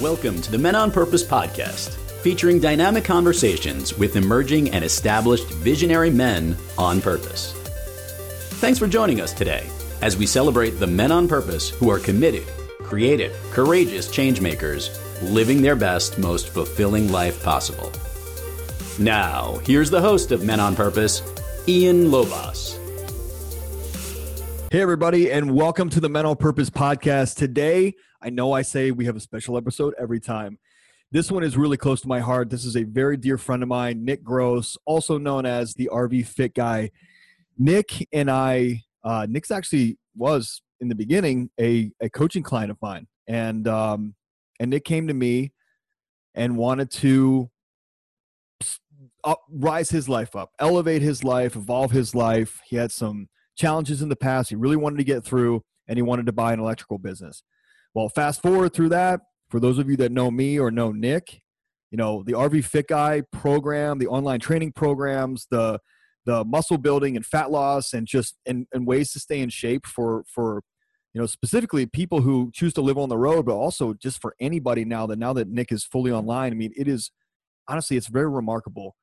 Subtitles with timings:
[0.00, 6.08] Welcome to the Men on Purpose podcast, featuring dynamic conversations with emerging and established visionary
[6.08, 7.52] men on purpose.
[8.60, 9.68] Thanks for joining us today
[10.00, 12.46] as we celebrate the men on purpose who are committed,
[12.84, 14.96] creative, courageous changemakers,
[15.32, 17.90] living their best, most fulfilling life possible.
[19.00, 21.22] Now, here's the host of Men on Purpose,
[21.66, 22.78] Ian Lobos.
[24.70, 27.34] Hey, everybody, and welcome to the Men on Purpose podcast.
[27.34, 30.58] Today, I know I say we have a special episode every time.
[31.10, 32.50] This one is really close to my heart.
[32.50, 36.26] This is a very dear friend of mine, Nick Gross, also known as the RV
[36.26, 36.90] Fit Guy.
[37.56, 42.76] Nick and I, uh, Nick's actually was in the beginning a, a coaching client of
[42.82, 44.14] mine, and um,
[44.60, 45.52] and Nick came to me
[46.34, 47.50] and wanted to
[49.24, 52.60] up, rise his life up, elevate his life, evolve his life.
[52.66, 56.02] He had some challenges in the past he really wanted to get through, and he
[56.02, 57.42] wanted to buy an electrical business.
[57.98, 61.42] Well, fast forward through that, for those of you that know me or know Nick,
[61.90, 65.80] you know, the RV Fit Guy program, the online training programs, the
[66.24, 69.84] the muscle building and fat loss and just and, and ways to stay in shape
[69.84, 70.62] for for
[71.12, 74.32] you know specifically people who choose to live on the road but also just for
[74.38, 77.10] anybody now that now that nick is fully online i mean it is
[77.66, 78.94] honestly it's very remarkable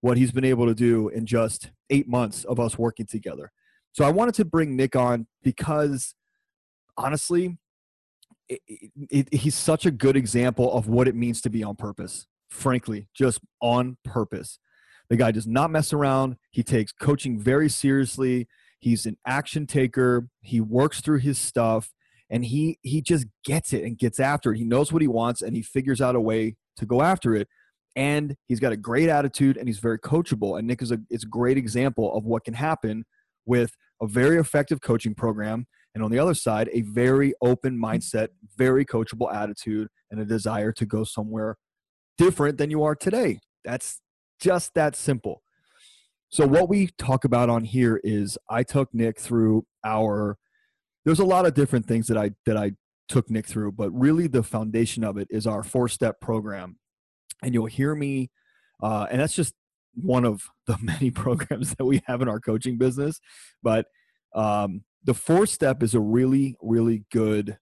[0.00, 3.52] what he's been able to do in just eight months of us working together.
[3.92, 6.16] So I wanted to bring Nick on because
[6.96, 7.58] honestly,
[8.66, 12.26] it, it, he's such a good example of what it means to be on purpose.
[12.50, 14.58] Frankly, just on purpose.
[15.08, 16.36] The guy does not mess around.
[16.50, 18.48] He takes coaching very seriously.
[18.78, 20.28] He's an action taker.
[20.40, 21.92] He works through his stuff
[22.30, 24.58] and he he just gets it and gets after it.
[24.58, 27.46] He knows what he wants and he figures out a way to go after it.
[27.94, 30.58] And he's got a great attitude and he's very coachable.
[30.58, 33.04] And Nick is a a great example of what can happen
[33.44, 38.28] with a very effective coaching program and on the other side a very open mindset
[38.56, 41.56] very coachable attitude and a desire to go somewhere
[42.18, 44.00] different than you are today that's
[44.40, 45.42] just that simple
[46.28, 50.36] so what we talk about on here is i took nick through our
[51.04, 52.72] there's a lot of different things that i that i
[53.08, 56.76] took nick through but really the foundation of it is our four step program
[57.42, 58.30] and you'll hear me
[58.82, 59.54] uh, and that's just
[59.94, 63.20] one of the many programs that we have in our coaching business.
[63.62, 63.86] But
[64.34, 67.58] um, the four step is a really, really good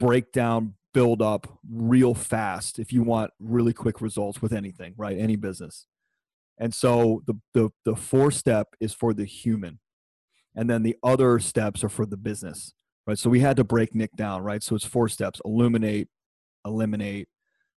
[0.00, 5.18] breakdown, build up real fast if you want really quick results with anything, right?
[5.18, 5.86] Any business.
[6.58, 9.78] And so the, the, the four step is for the human.
[10.56, 12.74] And then the other steps are for the business,
[13.06, 13.18] right?
[13.18, 14.62] So we had to break Nick down, right?
[14.62, 16.08] So it's four steps illuminate,
[16.64, 17.28] eliminate,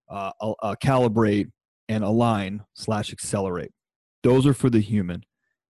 [0.09, 1.51] uh, uh, calibrate,
[1.89, 3.71] and align slash accelerate.
[4.23, 5.23] Those are for the human.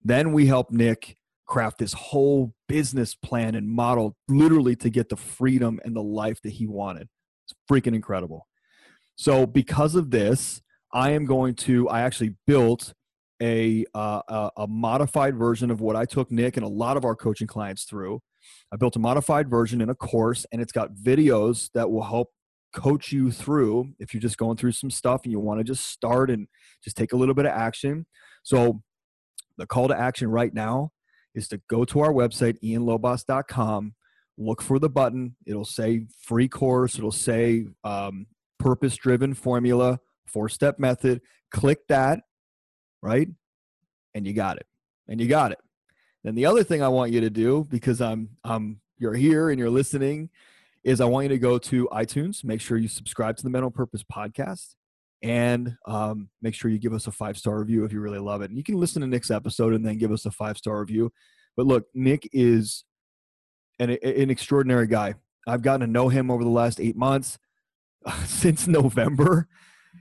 [0.04, 5.16] Then we help Nick craft this whole business plan and model literally to get the
[5.16, 7.10] freedom and the life that he wanted.
[7.46, 8.48] It's freaking incredible.
[9.16, 10.62] So, because of this,
[10.94, 12.94] I am going to, I actually built
[13.42, 17.06] a, uh, a, a modified version of what I took Nick and a lot of
[17.06, 18.22] our coaching clients through.
[18.72, 22.30] I built a modified version in a course, and it's got videos that will help
[22.74, 25.86] coach you through if you're just going through some stuff and you want to just
[25.88, 26.48] start and
[26.84, 28.06] just take a little bit of action.
[28.44, 28.82] So,
[29.58, 30.92] the call to action right now
[31.36, 33.94] is to go to our website, ianlobos.com,
[34.38, 35.36] look for the button.
[35.46, 38.28] It'll say free course, it'll say um,
[38.60, 41.22] purpose driven formula, four step method.
[41.52, 42.22] Click that,
[43.02, 43.30] right?
[44.14, 44.66] And you got it.
[45.08, 45.60] And you got it.
[46.24, 49.60] Then the other thing I want you to do, because I'm, I'm, you're here and
[49.60, 50.30] you're listening,
[50.84, 53.64] is I want you to go to iTunes, make sure you subscribe to the Men
[53.64, 54.76] on Purpose podcast,
[55.24, 58.42] and um, make sure you give us a five star review if you really love
[58.42, 58.50] it.
[58.50, 61.12] And you can listen to Nick's episode and then give us a five star review.
[61.56, 62.86] But look, Nick is
[63.80, 65.16] an, an extraordinary guy.
[65.48, 67.38] I've gotten to know him over the last eight months.
[68.26, 69.48] Since November,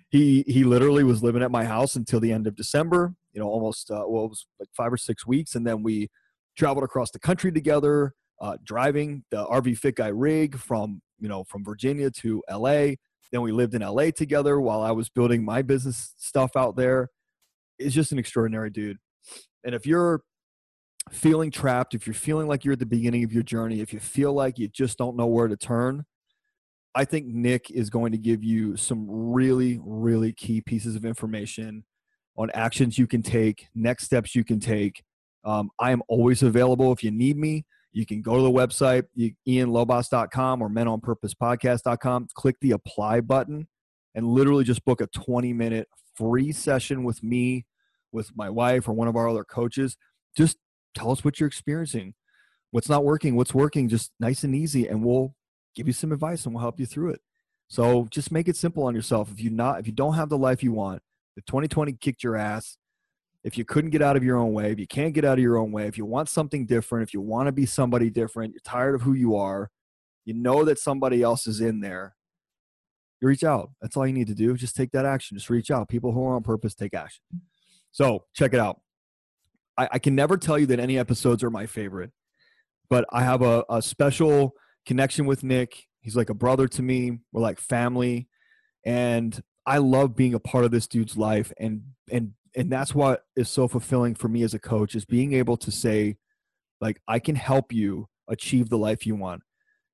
[0.09, 3.15] he he literally was living at my house until the end of December.
[3.33, 6.09] You know, almost uh, well, it was like five or six weeks, and then we
[6.57, 11.45] traveled across the country together uh, driving the RV Fit Guy rig from you know
[11.45, 12.93] from Virginia to LA.
[13.33, 17.09] Then we lived in LA together while I was building my business stuff out there.
[17.79, 18.99] It's just an extraordinary dude.
[19.65, 20.23] And if you're
[21.11, 24.01] feeling trapped, if you're feeling like you're at the beginning of your journey, if you
[24.01, 26.05] feel like you just don't know where to turn,
[26.95, 31.85] I think Nick is going to give you some really, really key pieces of information
[32.37, 35.03] on actions you can take, next steps you can take.
[35.45, 37.65] Um, I am always available if you need me.
[37.93, 39.05] You can go to the website,
[39.49, 43.67] IanLobos.com or menonpurposepodcast.com, click the apply button,
[44.15, 47.67] and literally just book a 20 minute free session with me,
[48.13, 49.97] with my wife, or one of our other coaches.
[50.37, 50.57] Just
[50.95, 52.15] tell us what you're experiencing,
[52.71, 55.35] what's not working, what's working, just nice and easy, and we'll
[55.75, 57.21] give you some advice and we'll help you through it.
[57.69, 59.31] So just make it simple on yourself.
[59.31, 61.03] If you not if you don't have the life you want,
[61.37, 62.77] if 2020 kicked your ass,
[63.43, 65.43] if you couldn't get out of your own way, if you can't get out of
[65.43, 68.53] your own way, if you want something different, if you want to be somebody different,
[68.53, 69.71] you're tired of who you are,
[70.25, 72.15] you know that somebody else is in there,
[73.21, 73.71] you reach out.
[73.81, 74.57] That's all you need to do.
[74.57, 75.37] Just take that action.
[75.37, 75.89] Just reach out.
[75.89, 77.23] People who are on purpose take action.
[77.93, 78.81] So check it out.
[79.77, 82.13] I, I can never tell you that any episodes are my favorite,
[82.89, 84.55] but I have a, a special
[84.87, 85.87] connection with Nick.
[86.01, 87.19] He's like a brother to me.
[87.33, 88.29] We're like family.
[88.85, 93.23] And I love being a part of this dude's life and and and that's what
[93.37, 96.17] is so fulfilling for me as a coach is being able to say
[96.81, 99.43] like I can help you achieve the life you want.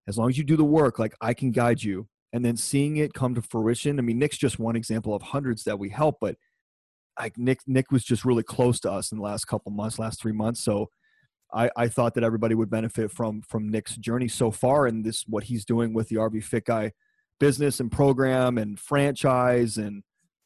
[0.09, 2.97] As long as you do the work, like I can guide you and then seeing
[2.97, 3.99] it come to fruition.
[3.99, 6.37] I mean, Nick's just one example of hundreds that we help, but
[7.19, 10.21] like Nick Nick was just really close to us in the last couple months, last
[10.21, 10.61] 3 months.
[10.61, 10.91] So
[11.53, 15.25] I, I thought that everybody would benefit from from Nick's journey so far and this
[15.27, 16.93] what he's doing with the RV Fit Guy
[17.39, 20.03] business and program and franchise and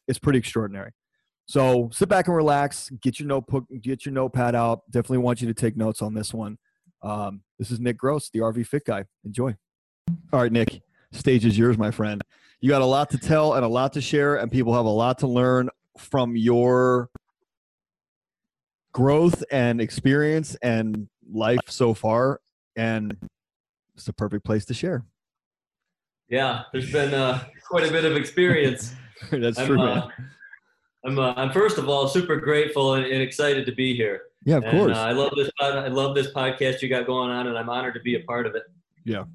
[0.07, 0.91] it's pretty extraordinary.
[1.45, 2.89] So sit back and relax.
[3.01, 4.81] Get your notebook, get your notepad out.
[4.89, 6.57] Definitely want you to take notes on this one.
[7.01, 9.05] Um, this is Nick Gross, the RV Fit Guy.
[9.25, 9.55] Enjoy.
[10.31, 12.21] All right, Nick, stage is yours, my friend.
[12.59, 14.89] You got a lot to tell and a lot to share, and people have a
[14.89, 17.09] lot to learn from your
[18.93, 22.39] growth and experience and life so far.
[22.75, 23.17] And
[23.95, 25.03] it's the perfect place to share.
[26.29, 28.93] Yeah, there's been uh, quite a bit of experience.
[29.31, 29.81] That's I'm, true.
[29.81, 30.07] Uh,
[31.05, 34.21] I'm, uh, I'm first of all super grateful and, and excited to be here.
[34.45, 34.97] Yeah, of and, course.
[34.97, 35.49] Uh, I love this.
[35.59, 38.47] I love this podcast you got going on, and I'm honored to be a part
[38.47, 38.63] of it.
[39.05, 39.25] Yeah.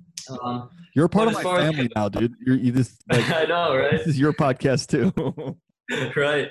[0.42, 2.34] Um, You're a part of my family as, now, dude.
[2.44, 3.02] You're you just.
[3.12, 3.92] Like, I know, right?
[3.92, 5.56] This is your podcast too.
[6.20, 6.50] right.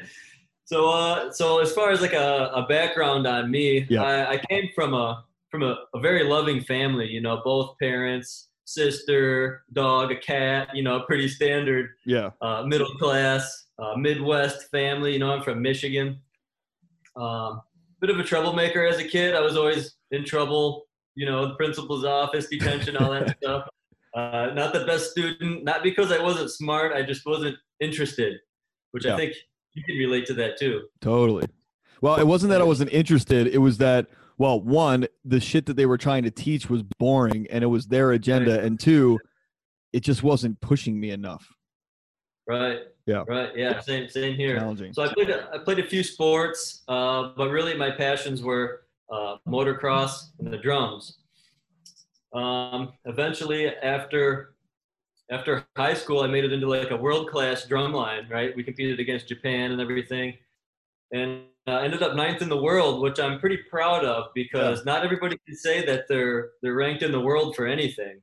[0.63, 4.03] So, uh, so as far as like a, a background on me, yeah.
[4.03, 7.07] I, I came from a from a, a very loving family.
[7.07, 12.31] You know, both parents sister, dog, a cat, you know, pretty standard yeah.
[12.41, 15.13] Uh, middle class, uh, Midwest family.
[15.13, 16.19] You know, I'm from Michigan.
[17.15, 17.61] Um,
[18.01, 19.35] bit of a troublemaker as a kid.
[19.35, 20.85] I was always in trouble,
[21.15, 23.67] you know, the principal's office, detention, all that stuff.
[24.13, 28.37] Uh, not the best student, not because I wasn't smart, I just wasn't interested,
[28.91, 29.13] which yeah.
[29.13, 29.33] I think
[29.73, 30.83] you can relate to that too.
[31.01, 31.45] Totally.
[31.99, 34.07] Well, it wasn't that I wasn't interested, it was that–
[34.37, 37.87] well, one, the shit that they were trying to teach was boring and it was
[37.87, 39.19] their agenda, and two,
[39.93, 41.47] it just wasn't pushing me enough.
[42.47, 42.79] Right.
[43.05, 43.23] Yeah.
[43.27, 43.55] Right.
[43.55, 43.79] Yeah.
[43.79, 44.09] Same.
[44.09, 44.57] Same here.
[44.57, 44.93] Challenging.
[44.93, 45.29] So I played.
[45.29, 50.51] A, I played a few sports, uh, but really my passions were uh, motocross and
[50.51, 51.19] the drums.
[52.33, 54.55] Um, eventually, after
[55.31, 58.27] after high school, I made it into like a world class drum line.
[58.29, 58.55] Right.
[58.55, 60.33] We competed against Japan and everything,
[61.11, 64.93] and uh, ended up ninth in the world, which I'm pretty proud of because yeah.
[64.93, 68.21] not everybody can say that they're they're ranked in the world for anything.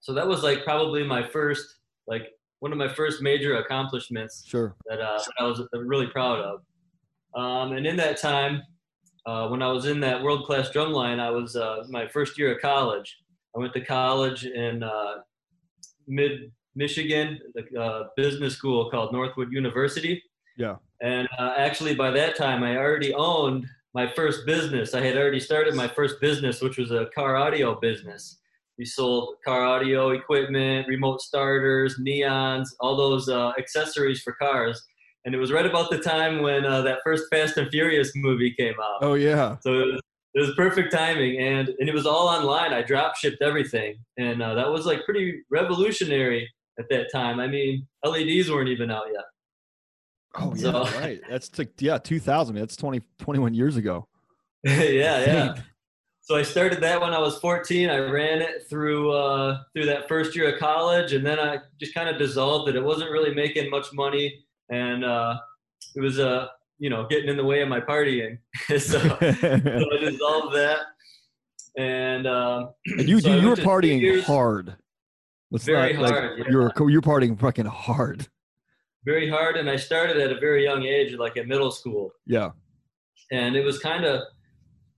[0.00, 4.44] So that was like probably my first like one of my first major accomplishments.
[4.46, 4.76] Sure.
[4.86, 6.60] That, uh, that I was really proud of.
[7.34, 8.62] Um, and in that time,
[9.26, 12.38] uh, when I was in that world class drum line, I was uh, my first
[12.38, 13.18] year of college.
[13.54, 15.16] I went to college in uh,
[16.06, 20.22] mid Michigan, a uh, business school called Northwood University.
[20.56, 20.76] Yeah.
[21.02, 24.94] And uh, actually, by that time, I already owned my first business.
[24.94, 28.38] I had already started my first business, which was a car audio business.
[28.78, 34.82] We sold car audio equipment, remote starters, neons, all those uh, accessories for cars.
[35.24, 38.54] And it was right about the time when uh, that first Fast and Furious movie
[38.54, 38.98] came out.
[39.00, 39.56] Oh yeah.
[39.60, 40.00] So it was,
[40.34, 42.72] it was perfect timing, and and it was all online.
[42.72, 46.48] I drop shipped everything, and uh, that was like pretty revolutionary
[46.78, 47.40] at that time.
[47.40, 49.24] I mean, LEDs weren't even out yet.
[50.38, 51.20] Oh yeah, so, right.
[51.28, 52.54] That's like yeah, 2000.
[52.54, 54.06] That's 20 21 years ago.
[54.64, 54.74] yeah,
[55.24, 55.54] yeah.
[56.26, 57.88] So I started that when I was 14.
[57.88, 61.94] I ran it through uh, through that first year of college, and then I just
[61.94, 62.74] kind of dissolved it.
[62.74, 65.38] It wasn't really making much money, and uh,
[65.94, 66.48] it was uh,
[66.80, 68.38] you know getting in the way of my partying.
[68.66, 69.30] so, so, I
[70.00, 70.80] dissolved that,
[71.78, 74.74] and, uh, and you so you, were partying hard.
[75.52, 76.38] Let's very not, hard.
[76.40, 76.50] Like, yeah.
[76.50, 78.26] You're you were partying fucking hard
[79.04, 82.50] very hard and i started at a very young age like at middle school yeah
[83.30, 84.22] and it was kind of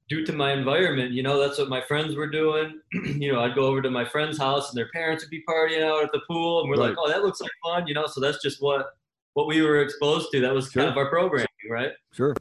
[0.08, 3.54] due to my environment you know that's what my friends were doing you know i'd
[3.54, 6.20] go over to my friend's house and their parents would be partying out at the
[6.28, 6.90] pool and we're right.
[6.90, 8.86] like oh that looks like fun you know so that's just what
[9.34, 10.82] what we were exposed to that was sure.
[10.82, 12.34] kind of our programming right sure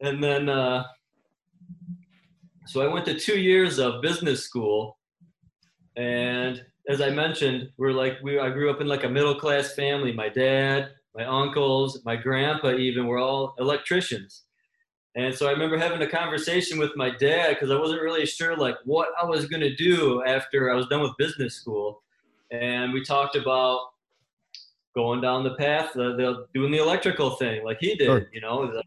[0.00, 0.84] and then uh
[2.66, 4.98] so i went to two years of business school
[5.96, 9.74] and as I mentioned, we're like we I grew up in like a middle class
[9.74, 10.12] family.
[10.12, 14.44] My dad, my uncles, my grandpa even were all electricians.
[15.16, 18.56] And so I remember having a conversation with my dad because I wasn't really sure
[18.56, 22.02] like what I was gonna do after I was done with business school.
[22.52, 23.80] and we talked about
[24.94, 28.28] going down the path, the, the doing the electrical thing like he did, Sure.
[28.32, 28.82] you know, the,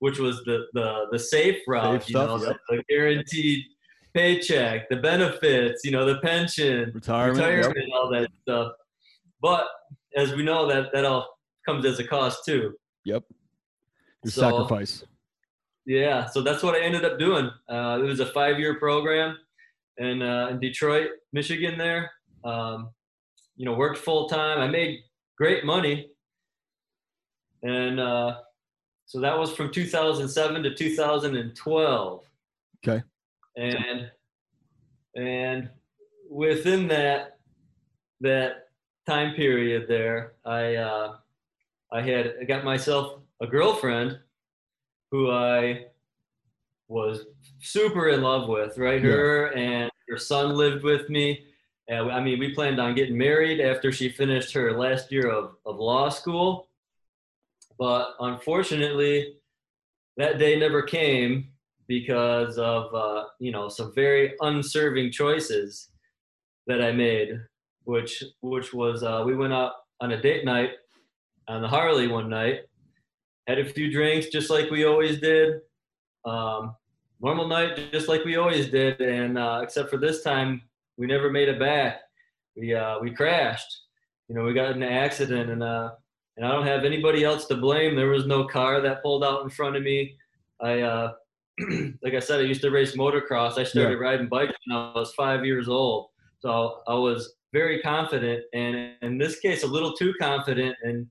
[0.00, 2.56] which was the the the safe route, Safe you stuff, know, yep.
[2.68, 3.64] the, the guaranteed
[4.14, 7.76] paycheck, the benefits, you know, the pension, Retirement.
[7.76, 7.86] yep.
[7.94, 8.72] all that stuff.
[9.40, 9.66] But
[10.16, 11.28] as we know, that that all
[11.66, 12.74] comes as a cost too.
[13.04, 13.24] Yep.
[14.24, 15.04] Your So- sacrifice.
[15.88, 17.50] Yeah, so that's what I ended up doing.
[17.66, 19.38] Uh, it was a five-year program
[19.96, 21.78] in uh, in Detroit, Michigan.
[21.78, 22.10] There,
[22.44, 22.90] um,
[23.56, 24.58] you know, worked full time.
[24.58, 24.98] I made
[25.38, 26.10] great money,
[27.62, 28.36] and uh,
[29.06, 32.24] so that was from 2007 to 2012.
[32.86, 33.02] Okay.
[33.56, 34.10] And
[35.16, 35.70] and
[36.30, 37.38] within that
[38.20, 38.68] that
[39.06, 41.14] time period there, I uh,
[41.90, 44.18] I had I got myself a girlfriend
[45.10, 45.86] who I
[46.88, 47.26] was
[47.60, 49.02] super in love with, right?
[49.02, 49.10] Yeah.
[49.10, 51.44] Her and her son lived with me.
[51.88, 55.56] And I mean, we planned on getting married after she finished her last year of,
[55.64, 56.68] of law school.
[57.78, 59.36] But unfortunately,
[60.16, 61.48] that day never came
[61.86, 65.88] because of, uh, you know, some very unserving choices
[66.66, 67.40] that I made,
[67.84, 70.72] which, which was, uh, we went out on a date night
[71.46, 72.64] on the Harley one night
[73.48, 75.60] had a few drinks just like we always did.
[76.24, 76.76] Um,
[77.20, 80.62] normal night, just like we always did, and uh, except for this time,
[80.98, 82.02] we never made it back.
[82.54, 83.82] We uh, we crashed.
[84.28, 85.92] You know, we got in an accident, and uh,
[86.36, 87.96] and I don't have anybody else to blame.
[87.96, 90.16] There was no car that pulled out in front of me.
[90.60, 91.12] I uh,
[92.02, 93.58] like I said, I used to race motocross.
[93.58, 96.08] I started riding bikes when I was five years old,
[96.40, 101.06] so I was very confident, and in this case, a little too confident, and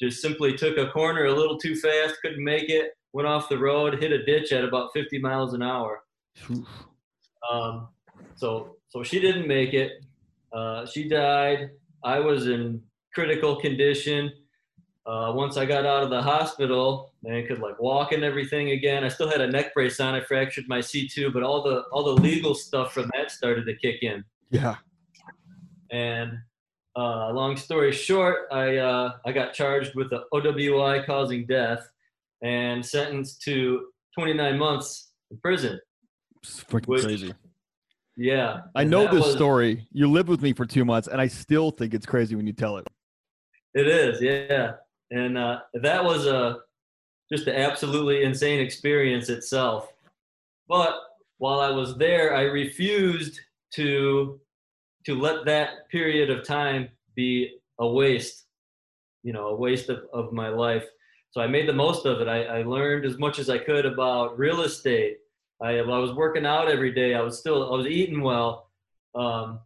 [0.00, 3.58] just simply took a corner a little too fast, couldn't make it, went off the
[3.58, 6.02] road, hit a ditch at about 50 miles an hour.
[7.50, 7.88] Um,
[8.36, 9.92] so, so she didn't make it.
[10.52, 11.70] Uh, she died.
[12.02, 12.82] I was in
[13.12, 14.32] critical condition.
[15.06, 19.04] Uh, once I got out of the hospital and could like walk and everything again,
[19.04, 20.14] I still had a neck brace on.
[20.14, 23.76] I fractured my C2, but all the all the legal stuff from that started to
[23.76, 24.24] kick in.
[24.50, 24.76] Yeah.
[25.90, 26.38] And
[26.96, 31.88] uh, long story short, I uh, I got charged with the OWI causing death
[32.42, 33.86] and sentenced to
[34.18, 35.80] 29 months in prison.
[36.42, 37.34] It's freaking Which- crazy.
[38.16, 39.88] Yeah, I know this was- story.
[39.92, 42.52] You lived with me for two months, and I still think it's crazy when you
[42.52, 42.86] tell it.
[43.74, 44.74] It is, yeah,
[45.10, 46.60] and uh, that was a
[47.32, 49.92] just an absolutely insane experience itself.
[50.68, 50.94] But
[51.38, 53.40] while I was there, I refused
[53.72, 54.40] to
[55.06, 58.46] to let that period of time be a waste,
[59.22, 60.84] you know, a waste of, of my life.
[61.30, 62.28] So I made the most of it.
[62.28, 65.18] I, I learned as much as I could about real estate.
[65.60, 67.14] I, I was working out every day.
[67.14, 68.70] I was still I was eating well.
[69.14, 69.60] Um,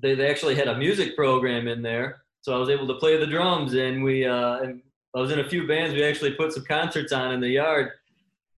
[0.00, 3.16] they, they actually had a music program in there, so I was able to play
[3.16, 3.74] the drums.
[3.74, 4.82] And we uh, and
[5.14, 5.94] I was in a few bands.
[5.94, 7.92] We actually put some concerts on in the yard,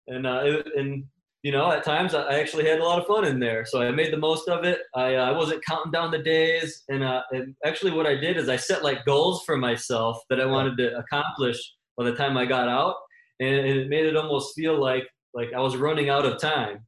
[0.09, 1.05] and uh, and
[1.49, 3.65] you know at times I actually had a lot of fun in there.
[3.65, 4.81] So I made the most of it.
[4.95, 8.37] I uh, I wasn't counting down the days, and uh, and actually what I did
[8.37, 11.57] is I set like goals for myself that I wanted to accomplish
[11.97, 12.97] by the time I got out,
[13.41, 16.81] and, and it made it almost feel like like I was running out of time,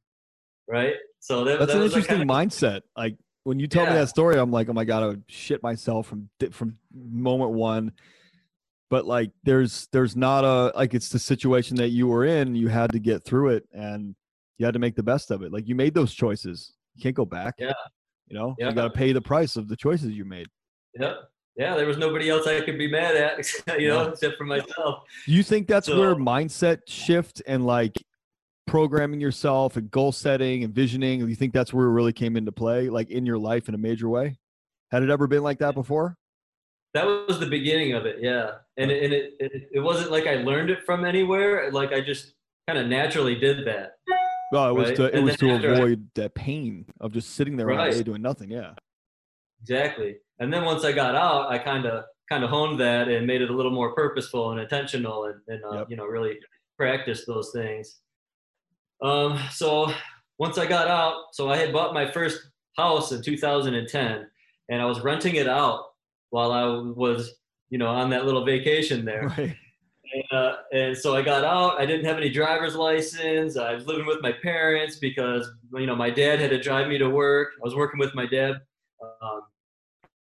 [0.67, 0.93] right?
[1.21, 2.81] So that, That's that an interesting mindset.
[2.95, 5.63] Like when you tell me that story, I'm like, oh my god, I would shit
[5.63, 7.93] myself from from moment one.
[8.91, 12.53] But like, there's there's not a like it's the situation that you were in.
[12.53, 14.13] You had to get through it, and
[14.61, 15.51] you had to make the best of it.
[15.51, 16.73] Like you made those choices.
[16.93, 17.55] You can't go back.
[17.57, 17.73] Yeah.
[18.27, 18.69] You know, Yeah.
[18.69, 20.45] you got to pay the price of the choices you made.
[20.99, 21.15] Yep.
[21.57, 23.39] Yeah, there was nobody else I could be mad at,
[23.81, 24.09] you know, Yeah.
[24.09, 25.03] except for myself.
[25.25, 27.97] Do you think that's where mindset shift and like
[28.67, 31.27] programming yourself and goal setting and visioning?
[31.27, 33.79] You think that's where it really came into play, like in your life in a
[33.79, 34.37] major way?
[34.91, 36.17] Had it ever been like that before?
[36.93, 38.51] That was the beginning of it, yeah.
[38.77, 41.71] And it, and it, it it wasn't like I learned it from anywhere.
[41.71, 42.33] Like I just
[42.67, 43.93] kind of naturally did that.
[44.51, 47.11] Well, it was Right, to it and was to after I- avoid that pain of
[47.13, 47.93] just sitting there all Right.
[47.93, 48.49] day doing nothing.
[48.51, 48.73] Yeah.
[49.61, 50.17] Exactly.
[50.39, 53.41] And then once I got out, I kind of kind of honed that and made
[53.41, 55.87] it a little more purposeful and intentional, and, and uh, Yep.
[55.89, 56.39] you know really
[56.77, 57.99] practiced those things.
[59.01, 59.91] Um, so
[60.39, 62.39] once I got out, so I had bought my first
[62.77, 64.27] house in 2010,
[64.69, 65.85] and I was renting it out
[66.29, 67.35] while I was
[67.69, 69.27] you know on that little vacation there.
[69.37, 69.55] Right.
[70.13, 71.79] And, uh, and so I got out.
[71.79, 73.55] I didn't have any driver's license.
[73.55, 76.97] I was living with my parents because you know my dad had to drive me
[76.97, 77.49] to work.
[77.55, 78.59] I was working with my dad
[79.01, 79.41] um,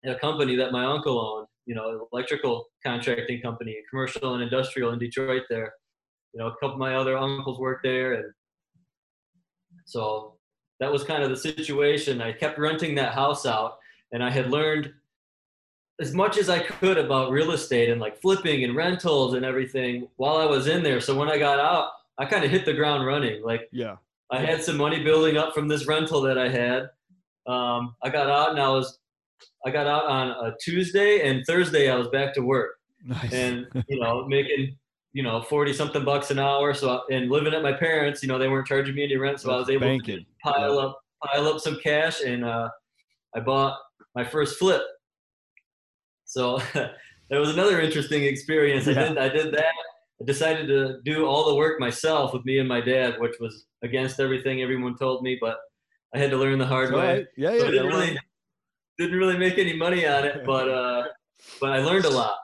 [0.06, 1.48] at a company that my uncle owned.
[1.66, 5.44] You know, electrical contracting company, commercial and industrial in Detroit.
[5.50, 5.74] There,
[6.34, 8.34] you know, a couple of my other uncles worked there, and
[9.86, 10.36] so
[10.80, 12.22] that was kind of the situation.
[12.22, 13.78] I kept renting that house out,
[14.12, 14.94] and I had learned
[16.00, 20.08] as much as I could about real estate and like flipping and rentals and everything
[20.18, 21.02] while I was in there.
[21.02, 23.44] So when I got out, I kind of hit the ground running.
[23.44, 23.98] Like Yeah.
[24.32, 26.90] I had some money building up from this rental that I had.
[27.48, 29.00] Um, I got out and I was,
[29.66, 33.34] I got out on a Tuesday and Thursday I was back to work Nice.
[33.34, 34.76] and you know making
[35.14, 36.74] you know forty something bucks an hour.
[36.74, 39.52] So and living at my parents, you know they weren't charging me any rent, so
[39.52, 40.20] I was able banking.
[40.20, 42.70] to pile up pile up some cash and uh,
[43.36, 43.78] I bought
[44.16, 44.82] my first flip.
[46.30, 46.94] So that
[47.32, 48.88] was another interesting experience.
[48.88, 49.74] I did I did that.
[50.22, 53.66] I decided to do all the work myself with me and my dad, which was
[53.82, 55.58] against everything everyone told me, but
[56.14, 57.18] I had to learn the hard way.
[57.18, 57.28] right.
[57.36, 57.64] Yeah, yeah.
[57.66, 58.20] Didn't really
[59.00, 61.04] didn't really make any money on it, but uh,
[61.60, 62.38] but I learned a lot,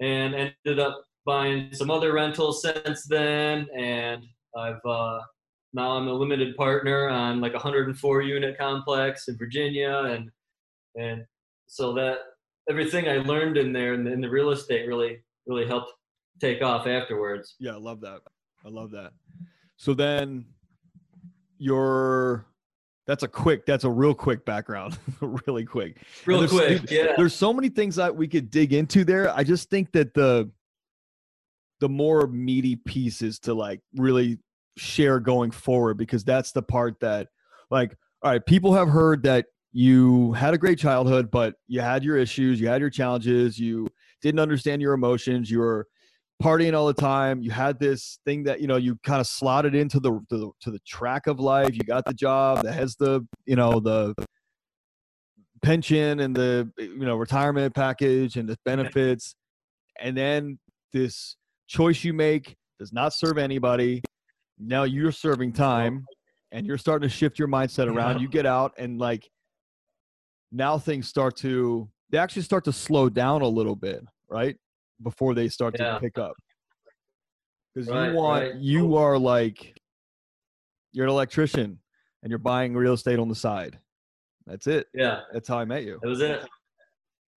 [0.00, 4.24] and ended up buying some other rentals since then, and
[4.56, 5.18] I've uh,
[5.74, 10.30] now I'm a limited partner on like a 104 unit complex in Virginia, and
[10.94, 11.26] and
[11.66, 12.20] so that
[12.68, 15.92] everything I learned in there in the, in the real estate really really helped
[16.40, 17.54] take off afterwards.
[17.58, 18.20] Yeah, I love that.
[18.64, 19.12] I love that.
[19.76, 20.46] So then
[21.58, 22.46] your
[23.06, 24.98] that's a quick that's a real quick background
[25.46, 29.04] really quick Real there's- quick, yeah, there's so many things that we could dig into
[29.04, 30.50] there i just think that the
[31.80, 34.38] the more meaty pieces to like really
[34.76, 37.28] share going forward because that's the part that
[37.70, 42.02] like all right people have heard that you had a great childhood but you had
[42.02, 43.86] your issues you had your challenges you
[44.22, 45.86] didn't understand your emotions you were
[46.42, 49.74] partying all the time you had this thing that you know you kind of slotted
[49.74, 53.20] into the, the to the track of life you got the job that has the
[53.44, 54.14] you know the
[55.62, 59.34] pension and the you know retirement package and the benefits.
[60.00, 60.58] And then
[60.92, 64.02] this choice you make does not serve anybody.
[64.58, 66.06] Now you're serving time
[66.52, 68.20] and you're starting to shift your mindset around.
[68.20, 69.28] You get out and like
[70.56, 74.56] now things start to they actually start to slow down a little bit right
[75.02, 75.94] before they start Yeah.
[75.94, 76.34] to pick up
[77.74, 78.54] because Right, you want right.
[78.56, 79.78] you are like
[80.92, 81.78] you're an electrician
[82.22, 83.78] and you're buying real estate on the side
[84.46, 85.20] that's it yeah.
[85.32, 86.40] that's how i met you That was it.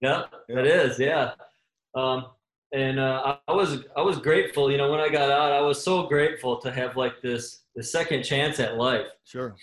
[0.02, 0.60] Yeah, Yeah.
[0.60, 0.98] it is.
[0.98, 1.32] Yeah.
[1.94, 2.28] Um,
[2.72, 4.72] and uh, I I was I was grateful.
[4.72, 7.84] You know, when I got out, I was so grateful to have like this the
[7.84, 9.56] second chance at life, sure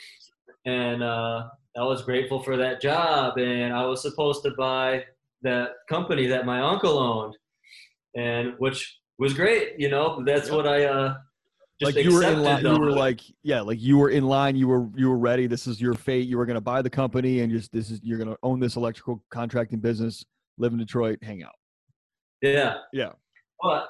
[0.67, 3.39] and uh, I was grateful for that job.
[3.39, 5.05] And I was supposed to buy
[5.43, 7.37] that company that my uncle owned,
[8.17, 9.75] and which was great.
[9.79, 11.15] You know, that's what I uh,
[11.81, 14.57] just like you were in line you were like yeah like you were in line
[14.57, 16.89] you were you were ready this is your fate you were going to buy the
[16.89, 20.25] company and just this is you're going to own this electrical contracting business
[20.57, 21.53] live in detroit hang out
[22.41, 22.77] Yeah.
[22.95, 23.11] Yeah.
[23.61, 23.89] But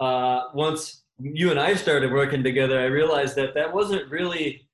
[0.00, 4.68] uh, once you and I started working together, I realized that that wasn't really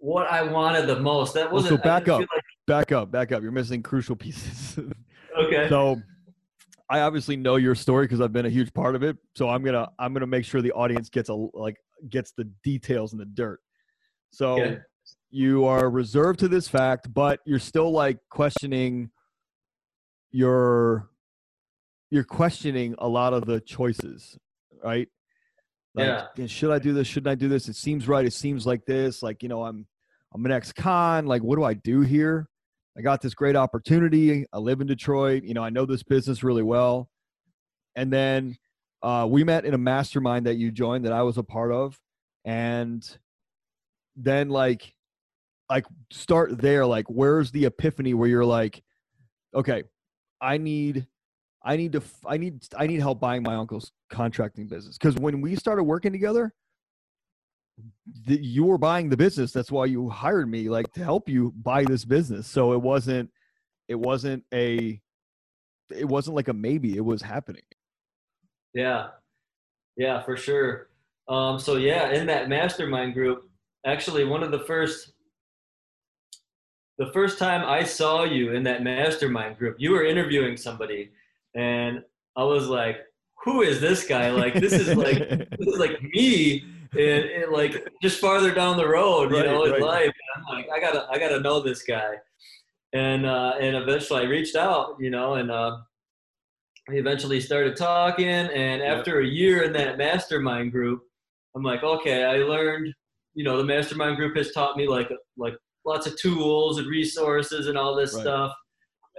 [0.00, 1.34] what I wanted the most.
[1.34, 1.80] That so wasn't.
[1.80, 2.18] I back up.
[2.20, 2.28] feel
[2.66, 4.78] back up back up you're missing crucial pieces
[5.36, 5.68] okay.
[5.68, 6.00] so
[6.88, 9.64] i obviously know your story because i've been a huge part of it so i'm
[9.64, 11.74] gonna i'm gonna make sure the audience gets a like
[12.10, 13.58] gets the details and the dirt
[14.30, 14.76] so
[15.30, 19.10] you are reserved to this fact but you're still like questioning
[20.30, 21.10] your
[22.10, 24.38] you're questioning a lot of the choices
[24.84, 25.08] right
[25.96, 26.46] like, Yeah.
[26.46, 29.24] should i do this shouldn't i do this it seems right it seems like this
[29.24, 29.86] like you know i'm
[30.34, 32.46] i'm an ex-con like what do i do here?
[32.98, 34.46] I got this great opportunity.
[34.52, 37.08] I live in detroit you know i know this business really well.
[37.96, 38.56] And then
[39.02, 41.98] uh, we met in a mastermind that you joined that i was a part of.
[42.44, 43.04] And
[44.16, 44.94] then like
[45.70, 48.82] like start there like where's the epiphany where you're like
[49.54, 49.84] okay
[50.40, 51.06] i need
[51.62, 54.98] i need to i need i need help buying my uncle's contracting business.
[54.98, 56.52] Because when we started working together
[58.26, 61.52] the, you were buying the business that's why you hired me like to help you
[61.62, 63.30] buy this business so it wasn't
[63.88, 65.00] it wasn't a
[65.94, 67.62] it wasn't like a maybe it was happening
[68.74, 69.08] Yeah,
[69.96, 70.88] yeah, for sure.
[71.28, 73.48] Um, so yeah, in that mastermind group,
[73.86, 75.12] actually, one of the first,
[76.98, 81.10] the first time I saw you in that mastermind group, you were interviewing somebody,
[81.54, 82.02] and
[82.36, 82.98] I was like,
[83.44, 84.30] "Who is this guy?
[84.30, 85.18] Like, this is like,
[85.58, 89.64] this is like me." And, and like just farther down the road, you Right, know,
[89.64, 92.14] in life, and I'm like, I gotta, I gotta know this guy,
[92.92, 95.76] and uh, and eventually I reached out, you know, and uh,
[96.88, 98.98] eventually started talking and Yep.
[98.98, 101.02] after a year in that mastermind group
[101.54, 102.92] i'm like okay i learned
[103.34, 105.54] you know the mastermind group has taught me like like
[105.86, 108.22] lots of tools and resources and all this Right.
[108.22, 108.52] stuff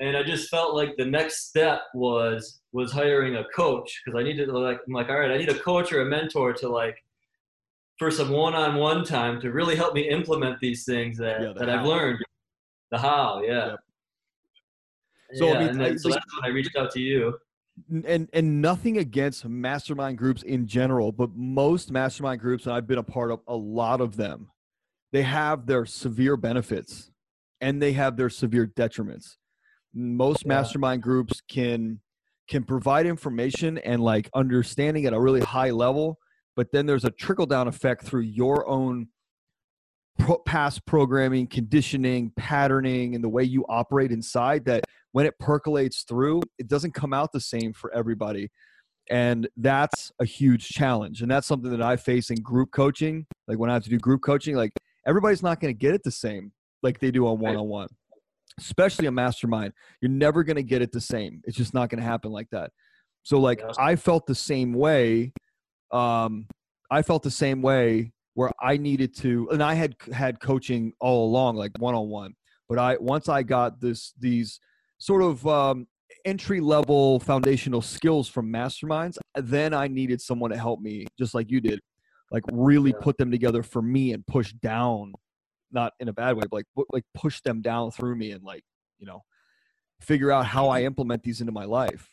[0.02, 4.24] and i just felt like the next step was was hiring a coach because i
[4.24, 6.68] needed to like i'm like all right i need a coach or a mentor to
[6.68, 6.98] like
[8.02, 11.86] for some one-on-one time to really help me implement these things that, Yeah, that i've
[11.86, 12.18] learned
[12.90, 13.68] the how, yeah.
[13.68, 13.80] Yep.
[15.36, 17.38] So, yeah, I mean, then, I- so that's when I reached out to you.
[18.04, 22.98] and and nothing against mastermind groups in general but most mastermind groups and i've been
[22.98, 24.50] a part of a lot of them
[25.14, 27.12] they have their severe benefits
[27.62, 29.38] and they have their severe detriments
[29.94, 30.50] most Yeah.
[30.50, 32.00] mastermind groups can
[32.50, 36.18] can provide information and like understanding at a really high level
[36.56, 39.08] but then there's a trickle down effect through your own
[40.20, 46.04] pro- past programming conditioning patterning and the way you operate inside that when it percolates
[46.04, 48.50] through, it doesn't come out the same for everybody.
[49.10, 51.22] And that's a huge challenge.
[51.22, 53.26] And that's something that I face in group coaching.
[53.48, 54.72] Like when I have to do group coaching, like
[55.06, 57.88] everybody's not going to get it the same like they do on one on one,
[58.58, 59.74] especially a mastermind.
[60.02, 61.42] You're never going to get it the same.
[61.46, 62.72] It's just not going to happen like that.
[63.24, 63.62] So, like.
[63.78, 65.34] I felt the same way.
[65.92, 66.48] Um,
[66.90, 71.26] I felt the same way where I needed to, and I had had coaching all
[71.26, 72.34] along, like one on one.
[72.70, 74.60] But I once I got this these
[74.98, 75.88] sort of um,
[76.26, 81.52] entry level foundational skills from masterminds, then I needed someone to help me, just like
[81.52, 81.80] you did,
[82.32, 85.14] like really put them together for me and push down,
[85.72, 88.64] not in a bad way, but like like push them down through me and like
[89.00, 89.24] you know
[90.00, 92.08] figure out how I implement these into my life.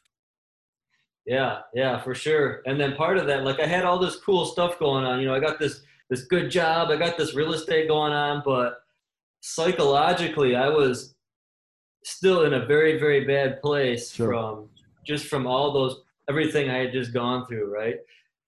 [1.29, 2.63] Yeah, yeah, for sure.
[2.67, 5.21] And then part of that, like I had all this cool stuff going on.
[5.21, 8.43] You know, I got this this good job, I got this real estate going on,
[8.45, 8.79] but
[9.41, 11.15] psychologically, I was
[12.05, 14.29] still in a very, very bad place Sure.
[14.33, 14.69] from
[15.07, 17.97] just from all those everything I had just gone through, right?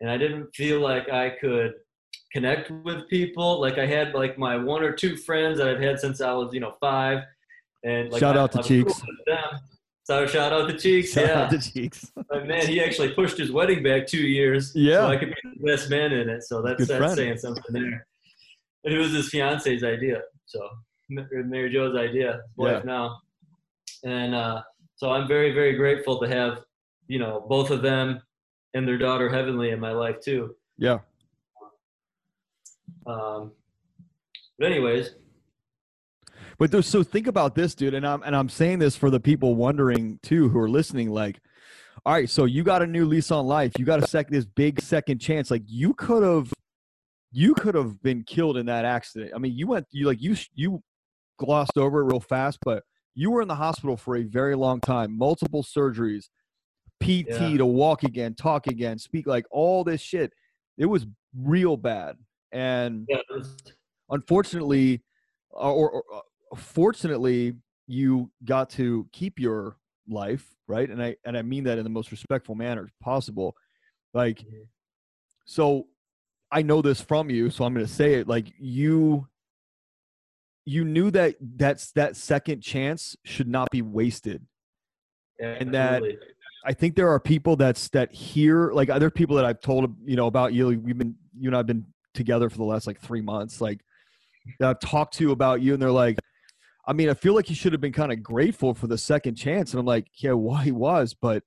[0.00, 1.74] And I didn't feel like I could
[2.32, 3.60] connect with people.
[3.60, 6.54] Like I had like my one or two friends that I've had since I was,
[6.54, 7.24] you know, five.
[7.84, 9.00] And like Shout I- out to cool Cheeks.
[9.26, 9.60] them.
[10.04, 11.12] So shout out to Cheeks.
[11.12, 11.42] Shout yeah.
[11.42, 12.10] out to cheeks.
[12.14, 14.72] But man, he actually pushed his wedding back two years.
[14.74, 15.02] Yeah.
[15.02, 16.42] So I could be the best man in it.
[16.42, 17.16] So that's, Good that's friend.
[17.16, 18.06] saying something there.
[18.84, 20.22] And it was his fiance's idea.
[20.46, 20.60] So
[21.08, 23.18] Mary Joe's idea, wife now.
[24.04, 24.62] And uh,
[24.96, 26.60] so I'm very, very grateful to have,
[27.06, 28.22] you know, both of them
[28.74, 30.56] and their daughter Heavenly in my life too.
[30.78, 31.00] Yeah.
[33.06, 33.52] Um,
[34.58, 35.14] but anyways,
[36.60, 39.18] But there's, so think about this, dude, and I'm and I'm saying this for the
[39.18, 41.08] people wondering too who are listening.
[41.08, 41.40] Like,
[42.04, 43.72] all right, so you got a new lease on life.
[43.78, 45.50] You got a second, this big second chance.
[45.50, 46.52] Like, you could have,
[47.32, 49.32] you could have been killed in that accident.
[49.34, 50.82] I mean, you went, you like you you
[51.38, 54.80] glossed over it real fast, but you were in the hospital for a very long
[54.80, 56.26] time, multiple surgeries,
[57.02, 57.56] PT Yeah.
[57.56, 60.30] to walk again, talk again, speak like all this shit.
[60.76, 62.16] It was real bad,
[62.52, 63.22] and yeah,
[64.10, 65.02] unfortunately
[65.52, 66.22] or, or, or
[66.56, 67.54] fortunately
[67.86, 69.76] you got to keep your
[70.08, 73.54] life right and i and i mean that in the most respectful manner possible
[74.14, 74.66] like Mhm.
[75.44, 75.86] so
[76.50, 79.28] i know this from you so i'm going to say it like you
[80.64, 84.44] you knew that that's that second chance should not be wasted
[85.38, 86.18] yeah, And that- absolutely.
[86.66, 90.14] I think there are people that's that hear like other people that I've told you
[90.16, 90.66] know about you.
[90.68, 93.62] We've been you and I've been together for the last like three months.
[93.62, 93.80] Like
[94.58, 96.18] that I've talked to about you, and they're like,
[96.90, 99.36] I mean, I feel like he should have been kind of grateful for the second
[99.36, 99.72] chance.
[99.72, 101.44] And I'm like, yeah, well, he was, but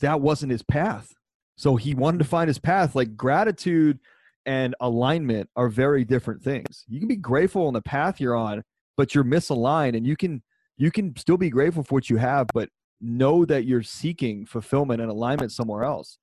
[0.00, 1.14] that wasn't his path.
[1.56, 2.96] So he wanted to find his path.
[2.96, 4.00] Like gratitude
[4.44, 6.84] and alignment are very different things.
[6.88, 8.64] You can be grateful on the path you're on,
[8.96, 10.42] but you're misaligned, and you can
[10.76, 12.68] you can still be grateful for what you have, but
[13.00, 16.18] know that you're seeking fulfillment and alignment somewhere else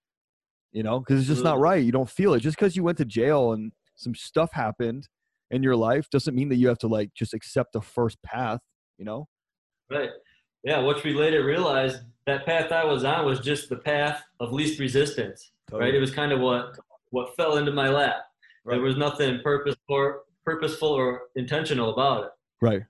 [0.73, 2.97] you know because it's just not right you don't feel it just because you went
[2.97, 5.07] to jail and some stuff happened
[5.53, 8.59] in your life doesn't mean that you have to like just accept the first path
[8.97, 9.27] you know
[9.89, 10.09] Right.
[10.63, 14.53] Yeah, which we later realized that path I was on was just the path of
[14.53, 15.51] least resistance.
[15.71, 15.93] Right.
[15.93, 16.77] It was kind of what
[17.09, 18.23] what fell into my lap.
[18.63, 18.75] Right.
[18.75, 22.31] There was nothing purposeful or purposeful or intentional about it.
[22.61, 22.83] right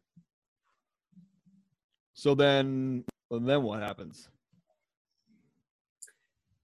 [2.13, 4.29] so then then what happens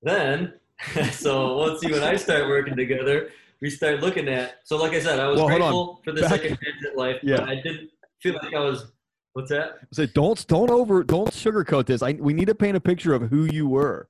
[0.02, 0.54] Then,
[1.12, 3.30] so once you and I start working together,
[3.62, 4.60] we start looking at.
[4.64, 7.20] So, like I said, I was Well, grateful for the Back- second chance at life,
[7.24, 7.38] Yeah.
[7.42, 7.90] but I didn't
[8.22, 8.92] feel like I was.
[9.34, 9.80] What's that?
[9.94, 13.22] say don't don't over don't sugarcoat this i we need to paint a picture of
[13.30, 14.10] who you were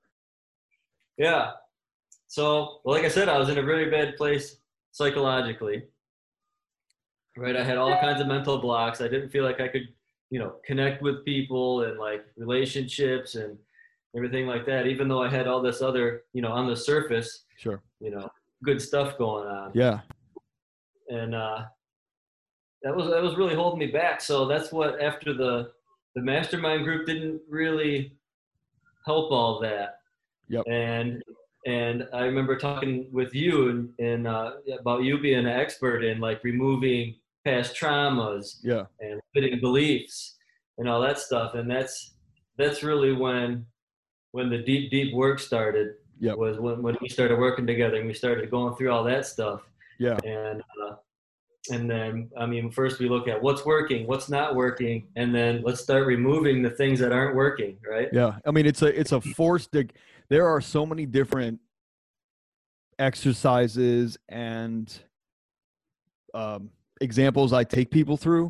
[1.18, 1.52] Yeah.
[2.28, 4.58] So, well, like I said, I was in a really bad place
[4.92, 5.84] psychologically.
[7.38, 7.56] Right.
[7.56, 9.02] I had all kinds of mental blocks.
[9.02, 9.88] I didn't feel like I could,
[10.30, 13.58] you know, connect with people and like relationships and
[14.16, 17.44] everything like that, even though I had all this other, you know, on the surface,
[17.58, 18.30] sure you know,
[18.64, 19.72] good stuff going on.
[19.74, 20.00] yeah
[21.10, 21.66] And uh,
[22.84, 24.22] that was that was really holding me back.
[24.22, 25.72] So that's what after the
[26.16, 28.14] the mastermind group didn't really
[29.06, 30.00] help all that.
[30.50, 30.64] Yep.
[30.68, 31.22] And
[31.66, 36.20] and I remember talking with you and, and uh, about you being an expert in
[36.20, 38.86] like removing past traumas Yeah.
[39.02, 40.38] and limiting beliefs
[40.78, 41.56] and all that stuff.
[41.56, 42.14] And that's
[42.58, 43.66] that's really when
[44.32, 45.96] when the deep deep work started.
[46.20, 46.38] Yep.
[46.38, 49.62] Was when when we started working together and we started going through all that stuff.
[50.00, 50.18] Yeah.
[50.26, 50.96] And uh,
[51.72, 55.62] and then I mean, first we look at what's working, what's not working, and then
[55.64, 57.78] let's start removing the things that aren't working.
[57.90, 58.10] Right.
[58.12, 58.38] Yeah.
[58.46, 59.76] I mean, it's a it's a forced.
[60.30, 61.60] There are so many different
[62.98, 65.00] exercises and
[66.34, 66.70] um,
[67.02, 68.50] examples I take people through,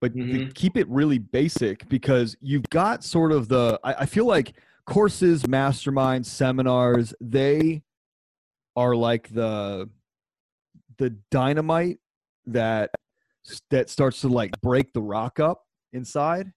[0.00, 0.54] but to Mhm.
[0.54, 3.78] keep it really basic because you've got sort of the.
[3.84, 4.54] I, I feel like
[4.86, 7.82] courses, masterminds, seminars, they
[8.76, 9.88] are like the
[10.98, 11.98] the dynamite
[12.46, 12.90] that
[13.70, 16.52] that starts to like break the rock up inside.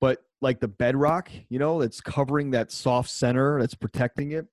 [0.00, 4.46] But like the bedrock you know that's covering that soft center that's protecting it.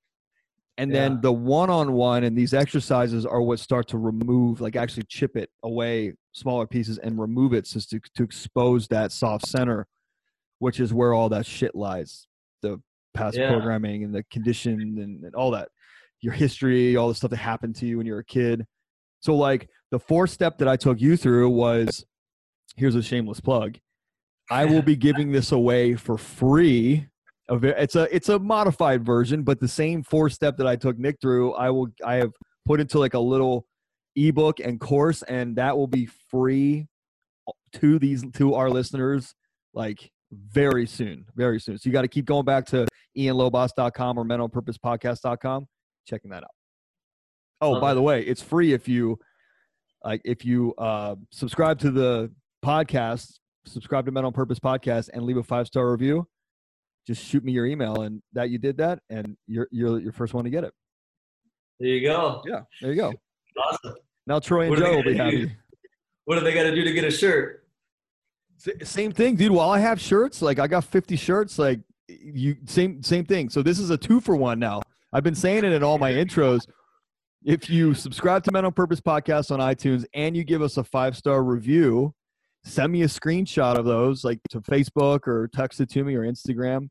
[0.77, 1.01] And Yeah.
[1.09, 5.49] then the one-on-one and these exercises are what start to remove like actually chip it
[5.63, 9.87] away smaller pieces and remove it just to, to expose that soft center
[10.59, 12.27] which is where all that shit lies.
[12.61, 12.81] The
[13.15, 13.49] past Yeah.
[13.49, 15.69] programming and the condition and, and all that
[16.21, 18.65] your history all the stuff that happened to you when you were a kid.
[19.19, 22.05] So like the fourth step that i took you through was
[22.75, 23.77] here's a shameless plug.
[24.51, 27.07] I will be giving this away for free.
[27.49, 31.17] It's a it's a modified version but the same four step that i took nick
[31.21, 32.31] through i will i have
[32.65, 33.67] put into like a little
[34.15, 36.87] ebook and course and that will be free
[37.47, 39.35] uh, to these to our listeners
[39.75, 40.09] like
[40.51, 42.85] very soon very soon so you got to keep going back to
[43.17, 45.67] ianlobos.com or menonpurposepodcast.com
[46.07, 46.49] checking that out
[47.61, 49.17] oh by the way it's free if you
[50.03, 52.31] like if you uh subscribe to the
[52.63, 56.27] podcast subscribe to Men on Purpose podcast and leave a five star review
[57.07, 60.33] just shoot me your email and that you did that and you're you're your first
[60.33, 60.73] one to get it
[61.79, 62.41] There you go.
[62.45, 63.13] yeah there you go
[63.57, 63.95] Awesome.
[64.27, 65.17] now troy and What joe will be do?
[65.17, 65.55] happy
[66.25, 67.64] What do they got to do to get a shirt?
[68.83, 69.51] Same thing dude.
[69.51, 73.49] While i have shirts like i got 50 shirts like you same same thing.
[73.49, 74.81] So this is a two for one now.
[75.13, 76.67] I've been saying it in all my intros.
[77.43, 80.83] If you subscribe to Men on Purpose podcast on itunes and you give us a
[80.83, 82.13] five star review
[82.65, 86.21] send me a screenshot of those like to facebook or text it to me or
[86.21, 86.89] instagram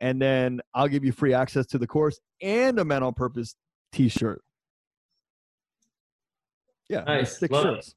[0.00, 3.54] and then i'll give you free access to the course and a Men on Purpose
[3.92, 4.42] t-shirt.
[6.88, 7.38] Yeah Nice.
[7.38, 7.94] six Love it.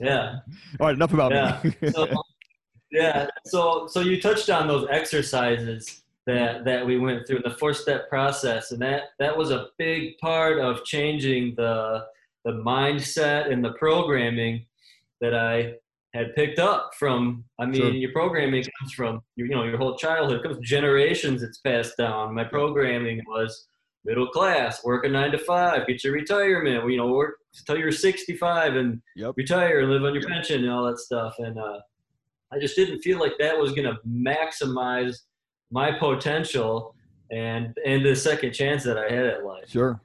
[0.00, 0.36] Yeah.
[0.80, 1.60] all right enough about Yeah.
[1.82, 2.08] me So,
[2.90, 3.26] yeah.
[3.46, 8.08] So so you touched on those exercises that that we went through the four step
[8.08, 12.04] process, and that that was a big part of changing the
[12.44, 14.64] the mindset and the programming
[15.20, 15.74] that I
[16.14, 17.44] had picked up from.
[17.58, 17.90] I mean, Sure.
[17.92, 20.40] your programming comes from you know your whole childhood.
[20.40, 21.42] It comes generations.
[21.42, 22.34] It's passed down.
[22.34, 23.66] My programming was
[24.04, 26.90] middle class, work a nine to five, get your retirement.
[26.90, 29.34] You know, work until you're 65 and Yep.
[29.36, 31.34] retire, and live on your pension, and all that stuff.
[31.38, 31.80] And uh,
[32.52, 35.16] I just didn't feel like that was going to maximize
[35.70, 36.94] my potential
[37.30, 39.68] and and the second chance that I had at life.
[39.68, 40.00] sure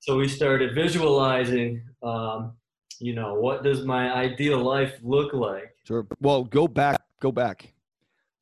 [0.00, 1.82] So we started visualizing.
[2.02, 2.52] Um,
[3.00, 5.74] you know, what does my ideal life look like?
[5.84, 6.04] Sure.
[6.20, 7.00] Well, go back.
[7.20, 7.72] Go back.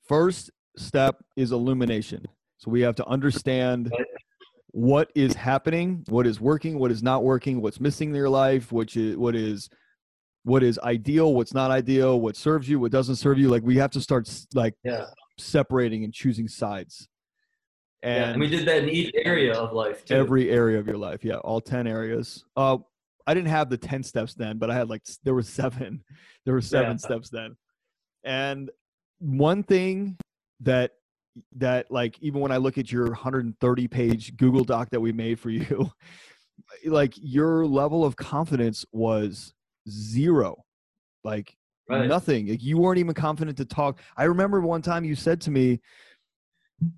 [0.08, 2.24] First step is illumination.
[2.58, 3.92] So we have to understand.
[4.76, 8.70] What is happening, what is working, what is not working, what's missing in your life,
[8.70, 9.70] which is what is
[10.42, 13.48] what is ideal, what's not ideal, what serves you, what doesn't serve you.
[13.48, 15.06] Like we have to start like Yeah,
[15.38, 17.08] separating and choosing sides.
[18.02, 18.08] yeah.
[18.24, 20.14] And And we did that in each area of life too.
[20.14, 21.24] every area of your life.
[21.24, 22.44] Yeah, all 10 areas.
[22.54, 22.76] Uh
[23.26, 26.04] I didn't have the 10 steps then, but I had like there were 7.
[26.44, 26.96] There were 7 Yeah.
[26.98, 27.56] steps then.
[28.24, 28.70] And
[29.20, 30.18] one thing
[30.60, 30.92] that
[31.56, 35.38] that like even when I look at your 130 page Google Doc that we made
[35.38, 35.90] for you,
[36.84, 39.54] eh, like your level of confidence was
[39.88, 40.64] zero.
[41.24, 41.56] Like
[41.88, 42.06] right.
[42.06, 42.48] nothing.
[42.48, 44.00] Like you weren't even confident to talk.
[44.16, 45.80] I remember one time you said to me,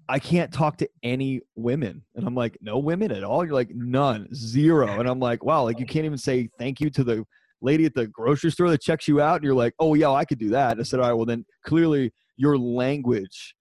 [0.09, 2.03] I can't talk to any women.
[2.17, 3.45] And I'm like, no women at all?
[3.45, 4.99] You're like, none, zero.
[4.99, 7.25] And I'm like, wow, like you can't even say thank you to the
[7.61, 9.37] lady at the grocery store that checks you out.
[9.37, 10.73] And you're like, oh, yeah, I could do that.
[10.73, 13.55] And I said, all right, well, then clearly your language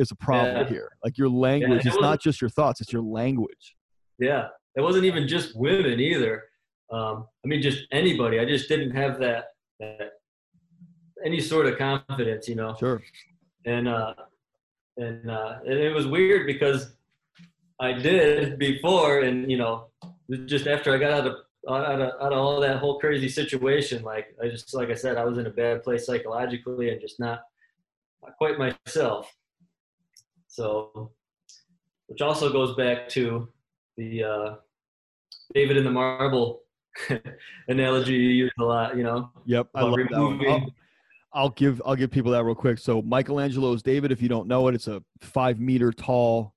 [0.00, 0.68] is a problem Yeah.
[0.68, 0.90] here.
[1.04, 3.76] Like your language, it it's not just your thoughts, it's your language.
[4.18, 6.44] Yeah, it wasn't even just women either.
[6.90, 8.40] Um, I mean, just anybody.
[8.40, 9.44] I just didn't have that,
[9.78, 10.12] that
[11.24, 12.74] any sort of confidence, you know.
[12.78, 13.02] Sure.
[13.66, 14.14] And uh,
[14.96, 16.94] and uh, and it was weird because
[17.78, 19.88] I did before, and you know,
[20.46, 21.34] just after I got out of
[21.68, 25.18] out of, out of all that whole crazy situation, like I just like I said,
[25.18, 27.42] I was in a bad place psychologically and just not
[28.22, 29.30] not quite myself.
[30.50, 31.12] So,
[32.08, 33.48] which also goes back to
[33.96, 34.54] the uh,
[35.54, 36.62] David and the Marble
[37.68, 38.96] analogy you use a lot.
[38.96, 39.30] You know.
[39.46, 40.46] Yep, I love that one.
[40.48, 40.74] I'll,
[41.32, 42.78] I'll give I'll give people that real quick.
[42.78, 46.52] So Michelangelo's David, if you don't know it, it's a five meter tall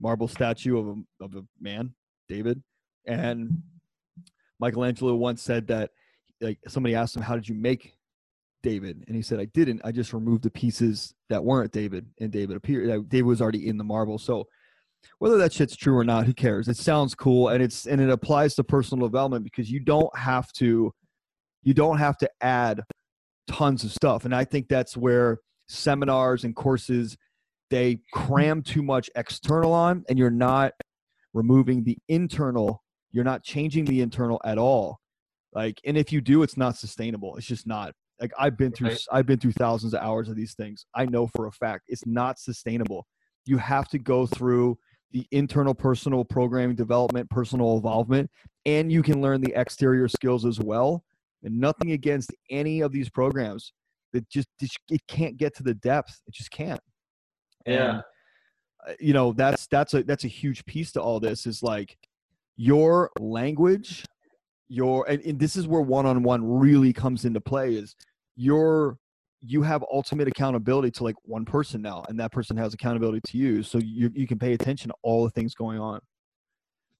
[0.00, 1.94] marble statue of a of a man,
[2.28, 2.60] David,
[3.06, 3.62] and
[4.58, 5.90] Michelangelo once said that
[6.40, 7.95] like somebody asked him, "How did you make
[8.66, 9.80] David?" And he said, "I didn't.
[9.84, 13.08] I just removed the pieces that weren't David, and David appeared.
[13.08, 14.46] David was already in the marble." So
[15.18, 16.68] whether that shit's true or not, who cares?
[16.68, 20.52] It sounds cool, and it's and it applies to personal development because you don't have
[20.54, 20.92] to,
[21.62, 22.82] you don't have to add
[23.48, 27.16] tons of stuff, and I think that's where seminars and courses
[27.70, 30.72] they cram too much external on, and you're not
[31.34, 32.82] removing the internal.
[33.12, 35.00] You're not changing the internal at all.
[35.52, 37.36] Like, and if you do, it's not sustainable.
[37.36, 37.92] It's just not.
[38.20, 39.04] Like I've been through, right.
[39.12, 40.86] I've been through thousands of hours of these things.
[40.94, 43.06] I know for a fact it's not sustainable.
[43.44, 44.78] You have to go through
[45.12, 48.30] the internal personal programming development, personal involvement,
[48.64, 51.04] and you can learn the exterior skills as well.
[51.42, 53.72] And nothing against any of these programs
[54.12, 56.20] that just it can't get to the depth.
[56.26, 56.80] It just can't.
[57.66, 57.90] Yeah.
[57.90, 58.02] And,
[58.88, 61.96] uh, you know that's that's a that's a huge piece to all this is like
[62.56, 64.04] your language
[64.68, 67.94] your and, and this is where one-on-one really comes into play is
[68.36, 68.98] your
[69.42, 73.38] you have ultimate accountability to like one person now and that person has accountability to
[73.38, 76.00] you so you, you can pay attention to all the things going on.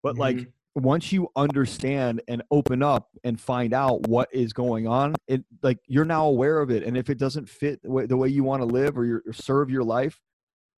[0.02, 0.20] But mm-hmm.
[0.20, 5.42] like once you understand and open up and find out what is going on it
[5.62, 8.28] like you're now aware of it and if it doesn't fit the way, the way
[8.28, 10.20] you want to live or, or serve your life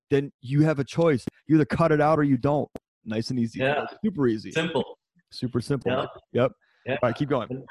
[0.09, 1.25] then you have a choice.
[1.47, 2.69] You either cut it out or you don't.
[3.05, 3.59] Nice and easy.
[3.59, 3.85] Yeah.
[4.03, 4.51] Super easy.
[4.51, 4.97] Simple.
[5.31, 5.91] Super simple.
[5.91, 6.51] Yep, yep.
[6.85, 6.93] Yeah.
[6.93, 7.65] all right keep going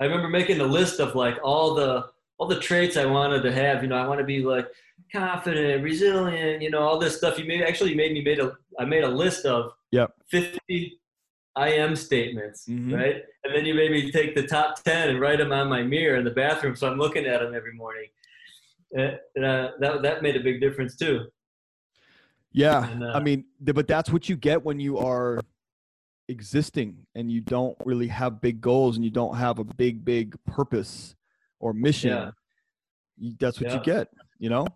[0.00, 2.06] i remember making a list of like all the
[2.40, 3.82] all the traits I wanted to have.
[3.82, 4.66] You know, I want to be like
[5.12, 6.62] confident, resilient.
[6.62, 7.38] You know, all this stuff.
[7.38, 10.12] You made actually made me made a I made a list of yep.
[10.28, 10.98] fifty
[11.54, 12.94] I am statements, mm-hmm.
[12.94, 13.22] right?
[13.44, 16.16] And then you made me take the top ten and write them on my mirror
[16.16, 18.06] in the bathroom, so I'm looking at them every morning.
[18.92, 21.26] And, uh, that that made a big difference too.
[22.52, 25.40] Yeah, and, uh, I mean, but that's what you get when you are
[26.30, 30.36] existing and you don't really have big goals and you don't have a big big
[30.46, 31.14] purpose
[31.58, 32.30] or mission, yeah.
[33.18, 33.76] you, that's what yeah.
[33.76, 34.66] you get, you know?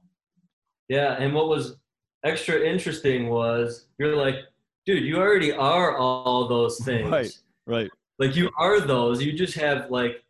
[0.88, 1.14] Yeah.
[1.18, 1.76] And what was
[2.24, 4.36] extra interesting was you're like,
[4.84, 7.08] dude, you already are all those things.
[7.08, 7.38] Right.
[7.66, 7.90] Right.
[8.18, 9.22] Like you are those.
[9.22, 10.22] You just have like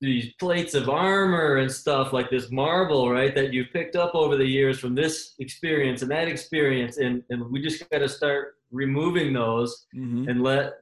[0.00, 3.34] these plates of armor and stuff like this marble, right?
[3.34, 6.98] That you've picked up over the years from this experience and that experience.
[6.98, 10.28] And, and we just got to start removing those mm-hmm.
[10.28, 10.74] and let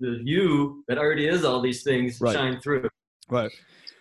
[0.00, 2.34] the you that already is all these things right.
[2.34, 2.88] shine through.
[3.28, 3.50] Right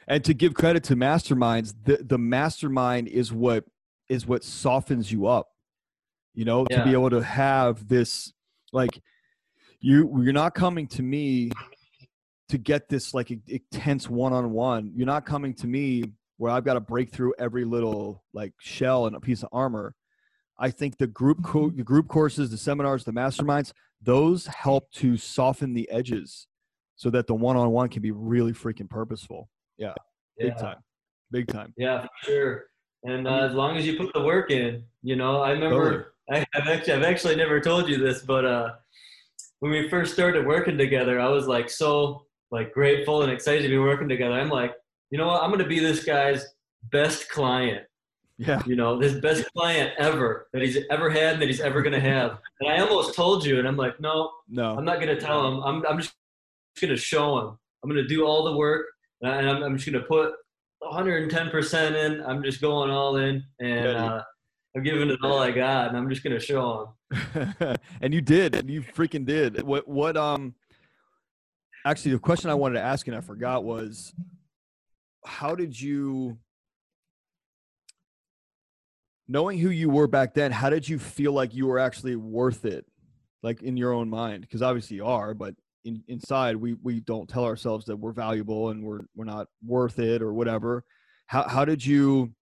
[0.09, 3.63] and to give credit to masterminds the, the mastermind is what
[4.09, 5.47] is what softens you up
[6.33, 6.79] you know yeah.
[6.79, 8.33] to be able to have this
[8.73, 9.01] like
[9.79, 11.51] you you're not coming to me
[12.49, 16.03] to get this like intense one-on-one you're not coming to me
[16.37, 19.93] where i've got to break through every little like shell and a piece of armor
[20.59, 25.17] i think the group co- the group courses the seminars the masterminds those help to
[25.17, 26.47] soften the edges
[26.95, 29.93] so that the one-on-one can be really freaking purposeful yeah,
[30.37, 30.61] big yeah.
[30.61, 30.77] time,
[31.31, 31.73] big time.
[31.77, 32.63] Yeah, for sure.
[33.03, 36.45] And uh, as long as you put the work in, you know, I remember totally.
[36.53, 38.73] I, have actually I've actually never told you this, but uh,
[39.61, 43.69] when we first started working together, I was like so like grateful and excited to
[43.69, 44.33] be working together.
[44.33, 44.73] I'm like,
[45.11, 45.41] you know what?
[45.41, 46.45] I'm gonna be this guy's
[46.91, 47.85] best client.
[48.39, 48.63] Yeah.
[48.65, 51.99] You know, this best client ever that he's ever had and that he's ever gonna
[51.99, 52.39] have.
[52.61, 55.61] And I almost told you, and I'm like, no, no, I'm not gonna tell him.
[55.63, 56.13] I'm I'm just
[56.81, 57.57] gonna show him.
[57.83, 58.85] I'm gonna do all the work
[59.21, 60.33] and I'm, I'm just going to put
[60.83, 62.21] 110% in.
[62.25, 64.23] I'm just going all in, and uh,
[64.75, 67.77] I'm giving it all I got, and I'm just going to show him.
[68.01, 69.61] and you did, and you freaking did.
[69.63, 69.87] What?
[69.87, 70.17] What?
[70.17, 70.55] Um.
[71.85, 74.13] Actually, the question I wanted to ask and I forgot was,
[75.25, 76.37] how did you?
[79.29, 82.65] Knowing who you were back then, how did you feel like you were actually worth
[82.65, 82.85] it,
[83.43, 84.41] like in your own mind?
[84.41, 85.53] Because obviously you are, but
[85.85, 89.99] in, inside we we don't tell ourselves that we're valuable and we're we're not worth
[89.99, 90.83] it or whatever
[91.27, 92.33] how how did you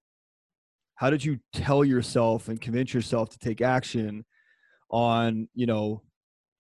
[0.96, 4.26] how did you tell yourself and convince yourself to take action
[4.90, 6.02] on you know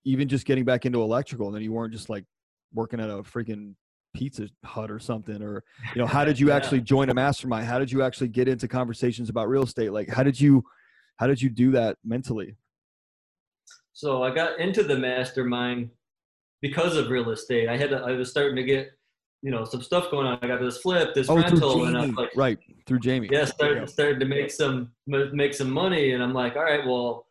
[0.05, 2.25] even just getting back into electrical and then you weren't just like
[2.73, 3.73] working at a freaking
[4.17, 5.63] pizza hut or something or
[5.93, 6.55] you know how did you yeah.
[6.55, 10.09] actually join a mastermind how did you actually get into conversations about real estate like
[10.09, 10.63] how did you
[11.17, 12.55] how did you do that mentally
[13.93, 15.89] so i got into the mastermind
[16.61, 17.69] because of real estate.
[17.69, 18.91] I had to, I was starting to get
[19.43, 20.39] you know some stuff going on.
[20.41, 23.29] I got this flip, this oh, rental, and I'm like, right through Jamie.
[23.31, 23.85] Yeah, started yeah.
[23.85, 27.27] started to make some make some money, and I'm like, all right, well,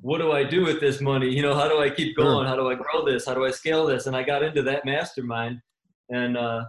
[0.00, 1.28] what do I do with this money?
[1.28, 2.46] You know, how do I keep going?
[2.46, 3.26] How do I grow this?
[3.26, 4.06] How do I scale this?
[4.06, 5.60] And I got into that mastermind,
[6.10, 6.64] and uh,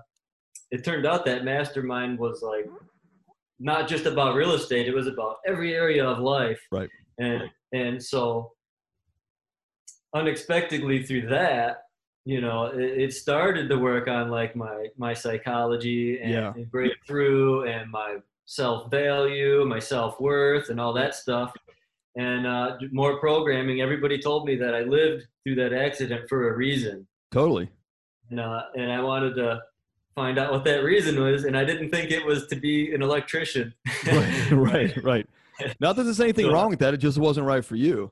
[0.72, 2.68] it turned out that mastermind was like
[3.60, 6.60] not just about real estate; it was about every area of life.
[6.72, 6.90] Right.
[7.20, 8.52] And and so
[10.16, 11.84] unexpectedly through that,
[12.26, 16.54] you know, it, it started to work on like my my psychology and, Yeah.
[16.56, 21.52] and breakthrough and my self value, my self worth, and all that stuff.
[22.16, 23.82] And uh, more programming.
[23.82, 27.70] Everybody told me that I lived through that accident for a reason, Totally.
[28.30, 29.62] And uh, and I wanted to
[30.16, 31.46] find out what that reason was.
[31.46, 33.74] And I didn't think it was to be an electrician.
[34.08, 35.28] right, right, right.
[35.80, 36.94] Not that there's anything wrong with that.
[36.94, 38.12] It just wasn't right for you.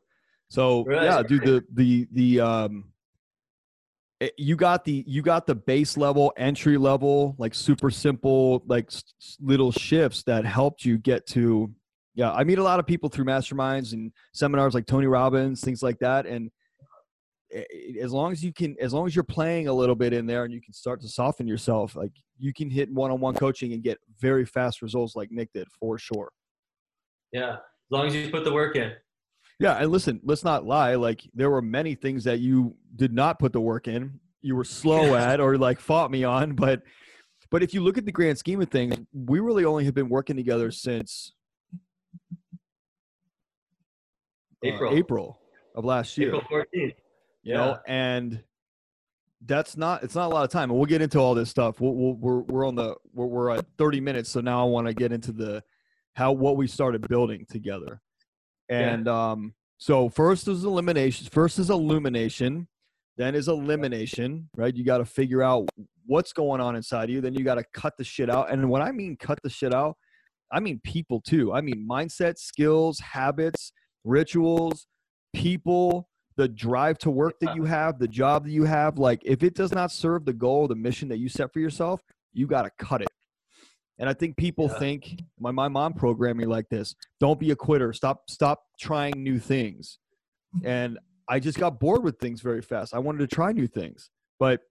[0.50, 1.44] So Right, yeah, dude.
[1.44, 2.86] The the the um,
[4.20, 8.88] it- you got the you got the base level, entry level, like super simple, like
[8.88, 9.04] s-
[9.42, 11.72] little shifts that helped you get to.
[12.16, 15.84] Yeah, I meet a lot of people through masterminds and seminars like Tony Robbins, things
[15.84, 16.50] like that, and
[18.02, 20.44] as long as you can, as long as you're playing a little bit in there
[20.44, 23.98] and you can start to soften yourself, like you can hit one-on-one coaching and get
[24.20, 26.30] very fast results, like Nick did for sure.
[27.32, 28.92] yeah, as long as you put the work in.
[29.60, 30.96] Yeah, and listen, let's not lie.
[30.96, 34.20] Like there were many things that you did not put the work in.
[34.42, 36.82] You were slow at or like fought me on, but
[37.50, 40.10] but if you look at the grand scheme of things, we really only have been
[40.10, 41.32] working together since
[42.32, 42.36] uh,
[44.64, 44.96] April.
[44.96, 45.40] April
[45.76, 46.36] of last year.
[46.36, 46.96] April 14th.
[47.48, 48.44] You know, and
[49.46, 50.70] that's not it's not a lot of time.
[50.70, 51.80] And we'll get into all this stuff.
[51.80, 54.88] We'll, we'll, we're we're on the we're, we're at 30 minutes, so now I want
[54.88, 55.64] to get into the
[56.16, 58.02] how what we started building together.
[58.70, 58.90] Yeah.
[58.90, 61.28] And um, so first is elimination.
[61.32, 62.68] First is illumination.
[63.18, 64.50] Then is elimination.
[64.56, 64.76] Right?
[64.76, 65.70] You got to figure out
[66.06, 67.22] what's going on inside you.
[67.22, 68.52] Then you got to cut the shit out.
[68.52, 69.98] And when I mean cut the shit out,
[70.52, 71.54] I mean people too.
[71.54, 73.72] I mean mindset, skills, habits,
[74.04, 74.88] rituals,
[75.34, 78.98] people, the drive to work that you have, the job that you have.
[78.98, 82.02] Like if it does not serve the goal, the mission that you set for yourself,
[82.32, 83.10] you got to cut it.
[84.00, 84.78] And I think people Yeah.
[84.78, 86.96] think my, my mom programmed me like this.
[87.20, 87.92] Don't be a quitter.
[87.92, 89.98] Stop stop trying new things.
[90.64, 92.94] And I just got bored with things very fast.
[92.94, 94.10] I wanted to try new things.
[94.40, 94.62] But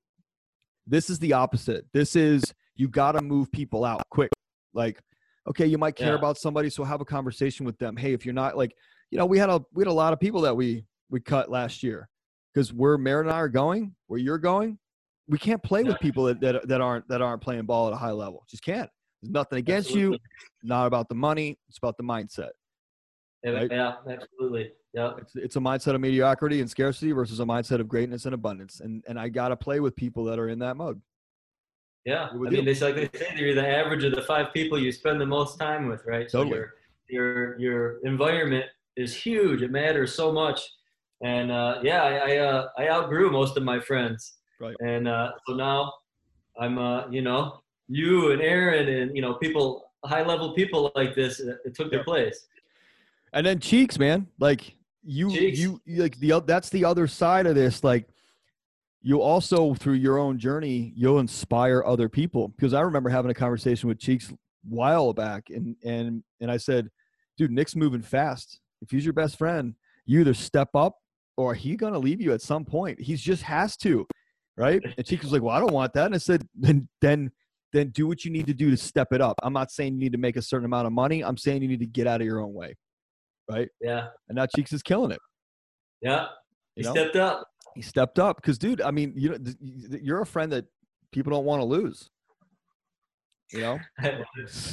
[0.86, 1.86] this is the opposite.
[1.92, 4.30] This is you got to move people out quick.
[4.72, 5.00] Like
[5.48, 6.14] okay, you might care Yeah.
[6.14, 7.96] about somebody so have a conversation with them.
[7.96, 8.76] Hey, if you're not like,
[9.10, 11.50] you know, we had a we had a lot of people that we we cut
[11.50, 12.08] last year
[12.52, 14.78] because where Merritt and I are going, where you're going,
[15.28, 17.96] we can't play with people that, that that aren't that aren't playing ball at a
[17.96, 18.44] high level.
[18.48, 18.88] Just can't.
[19.22, 20.18] There's nothing against you.
[20.62, 21.58] Not about the money.
[21.68, 22.50] It's about the mindset.
[23.42, 23.70] Yeah, Right?
[23.70, 24.72] yeah, absolutely.
[24.92, 25.12] Yeah.
[25.18, 28.80] It's it's a mindset of mediocrity and scarcity versus a mindset of greatness and abundance.
[28.80, 31.00] And and I gotta play with people that are in that mode.
[32.04, 34.92] Yeah, I mean, it's like they say you're the average of the five people you
[34.92, 36.30] spend the most time with, right?
[36.30, 36.62] So Totally.
[37.08, 38.64] your your your environment
[38.96, 39.60] is huge.
[39.62, 40.60] It matters so much,
[41.22, 44.76] and uh, yeah, I I, uh, I outgrew most of my friends, Right.
[44.80, 45.92] And uh, so now
[46.58, 51.14] I'm, uh, you know, you and Aaron and you know people, high level people like
[51.14, 52.46] this, it took their place.
[53.32, 54.26] And then cheeks, man.
[54.38, 55.58] Like you, Cheeks.
[55.58, 57.84] you, like the that's the other side of this.
[57.84, 58.08] Like
[59.02, 62.48] you also through your own journey, you'll inspire other people.
[62.48, 64.32] Because I remember having a conversation with Cheeks
[64.64, 66.90] while back, and and and I said,
[67.36, 68.58] "Dude, Nick's moving fast.
[68.80, 69.74] If he's your best friend,
[70.06, 70.96] you either step up
[71.36, 73.00] or he gonna leave you at some point.
[73.00, 74.06] He's just has to,
[74.56, 77.30] right?" And Cheeks was like, "Well, I don't want that." And I said, "Then then."
[77.72, 79.34] Then do what you need to do to step it up.
[79.42, 81.22] I'm not saying you need to make a certain amount of money.
[81.22, 82.74] I'm saying you need to get out of your own way
[83.50, 83.68] right?
[83.80, 85.18] Yeah, And now Cheeks is killing it.
[86.00, 86.28] yeah.
[86.76, 86.92] You He know?
[86.92, 87.48] stepped up.
[87.74, 89.38] he stepped up because, dude, I mean, you know,
[90.00, 90.64] you're a friend that
[91.12, 92.08] people don't want to lose.
[93.52, 93.78] You know?
[94.00, 94.22] I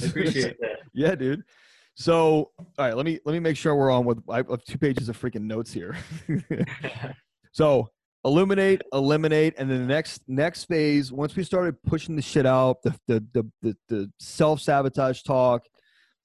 [0.05, 0.78] appreciate that.
[0.93, 1.43] yeah, dude.
[1.96, 4.20] So, all right, let me let me make sure we're on with.
[4.30, 5.96] I have two pages of freaking notes here.
[7.52, 7.89] so,
[8.26, 11.12] illuminate, eliminate, and then the next next phase.
[11.12, 15.64] Once we started pushing the shit out, the the the the, the self sabotage talk,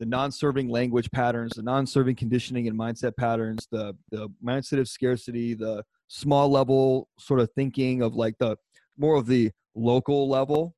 [0.00, 5.54] the non-serving language patterns, the non-serving conditioning and mindset patterns, the the mindset of scarcity,
[5.54, 8.56] the small level sort of thinking of like the
[8.96, 10.74] more of the local level,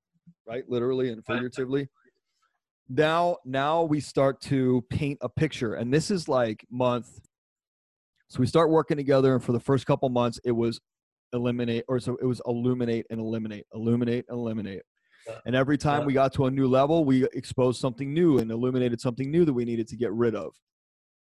[0.47, 0.65] right?
[0.69, 1.89] Literally and figuratively.
[2.93, 7.21] Now, now we start to paint a picture, and this is like month.
[8.29, 10.81] So we start working together, and for the first couple months, it was
[11.33, 14.83] eliminate, or so it was illuminate and eliminate, illuminate, eliminate.
[15.47, 19.01] And every time we got to a new level, we exposed something new and illuminated
[19.01, 20.53] something new that we needed to get rid of.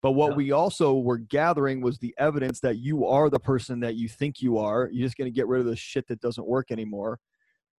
[0.01, 0.35] But what Yeah.
[0.35, 4.41] we also were gathering was the evidence that you are the person that you think
[4.41, 4.89] you are.
[4.91, 7.19] You're just going to get rid of the shit that doesn't work anymore,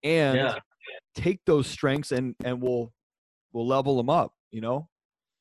[0.02, 0.58] and Yeah.
[1.14, 2.92] take those strengths and and we'll
[3.56, 4.34] we'll level them up.
[4.52, 4.88] You know,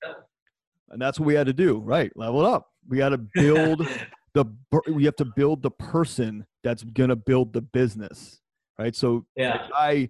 [0.04, 0.14] Yeah.
[0.90, 1.78] and that's what we had to do.
[1.80, 2.68] Right, level it up.
[2.88, 3.82] We got to build
[4.34, 4.46] the
[4.92, 8.40] we have to build the person that's gonna build the business,
[8.80, 8.96] right?
[8.96, 10.10] So yeah, I,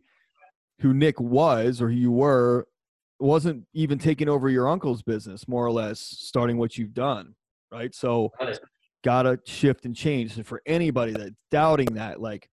[0.79, 2.67] who Nick was or who you were,
[3.19, 7.35] wasn't even taking over your uncle's business, more or less, starting what you've done,
[7.71, 7.93] right?
[7.93, 8.31] So
[9.03, 10.35] gotta shift and change.
[10.37, 12.49] And for anybody that's doubting that, like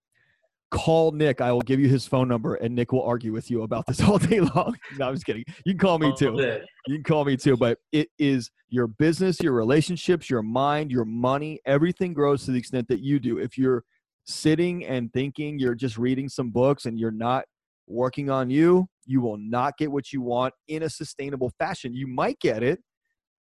[0.73, 1.41] call Nick.
[1.41, 4.01] I will give you his phone number and Nick will argue with you about this
[4.09, 4.77] all day long.
[4.99, 5.45] no, I'm just kidding.
[5.65, 6.61] You can call me oh, too.
[6.89, 11.05] You can call me too, but it is your business, your relationships, your mind, your
[11.05, 13.39] money, everything grows to the extent that you do.
[13.39, 13.85] If you're
[14.25, 17.45] sitting and thinking you're just reading some books and you're not
[17.87, 21.95] working on you, you will not get what you want in a sustainable fashion.
[21.95, 22.81] You might get it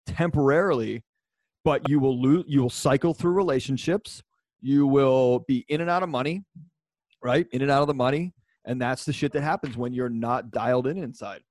[0.06, 1.04] temporarily,
[1.66, 4.24] but you will lose you will cycle through relationships.
[4.62, 6.44] You will be in and out of money,
[7.28, 7.46] right?
[7.52, 10.50] In and out of the money, and that's the shit that happens when you're not
[10.50, 11.42] dialed in inside,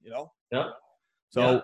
[0.00, 0.32] you know?
[0.50, 0.66] Yep.
[1.28, 1.60] So Yeah.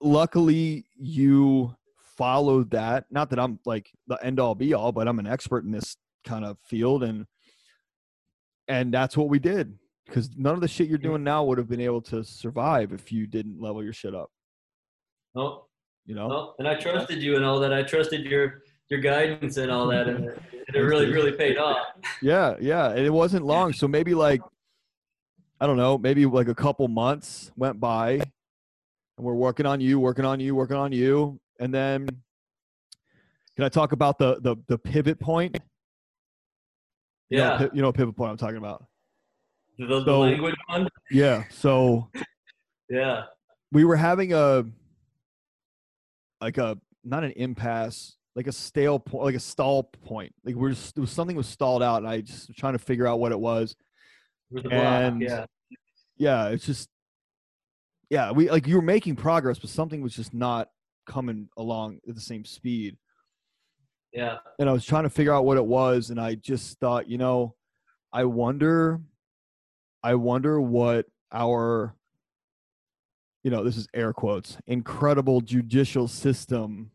[0.00, 1.76] luckily you
[2.16, 3.04] followed that.
[3.10, 5.96] Not that I'm like the end all be all, but I'm an expert in this
[6.24, 7.26] kind of field and
[8.66, 9.78] and that's what we did.
[10.06, 13.12] Because none of the shit you're doing now would have been able to survive if
[13.12, 14.30] you didn't level your shit up.
[15.34, 15.66] No,
[16.06, 16.28] You know?
[16.28, 17.72] no, and I trusted you and all that.
[17.74, 20.26] I trusted your your guidance and all that, and
[20.74, 21.86] it, really, really paid off.
[22.22, 22.90] Yeah, yeah.
[22.90, 23.72] And it wasn't long.
[23.72, 24.40] So maybe like
[25.60, 28.22] I don't know, maybe like a couple months went by and
[29.18, 31.40] we're working on you, working on you, working on you.
[31.58, 32.06] And then
[33.56, 35.58] can I talk about the the the pivot point?
[37.30, 38.84] You know, Yeah, you know pivot point I'm talking about.
[39.78, 40.88] the, the So- language one.
[41.10, 41.44] Yeah.
[41.50, 42.10] So
[42.90, 43.24] Yeah,
[43.70, 44.64] we were having a
[46.40, 50.32] like a not an impasse, like a stale point, like a stall point.
[50.44, 52.78] Like we're just it was something was stalled out, and I just was trying to
[52.78, 53.74] figure out what it was.
[54.52, 54.72] the block.
[54.72, 55.44] And- Yeah,
[56.16, 56.88] Yeah, it's just
[58.10, 60.68] yeah, we like you were making progress, but something was just not
[61.04, 62.96] coming along at the same speed.
[64.12, 67.08] yeah, and I was trying to figure out what it was, and I just thought,
[67.08, 67.56] you know,
[68.12, 69.00] I wonder,
[70.04, 71.92] I wonder what our,
[73.42, 76.92] you know, this is air quotes, incredible judicial system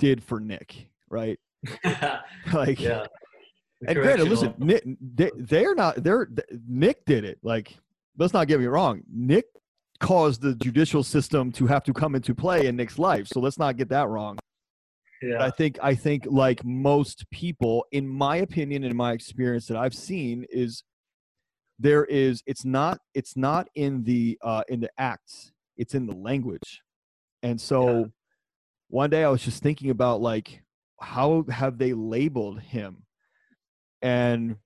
[0.00, 1.38] did for Nick, right?
[2.52, 3.06] like, yeah.
[3.86, 6.28] And granted, listen, Nick, they, they're not, they're
[6.68, 7.38] Nick did it.
[7.42, 7.76] Like,
[8.18, 9.44] let's not get me wrong, Nick
[10.00, 13.58] caused the judicial system to have to come into play in Nick's life, so let's
[13.58, 14.38] not get that wrong.
[15.20, 19.66] But Yeah, I think I think like most people, in my opinion, in my experience
[19.66, 20.82] that I've seen, is
[21.78, 26.14] there is it's not it's not in the uh, in the acts, it's in the
[26.14, 26.82] language.
[27.42, 28.04] And so Yeah.
[28.90, 30.62] One day I was just thinking about like
[31.00, 33.04] how have they labeled him?
[34.02, 34.56] And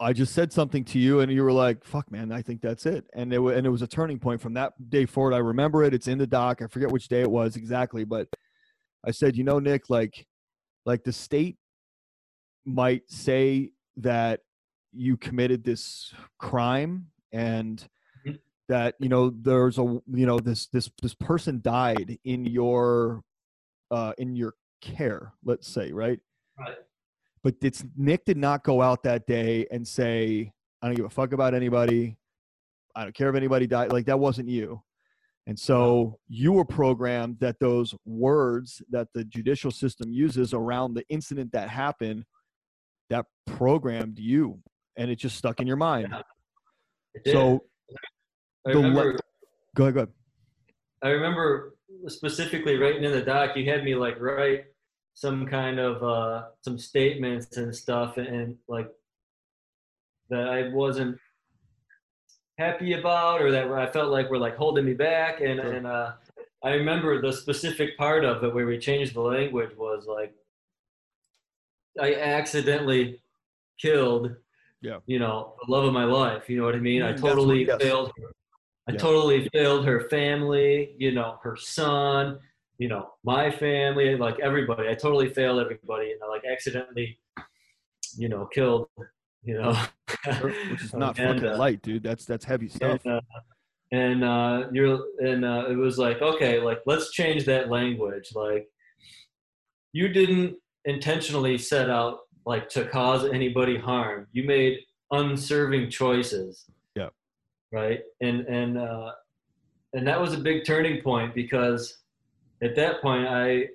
[0.00, 2.86] I just said something to you, and you were like, "Fuck, man, I think that's
[2.86, 5.34] it." And it wa- and it was a turning point from that day forward.
[5.34, 5.94] I remember it.
[5.94, 6.62] It's in the doc.
[6.62, 8.28] I forget which day it was exactly, but
[9.04, 10.26] I said, "You know, Nick, like,
[10.86, 11.58] like the state
[12.64, 14.40] might say that
[14.92, 17.86] you committed this crime and.
[18.68, 23.22] That you know there's a you know this this this person died in your
[23.90, 26.20] uh in your care let's say right
[26.58, 26.76] Right.
[27.42, 30.52] but it's nick did not go out that day and say
[30.82, 32.16] i don't give a fuck about anybody
[32.94, 34.82] i don't care if anybody died like that wasn't you
[35.46, 41.04] and so you were programmed that those words that the judicial system uses around the
[41.08, 42.24] incident that happened
[43.08, 44.60] that programmed you
[44.96, 46.22] and it just stuck in your mind Yeah.
[47.14, 47.32] It did.
[47.32, 47.64] so
[48.66, 48.92] I the le-
[49.74, 50.08] go ahead go ahead
[51.02, 51.74] I remember
[52.06, 53.56] specifically writing in the doc.
[53.56, 54.64] You had me like write
[55.14, 58.88] some kind of uh, some statements and stuff, and, like
[60.30, 61.18] that I wasn't
[62.58, 65.40] happy about, or that I felt like were like holding me back.
[65.40, 65.72] And Sure.
[65.72, 66.12] and uh,
[66.64, 70.34] I remember the specific part of it where we changed the language was like
[72.00, 73.20] I accidentally
[73.80, 74.34] killed.
[74.82, 74.98] Yeah.
[75.06, 76.48] You know, the love of my life.
[76.50, 77.02] You know what I mean?
[77.02, 77.80] Mm, I what- totally yes.
[77.80, 78.32] failed her.
[78.88, 78.98] I Yeah.
[78.98, 82.38] totally failed her family, you know, her son,
[82.78, 84.88] you know, my family, like everybody.
[84.88, 87.18] I totally failed everybody, and I like accidentally,
[88.16, 88.88] you know, killed,
[89.42, 89.76] you know,
[90.40, 93.20] which is not and, fucking uh, light dude that's that's heavy stuff and, uh,
[93.92, 98.30] and uh, you're and uh, it was like okay, like let's change that language.
[98.34, 98.68] Like
[99.92, 104.26] you didn't intentionally set out like to cause anybody harm.
[104.32, 104.78] You made
[105.10, 106.64] unserving choices.
[107.72, 108.00] Right.
[108.20, 109.12] And and uh,
[109.92, 111.98] and that was a big turning point because
[112.62, 113.68] at that point I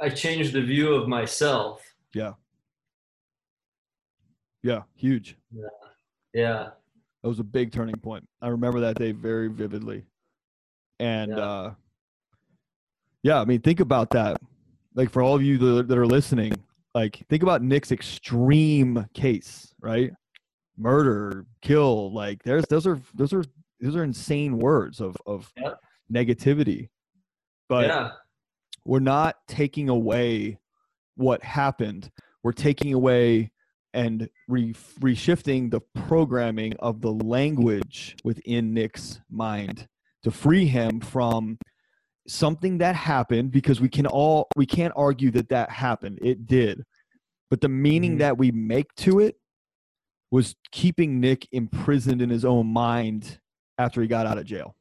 [0.00, 1.82] I changed the view of myself.
[2.14, 2.32] yeah
[4.62, 5.68] Yeah, huge Yeah.
[6.34, 6.70] Yeah.
[7.22, 8.28] That was a big turning point.
[8.40, 10.04] I remember that day very vividly.
[11.00, 11.38] And Yeah.
[11.38, 11.74] uh
[13.22, 14.40] Yeah, I mean, think about that.
[14.94, 16.52] Like for all of you that are listening,
[16.94, 20.12] like think about Nick's extreme case, right?
[20.78, 23.44] Murder, kill, like there's those are those are
[23.80, 25.52] those are insane words of of
[26.12, 26.88] negativity.
[27.68, 28.10] But yeah,
[28.84, 30.58] we're not taking away
[31.16, 32.10] what happened.
[32.42, 33.50] We're taking away
[33.92, 39.88] and re- reshifting the programming of the language within Nick's mind
[40.22, 41.58] to free him from
[42.28, 46.84] something that happened because we can all we can't argue that that happened it did
[47.48, 48.18] but the meaning Mhm.
[48.18, 49.36] that we make to it
[50.30, 53.38] was keeping nick imprisoned in his own mind
[53.78, 54.76] after he got out of jail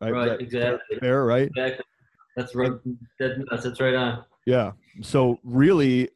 [0.00, 1.84] right, right, That- exactly, fair right exactly.
[2.36, 2.72] That's right.
[3.18, 4.22] That, that's, that's right on.
[4.44, 4.72] Yeah.
[5.00, 6.10] So really,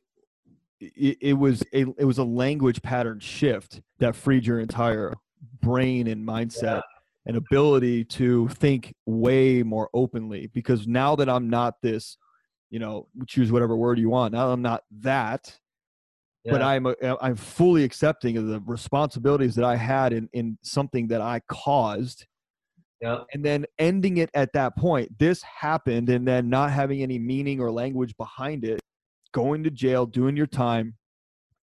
[0.79, 5.15] it, it was a it was a language pattern shift that freed your entire
[5.63, 6.83] brain and mindset
[7.25, 10.49] and ability to think way more openly.
[10.53, 12.19] Because now that I'm not this,
[12.69, 14.35] you know, choose whatever word you want.
[14.35, 15.59] Now I'm not that,
[16.45, 20.59] but I'm a, uh, I'm fully accepting of the responsibilities that I had in in
[20.63, 22.27] something that I caused
[23.03, 23.27] Yep.
[23.33, 27.59] and then ending it at that point this happened and then not having any meaning
[27.59, 28.79] or language behind it
[29.33, 30.95] going to jail doing your time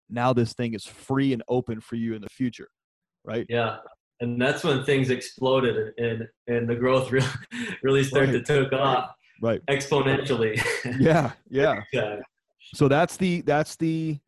[0.09, 2.69] now this thing is free and open for you in the future
[3.25, 3.79] right Yeah,
[4.21, 7.27] and that's when things exploded and and the growth really
[7.83, 8.47] really started Right.
[8.47, 9.11] to take off
[9.43, 10.55] right exponentially.
[11.01, 12.21] yeah yeah yeah.
[12.75, 14.21] so that's the that's the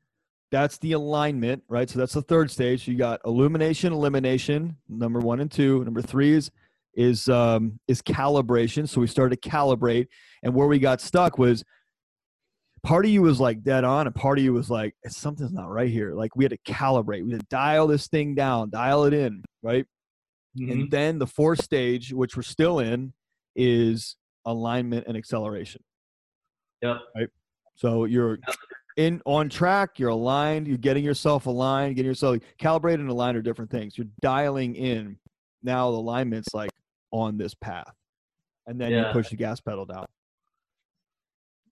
[0.50, 1.88] that's the alignment right?
[1.90, 2.86] So that's the third stage.
[2.86, 5.84] You got illumination elimination number one and two.
[5.84, 6.50] Number three is
[6.94, 8.88] is um is calibration.
[8.88, 10.06] So we started to calibrate.
[10.42, 11.64] And where we got stuck was
[12.82, 15.68] part of you was like dead on and part of you was like something's not
[15.68, 16.14] right here.
[16.14, 17.24] Like we had to calibrate.
[17.24, 19.86] We had to dial this thing down dial it in right?
[20.58, 20.72] Mhm.
[20.72, 23.12] and then the fourth stage which we're still in
[23.56, 24.16] is
[24.46, 25.82] alignment and acceleration.
[26.82, 26.96] Yep.
[27.16, 27.28] right?
[27.74, 28.38] So you're
[28.96, 33.42] in on track you're aligned you're getting yourself aligned getting yourself calibrated and aligned are
[33.42, 35.16] different things you're dialing in
[35.62, 36.70] now the alignment's like
[37.10, 37.92] on this path
[38.66, 40.06] and then you push the gas pedal down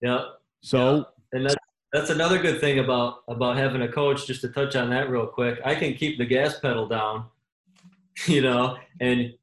[0.01, 0.21] Yep.
[0.61, 1.03] so Yeah.
[1.33, 1.55] and that's
[1.93, 4.27] that's another good thing about about having a coach.
[4.27, 7.27] Just to touch on that real quick, I can keep the gas pedal down,
[8.27, 9.33] you know, and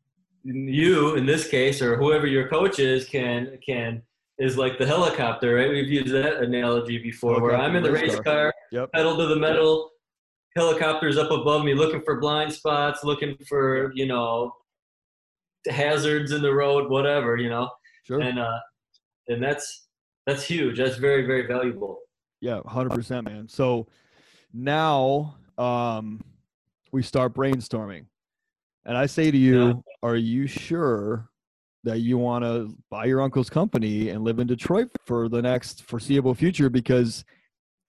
[0.45, 4.03] you in this case or whoever your coach is can can
[4.39, 5.71] is like the helicopter, right?
[5.71, 8.23] We've used that analogy before, where I'm in the race car.
[8.25, 8.93] car, Yep.
[8.93, 9.91] pedal to the metal,
[10.57, 14.53] helicopters up above me, looking for blind spots, looking for you know
[15.69, 17.71] hazards in the road, whatever, you know,
[18.05, 18.59] sure and uh,
[19.29, 19.87] and that's
[20.27, 20.79] that's huge.
[20.79, 21.99] That's very very valuable.
[22.41, 23.49] Yeah, hundred percent, man.
[23.49, 23.87] So
[24.53, 26.21] now um,
[26.91, 28.07] we start brainstorming,
[28.85, 29.73] and I say to you, Yeah.
[30.03, 31.29] "Are you sure
[31.85, 35.85] that you want to buy your uncle's company and live in Detroit for the next
[35.85, 37.25] foreseeable future?" Because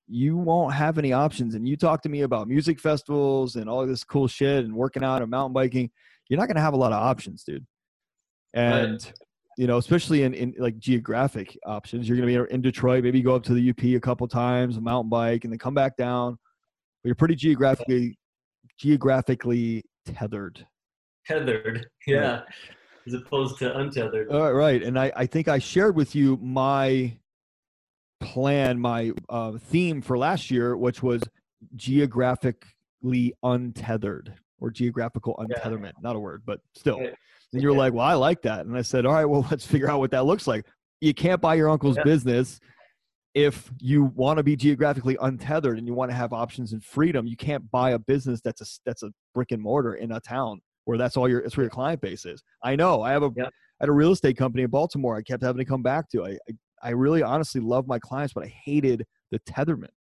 [0.08, 1.56] you won't have any options.
[1.56, 5.04] And you talk to me about music festivals and all this cool shit and working
[5.04, 5.90] out and mountain biking.
[6.30, 7.66] You're not going to have a lot of options, dude.
[8.54, 9.14] And
[9.58, 12.08] you know, especially in, in like geographic options.
[12.08, 14.80] You're going to be in Detroit, maybe go up to the UP a couple times,
[14.80, 16.38] mountain bike, and then come back down.
[17.04, 18.18] But you're pretty geographically
[18.80, 20.66] geographically tethered.
[21.28, 22.42] Tethered, yeah,
[23.08, 24.30] as opposed to untethered.
[24.30, 24.84] All right, right.
[24.84, 27.18] And I, I think I shared with you my
[28.22, 31.22] plan, my uh, theme for last year, which was
[31.76, 35.58] geographically untethered or geographical Yeah.
[35.58, 35.92] untetherment.
[36.02, 37.00] Not a word, but still.
[37.00, 38.66] And you're like, well, I like that.
[38.66, 40.66] And I said, all right, well, let's figure out what that looks like.
[41.02, 42.04] You can't buy your uncle's Yeah.
[42.04, 42.60] business
[43.34, 47.26] if you want to be geographically untethered and you want to have options and freedom.
[47.28, 50.62] You can't buy a business that's a that's a brick and mortar in a town
[50.86, 52.44] where that's all your that's where your client base is.
[52.64, 53.02] I know.
[53.02, 53.46] I have a Yeah.
[53.46, 55.18] I had a real estate company in Baltimore.
[55.18, 56.26] I kept having to come back to.
[56.26, 56.54] I I,
[56.84, 59.94] I really honestly love my clients, but I hated the tetherment.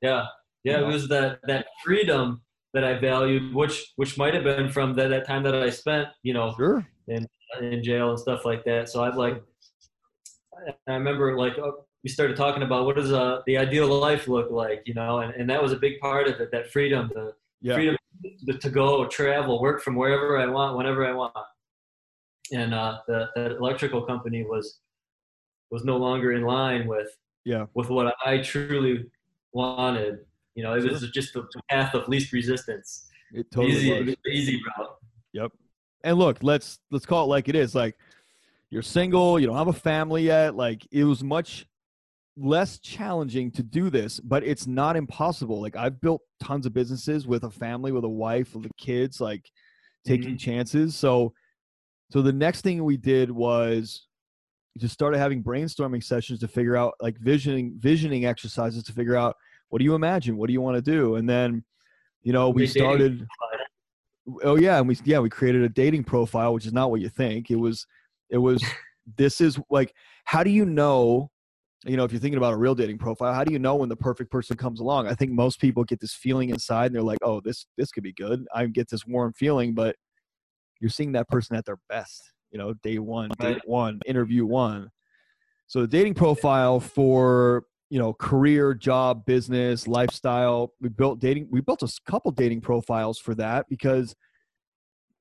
[0.00, 0.26] Yeah,
[0.64, 2.42] yeah, You it was that that freedom
[2.74, 6.08] that I valued, which which might have been from that, that time that I spent,
[6.22, 6.86] you know, Sure.
[7.08, 8.88] in jail and stuff like that.
[8.88, 9.42] So I've like,
[10.88, 14.50] I remember like oh, we started talking about what does uh, the ideal life look
[14.50, 17.34] like, you know, and, and that was a big part of it, that freedom, the
[17.62, 17.74] Yeah.
[17.74, 17.96] freedom
[18.46, 21.34] to, to go, travel, work from wherever I want, whenever I want.
[22.52, 24.80] And uh, the, the electrical company was
[25.70, 27.08] was no longer in line with
[27.44, 27.66] Yeah.
[27.74, 29.06] with what I truly
[29.52, 30.18] wanted.
[30.54, 33.06] You know, it was just the path of least resistance.
[33.32, 34.08] It totally was.
[34.08, 34.96] easy, easy route.
[35.32, 35.52] Yep.
[36.04, 37.74] And look, let's let's call it like it is.
[37.74, 37.96] Like
[38.68, 40.54] you're single, you don't have a family yet.
[40.54, 41.66] Like it was much
[42.36, 45.60] less challenging to do this, but it's not impossible.
[45.60, 49.20] Like I've built tons of businesses with a family, with a wife, with the kids,
[49.20, 49.50] like
[50.06, 50.96] taking chances.
[50.96, 51.32] So
[52.10, 54.06] so the next thing we did was
[54.78, 59.36] just started having brainstorming sessions to figure out like visioning visioning exercises to figure out
[59.68, 60.36] what do you imagine?
[60.36, 61.16] What do you want to do?
[61.16, 61.64] And then
[62.22, 63.26] you know we started
[64.44, 67.08] oh yeah and we yeah we created a dating profile which is not what you
[67.08, 67.50] think.
[67.50, 67.86] It was
[68.30, 68.64] it was
[69.16, 71.30] this is like how do you know
[71.84, 73.88] you know if you're thinking about a real dating profile how do you know when
[73.88, 75.08] the perfect person comes along?
[75.08, 78.02] I think most people get this feeling inside and they're like oh this this could
[78.02, 78.46] be good.
[78.54, 79.96] I get this warm feeling but
[80.80, 84.90] you're seeing that person at their best you know day one date one interview one.
[85.66, 91.60] So the dating profile for you know career job business lifestyle we built dating we
[91.60, 94.14] built a couple dating profiles for that because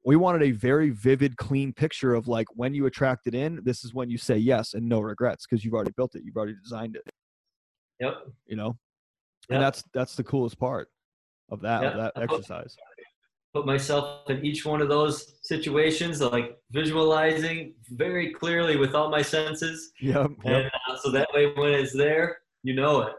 [0.04, 3.84] we wanted a very vivid clean picture of like when you attract it in this
[3.84, 6.56] is when you say yes and no regrets because you've already built it you've already
[6.64, 7.04] designed it
[8.00, 8.28] Yep.
[8.48, 8.78] you know
[9.50, 9.56] Yep.
[9.56, 10.88] and that's that's the coolest part
[11.50, 12.76] of that of that exercise
[13.54, 19.22] Put myself in each one of those situations, like visualizing very clearly with all my
[19.22, 19.92] senses.
[20.00, 20.56] yep, yep.
[20.64, 23.14] and uh, so that way when it's there you know it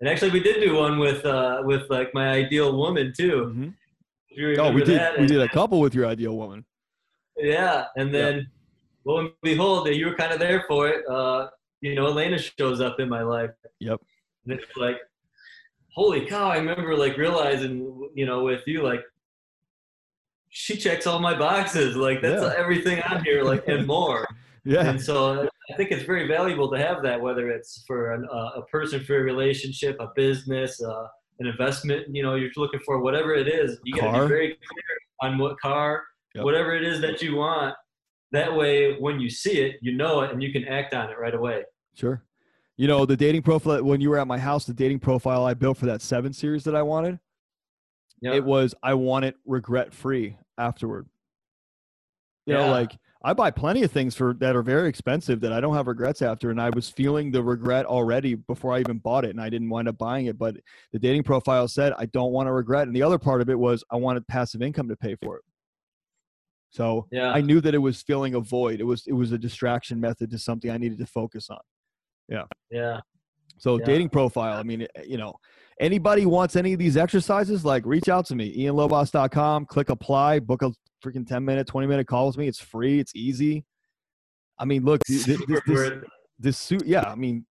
[0.00, 3.74] and actually we did do one with uh with like my ideal woman too Mhm.
[4.58, 5.00] Oh we did.
[5.14, 6.64] we And- did a couple with your ideal woman.
[7.36, 8.48] Yeah and then
[9.04, 11.48] lo and behold that you were kind of there for it uh
[11.80, 13.50] you know elena shows up in my life.
[13.80, 14.00] Yep.
[14.44, 14.96] and it's like
[15.94, 19.02] holy cow i remember like realizing you know with you like
[20.56, 21.96] she checks all my boxes.
[21.96, 22.54] Like that's Yeah.
[22.56, 24.24] everything on here like and more.
[24.64, 24.86] Yeah.
[24.88, 28.50] And so I think it's very valuable to have that, whether it's for an, uh,
[28.60, 31.08] a person for a relationship, a business, uh,
[31.40, 32.06] an investment.
[32.14, 33.78] You know, you're looking for whatever it is.
[33.84, 36.02] You got to be very clear on what car,
[36.34, 36.44] Yep.
[36.44, 37.74] whatever it is that you want.
[38.32, 41.18] That way, when you see it, you know it, and you can act on it
[41.18, 41.62] right away.
[41.94, 42.24] Sure.
[42.76, 45.54] You know, the dating profile, when you were at my house, the dating profile I
[45.54, 47.20] built for that seven series that I wanted,
[48.20, 48.32] Yeah.
[48.32, 51.06] it was I want it regret free afterward.
[52.46, 52.70] You know, Yeah.
[52.72, 55.86] like I buy plenty of things for that are very expensive that I don't have
[55.86, 56.50] regrets after.
[56.50, 59.30] And I was feeling the regret already before I even bought it.
[59.30, 60.38] And I didn't wind up buying it.
[60.38, 60.56] But
[60.92, 62.86] the dating profile said, I don't want to regret.
[62.86, 65.42] And the other part of it was I wanted passive income to pay for it.
[66.68, 67.30] So yeah.
[67.32, 68.80] I knew that it was filling a void.
[68.80, 71.60] It was it was a distraction method to something I needed to focus on.
[72.28, 72.44] yeah.
[72.70, 73.00] Yeah.
[73.56, 73.84] So Yeah.
[73.86, 75.34] dating profile, I mean, eh, you know,
[75.80, 80.62] anybody wants any of these exercises, like reach out to me, ianlobos.com, click apply, book
[80.62, 80.72] a
[81.04, 82.48] freaking 10 minute, 20 minute call with me.
[82.48, 82.98] It's free.
[82.98, 83.64] It's easy.
[84.58, 85.92] I mean, look, th- th- this, this,
[86.38, 87.44] this suit, yeah, I mean,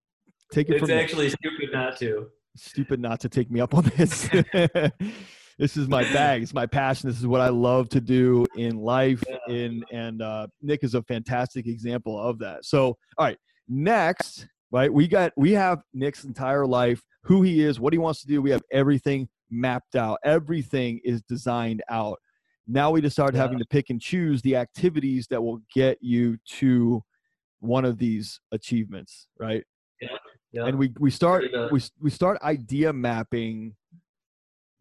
[0.51, 0.95] take it it's from me.
[0.95, 2.27] actually stupid not to.
[2.55, 4.29] stupid not to take me up on this.
[5.59, 6.43] this is my bag.
[6.43, 7.09] It's my passion.
[7.09, 9.23] This is what I love to do in life.
[9.49, 12.65] In and uh, Nick is a fantastic example of that.
[12.65, 13.37] So, all right,
[13.67, 14.91] next, right?
[14.91, 18.41] We got we have Nick's entire life, who he is, what he wants to do.
[18.41, 20.19] We have everything mapped out.
[20.23, 22.19] Everything is designed out.
[22.67, 23.41] Now we just start Yeah.
[23.41, 27.03] having to pick and choose the activities that will get you to
[27.59, 29.63] one of these achievements, right?
[30.51, 30.65] Yeah.
[30.67, 33.75] and we we start we we start idea mapping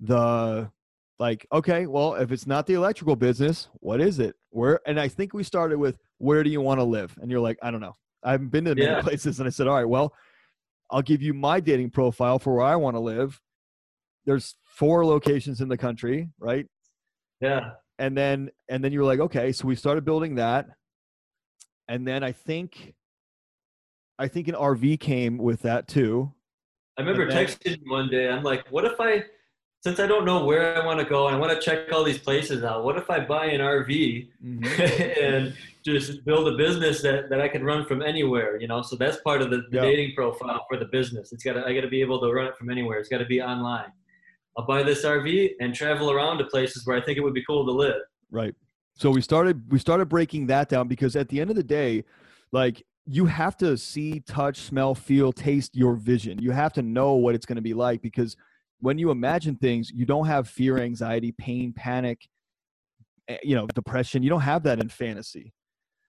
[0.00, 0.70] the
[1.18, 5.08] like okay well if it's not the electrical business what is it where and i
[5.08, 7.80] think we started with where do you want to live and you're like i don't
[7.80, 9.00] know i haven't been to many Yeah.
[9.00, 10.12] places and i said all right well
[10.90, 13.40] i'll give you my dating profile for where i want to live
[14.26, 16.66] there's four locations in the country right
[17.42, 17.70] yeah.
[17.98, 20.66] and then and then you're like okay so we started building that
[21.88, 22.94] and then i think
[24.18, 26.32] i think an rv came with that too
[26.98, 28.28] I remember then- texting one day.
[28.28, 29.24] I'm like, what if I,
[29.80, 32.04] since I don't know where I want to go and I want to check all
[32.04, 35.20] these places out, what if I buy an RV mm-hmm.
[35.24, 38.60] and just build a business that, that I can run from anywhere?
[38.60, 39.82] You know, so that's part of the, the Yeah.
[39.82, 41.32] dating profile for the business.
[41.32, 42.98] It's got to, I got to be able to run it from anywhere.
[42.98, 43.90] It's got to be online.
[44.56, 47.44] I'll buy this RV and travel around to places where I think it would be
[47.44, 47.96] cool to live.
[48.30, 48.54] Right.
[48.94, 52.04] So we started we started breaking that down because at the end of the day,
[52.52, 56.38] like you have to see, touch, smell, feel, taste your vision.
[56.40, 58.36] You have to know what it's going to be like because
[58.80, 62.28] when you imagine things, you don't have fear, anxiety, pain, panic,
[63.28, 64.22] eh, you know, depression.
[64.22, 65.52] You don't have that in fantasy.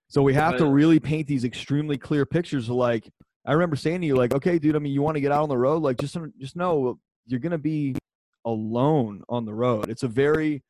[0.08, 3.10] So we have to really paint these extremely clear pictures of like
[3.46, 5.44] I remember saying to you like, "Okay, dude, I mean, you want to get out
[5.44, 7.96] on the road, like just just know you're going to be
[8.46, 9.90] alone on the road.
[9.90, 10.64] It's a very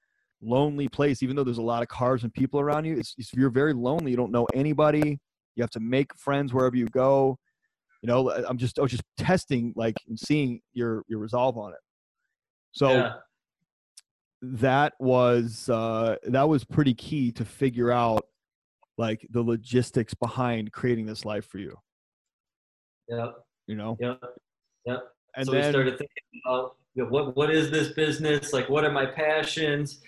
[0.44, 3.34] lonely place even though there's a lot of cars and people around you it's, it's
[3.34, 5.18] you're very lonely you don't know anybody
[5.56, 7.38] you have to make friends wherever you go
[8.02, 11.72] you know i'm just i was just testing like and seeing your your resolve on
[11.72, 11.80] it
[12.74, 13.14] so yeah.
[14.42, 18.26] that was uh that was pretty key to figure out
[18.98, 21.76] like the logistics behind creating this life for you
[23.08, 23.32] Yeah.
[23.68, 24.16] you know Yeah.
[24.86, 24.98] Yeah.
[25.38, 28.70] and so then we started thinking about you know, what what is this business like
[28.70, 30.02] what are my passions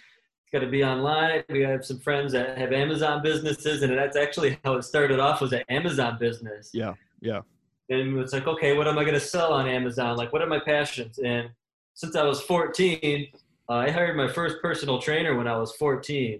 [0.45, 1.43] it's got to be online.
[1.49, 5.41] We have some friends that have Amazon businesses, and that's actually how it started off
[5.41, 6.69] was an Amazon business.
[6.71, 7.41] Yeah, yeah.
[7.89, 10.17] And it's like, okay, what am I going to sell on Amazon?
[10.17, 11.17] Like, what are my passions?
[11.17, 11.49] And
[11.95, 13.27] since I was 14,
[13.69, 16.39] uh, I hired my first personal trainer when I was 14,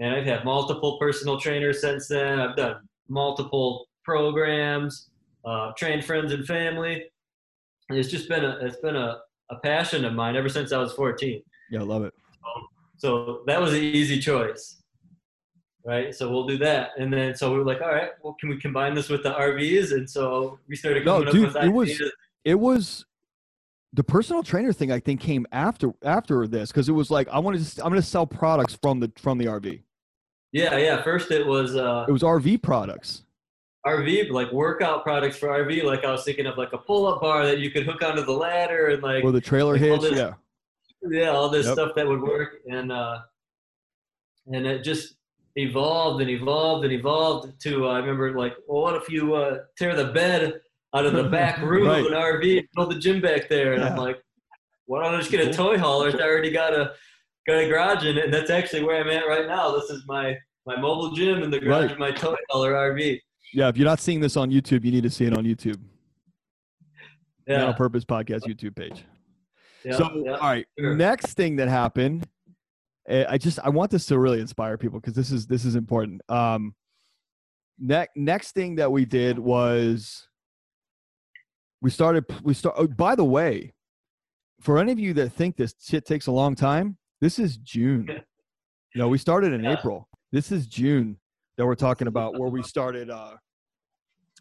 [0.00, 2.40] and I've had multiple personal trainers since then.
[2.40, 2.78] I've done
[3.08, 5.10] multiple programs,
[5.44, 7.04] uh, trained friends and family.
[7.88, 9.20] And it's just been a it's been a,
[9.50, 11.42] a passion of mine ever since I was 14.
[11.70, 12.14] Yeah, I love it.
[12.96, 14.82] So that was an easy choice,
[15.84, 16.14] right?
[16.14, 18.58] So we'll do that, and then so we were like, all right, well, can we
[18.58, 19.92] combine this with the RVs?
[19.92, 22.02] And so we started No, dude, up with it was-
[22.44, 23.04] It was
[23.92, 24.90] the personal trainer thing.
[24.92, 27.84] I think came after after this because it was like I wanted to.
[27.84, 29.82] I'm going to sell products from the from the RV.
[30.52, 31.02] Yeah, yeah.
[31.02, 33.23] First it was uh, It was RV products.
[33.86, 35.82] RV, like workout products for RV.
[35.84, 38.32] Like I was thinking of like a pull-up bar that you could hook onto the
[38.32, 40.00] ladder and like Or the trailer like hitch.
[40.00, 40.34] this- Yeah.
[41.10, 41.74] yeah, all this Yep.
[41.74, 43.18] stuff that would work, and uh,
[44.52, 45.16] and it just
[45.56, 47.86] evolved and evolved and evolved to.
[47.88, 50.60] Uh, I remember like, well, what if you uh, tear the bed
[50.94, 52.00] out of the back room Right.
[52.00, 53.74] of an RV and build the gym back there?
[53.74, 54.20] And I'm like,
[54.86, 56.08] why don't I just get a toy hauler?
[56.10, 56.94] I already got a
[57.46, 59.72] got a garage in it, and that's actually where I'm at right now.
[59.78, 61.90] This is my my mobile gym in the garage Right.
[61.92, 63.20] of my toy hauler RV.
[63.52, 63.68] Yeah.
[63.68, 65.78] If you're not seeing this on YouTube, you need to see it on YouTube.
[67.46, 67.66] Men Yeah.
[67.66, 69.04] on Purpose Podcast YouTube page.
[69.84, 70.32] yeah, so, yeah.
[70.32, 70.96] all right, sure.
[70.96, 72.26] next thing that happened,
[73.06, 75.76] eh, I just I want this to really inspire people because this is this is
[75.76, 76.22] important.
[76.30, 76.74] Um,
[77.78, 80.26] next next thing that we did was
[81.82, 82.76] we started we start.
[82.78, 83.74] Oh, by the way,
[84.62, 88.08] for any of you that think this shit takes a long time, this is June.
[88.94, 89.72] You know, we started in Yeah.
[89.78, 90.08] April.
[90.32, 91.18] This is June
[91.56, 93.10] that we're talking about where we started.
[93.10, 93.36] Uh,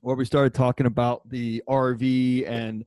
[0.01, 2.83] where we started talking about the RV and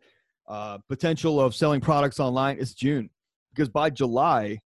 [0.48, 3.08] uh, potential of selling products online is June
[3.54, 4.60] because by July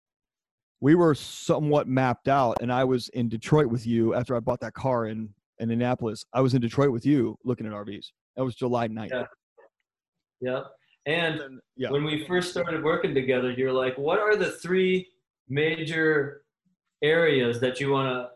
[0.80, 4.60] we were somewhat mapped out and I was in Detroit with you after I bought
[4.60, 6.24] that car in, in Annapolis.
[6.32, 8.06] I was in Detroit with you looking at RVs.
[8.36, 9.10] That was July 9th.
[9.10, 9.24] Yeah.
[10.40, 10.60] yeah.
[11.06, 11.40] And
[11.76, 11.90] yeah.
[11.90, 15.08] when we first started working together, you're like, what are the three
[15.48, 16.42] major
[17.02, 18.35] areas that you want to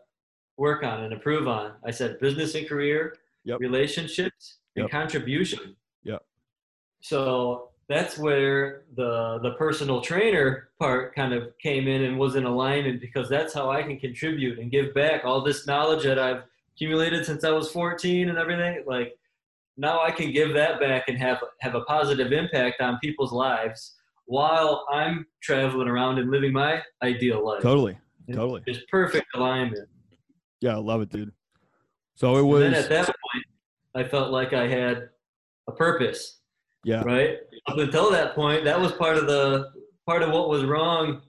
[0.61, 1.73] work on and improve on?
[1.83, 3.59] I said business and career, Yep.
[3.59, 4.91] relationships, and Yep.
[4.91, 5.75] contribution.
[6.03, 6.21] Yep.
[7.01, 12.45] So that's where the the personal trainer part kind of came in and was in
[12.45, 16.43] alignment because that's how I can contribute and give back all this knowledge that I've
[16.73, 18.83] accumulated since I was 14 and everything.
[18.85, 19.17] Like
[19.77, 23.97] now I can give that back and have have a positive impact on people's lives
[24.25, 27.63] while I'm traveling around and living my ideal life.
[27.63, 27.97] Totally.
[28.31, 28.61] Totally.
[28.67, 29.89] It's perfect alignment.
[30.61, 31.31] Yeah, I love it, dude.
[32.15, 33.45] So it And was then at that point,
[33.95, 35.09] I felt like I had
[35.67, 36.37] a purpose.
[36.83, 37.01] Yeah.
[37.03, 37.37] Right.
[37.67, 39.71] Up until that point, that was part of the
[40.05, 41.21] part of what was wrong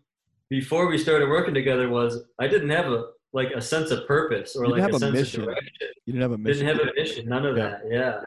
[0.48, 4.54] before we started working together was I didn't have a like a sense of purpose
[4.56, 5.40] or like a, a sense mission.
[5.42, 5.88] of direction.
[6.06, 6.66] you didn't have a mission.
[6.66, 7.28] Didn't have a mission.
[7.28, 7.62] None of Yeah.
[7.70, 7.80] that.
[7.90, 8.20] Yeah.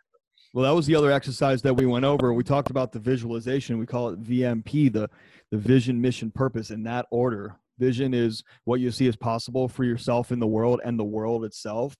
[0.53, 2.33] Well, that was the other exercise that we went over.
[2.33, 3.77] We talked about the visualization.
[3.77, 5.09] We call it VMP, the
[5.51, 7.55] the vision, mission, purpose in that order.
[7.77, 11.43] Vision is what you see as possible for yourself in the world and the world
[11.43, 11.95] itself.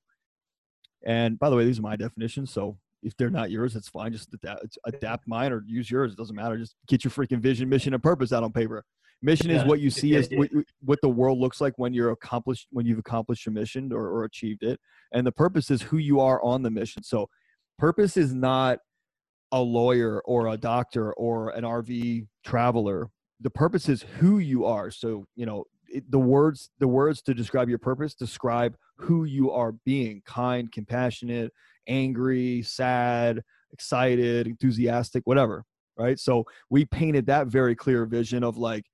[1.05, 2.51] And by the way, these are my definitions.
[2.51, 4.11] So if they're not yours, it's fine.
[4.11, 6.13] Just adapt, adapt mine or use yours.
[6.13, 6.57] It doesn't matter.
[6.57, 8.83] Just get your freaking vision, mission, and purpose out on paper.
[9.21, 10.39] Mission is what you see Yeah, as yeah.
[10.39, 10.49] what,
[10.81, 14.23] what the world looks like when you're accomplished, when you've accomplished your mission or, or
[14.23, 14.79] achieved it.
[15.13, 17.03] And the purpose is who you are on the mission.
[17.03, 17.29] So
[17.77, 18.79] purpose is not
[19.51, 23.09] a lawyer or a doctor or an RV traveler.
[23.41, 24.91] The purpose is who you are.
[24.91, 29.51] So, you know, it, the words the words to describe your purpose describe who you
[29.51, 31.51] are being kind, compassionate,
[31.87, 35.63] angry, sad, excited, enthusiastic, whatever,
[35.97, 36.19] right?
[36.19, 38.85] So, we painted that very clear vision of like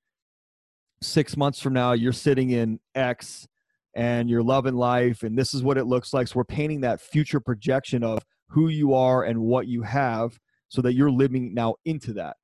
[1.01, 3.47] 6 months from now you're sitting in X
[3.95, 6.27] and you're loving life and this is what it looks like.
[6.27, 10.37] So, we're painting that future projection of who you are and what you have
[10.69, 12.37] so that you're living now into that.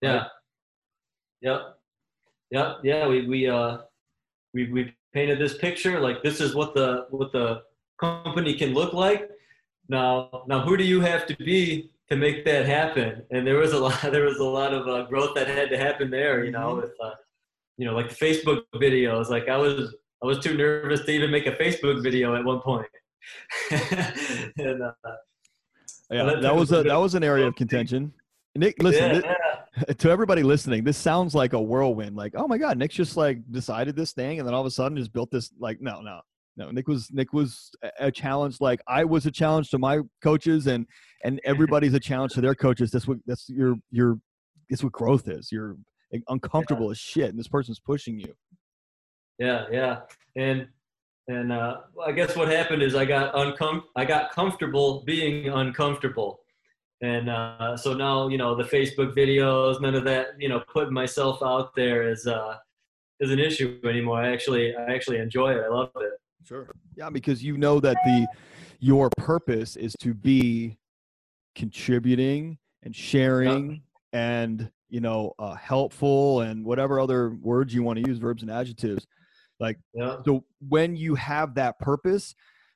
[0.00, 0.16] Yeah.
[0.16, 0.26] Right.
[1.42, 1.60] Yep.
[2.50, 2.78] Yep.
[2.84, 3.06] Yeah.
[3.08, 3.78] We we uh
[4.54, 7.62] we we painted this picture like this is what the what the
[8.00, 9.30] company can look like.
[9.88, 13.22] Now now who do you have to be to make that happen?
[13.30, 15.78] And there was a lot there was a lot of uh, growth that had to
[15.78, 16.44] happen there.
[16.44, 16.82] You know, Mhm.
[16.82, 17.14] with uh,
[17.78, 19.28] you know like the Facebook videos.
[19.28, 22.60] Like I was I was too nervous to even make a Facebook video at one
[22.60, 22.86] point.
[23.70, 24.92] and, uh,
[26.10, 28.12] Yeah, that was a that was an area of contention.
[28.54, 29.34] Nick, listen, yeah.
[29.98, 32.16] to everybody listening, this sounds like a whirlwind.
[32.16, 34.70] Like, oh my God, Nick's just like decided this thing, and then all of a
[34.70, 35.50] sudden just built this.
[35.58, 36.20] Like, no, no,
[36.56, 36.70] no.
[36.70, 38.60] Nick was Nick was a- challenge.
[38.60, 40.86] Like I was a challenge to my coaches, and
[41.24, 42.90] and everybody's a challenge to their coaches.
[42.90, 44.18] That's what that's your your.
[44.70, 45.52] That's what growth is.
[45.52, 45.76] You're
[46.28, 48.32] uncomfortable as shit, and this person's pushing you.
[49.38, 50.00] yeah, yeah.
[50.36, 50.66] And
[51.28, 56.40] and uh, I guess what happened is I got uncom- I got comfortable being uncomfortable,
[57.02, 60.94] and uh, so now you know the Facebook videos, none of that, you know, putting
[60.94, 62.56] myself out there is uh,
[63.20, 64.20] is an issue anymore.
[64.20, 65.62] I actually I actually enjoy it.
[65.64, 66.12] I love it.
[66.44, 66.70] Sure.
[66.96, 68.26] Yeah, because you know that the
[68.78, 70.78] your purpose is to be
[71.54, 73.82] contributing and sharing
[74.12, 78.50] and you know uh, helpful and whatever other words you want to use verbs and
[78.50, 79.06] adjectives
[79.58, 80.18] like Yeah.
[80.24, 82.34] so when you have that purpose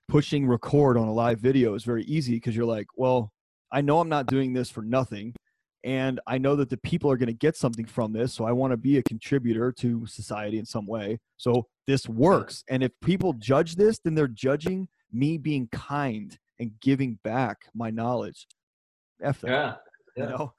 [0.09, 3.33] pushing record on a live video is very easy because you're like well
[3.73, 5.35] i know i'm not doing this for nothing
[5.85, 8.53] and i know that the people are going to get something from this so i
[8.53, 12.93] want to be a contributor to society in some way so this works and if
[13.03, 18.47] people judge this then they're judging me being kind and giving back my knowledge
[19.23, 19.75] F that, Yeah.
[20.17, 20.29] you Yeah.
[20.31, 20.53] know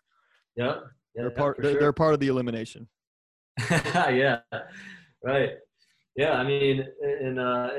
[0.55, 0.65] Yeah.
[0.65, 0.73] Yeah.
[1.15, 1.79] they're part they're, sure.
[1.79, 2.87] they're part of the elimination
[3.69, 4.39] yeah,
[5.23, 5.51] right.
[6.15, 6.85] Yeah, I mean,
[7.21, 7.69] and uh,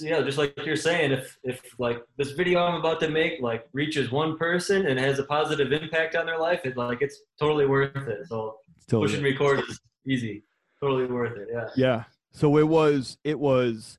[0.00, 3.66] yeah, just like you're saying, if if like this video I'm about to make like
[3.72, 7.66] reaches one person and has a positive impact on their life, it like it's totally
[7.66, 8.26] worth it.
[8.28, 8.58] So
[8.88, 10.44] totally push and record is easy,
[10.80, 11.48] totally worth it.
[11.52, 11.68] Yeah.
[11.76, 12.04] Yeah.
[12.32, 13.98] So it was it was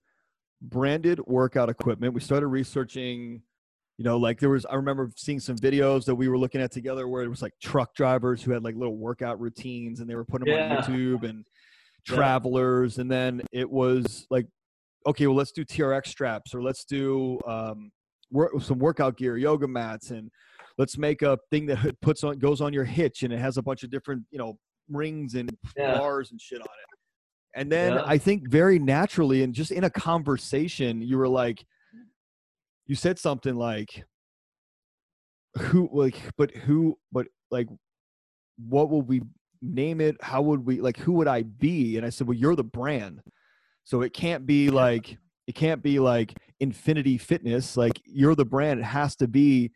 [0.62, 2.14] branded workout equipment.
[2.14, 3.42] We started researching,
[3.98, 6.72] you know, like there was I remember seeing some videos that we were looking at
[6.72, 10.16] together where it was like truck drivers who had like little workout routines and they
[10.16, 10.78] were putting them Yeah.
[10.78, 11.46] on YouTube and
[12.06, 14.46] travelers and then it was like
[15.06, 17.92] okay, well let's do TRX straps or let's do um
[18.32, 20.30] work, some workout gear, yoga mats and
[20.78, 23.62] let's make a thing that puts on goes on your hitch and it has a
[23.62, 24.58] bunch of different, you know,
[24.90, 25.98] rings and Yeah.
[25.98, 27.60] bars and shit on it.
[27.60, 28.04] And then Yeah.
[28.06, 31.66] I think very naturally and just in a conversation, you were like,
[32.88, 34.06] you said something like,
[35.58, 37.68] who, like, but who, but like,
[38.58, 39.22] what will we
[39.62, 40.18] name it?
[40.22, 41.98] How would we, like, who would I be?
[41.98, 43.22] And I said, well, you're the brand.
[43.86, 45.18] So it can't be like,
[45.48, 47.78] it can't be like Infinity Fitness.
[47.78, 48.80] Like, you're the brand.
[48.80, 49.72] It has to be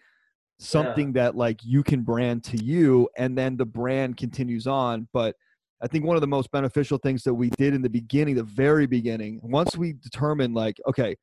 [0.59, 5.33] something that like you can brand to you and then the brand continues on but
[5.81, 8.43] i think one of the most beneficial things that we did in the beginning the
[8.43, 11.15] very beginning once we determined like okay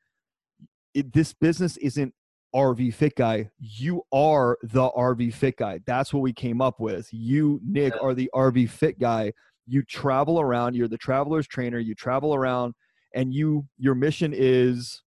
[0.94, 2.14] it, this business isn't
[2.54, 7.06] rv fit guy you are the rv fit guy that's what we came up with
[7.12, 8.00] you nick Yeah.
[8.00, 9.34] are the rv fit guy
[9.66, 12.74] you travel around you're the traveler's trainer you travel around
[13.14, 15.02] and you your mission is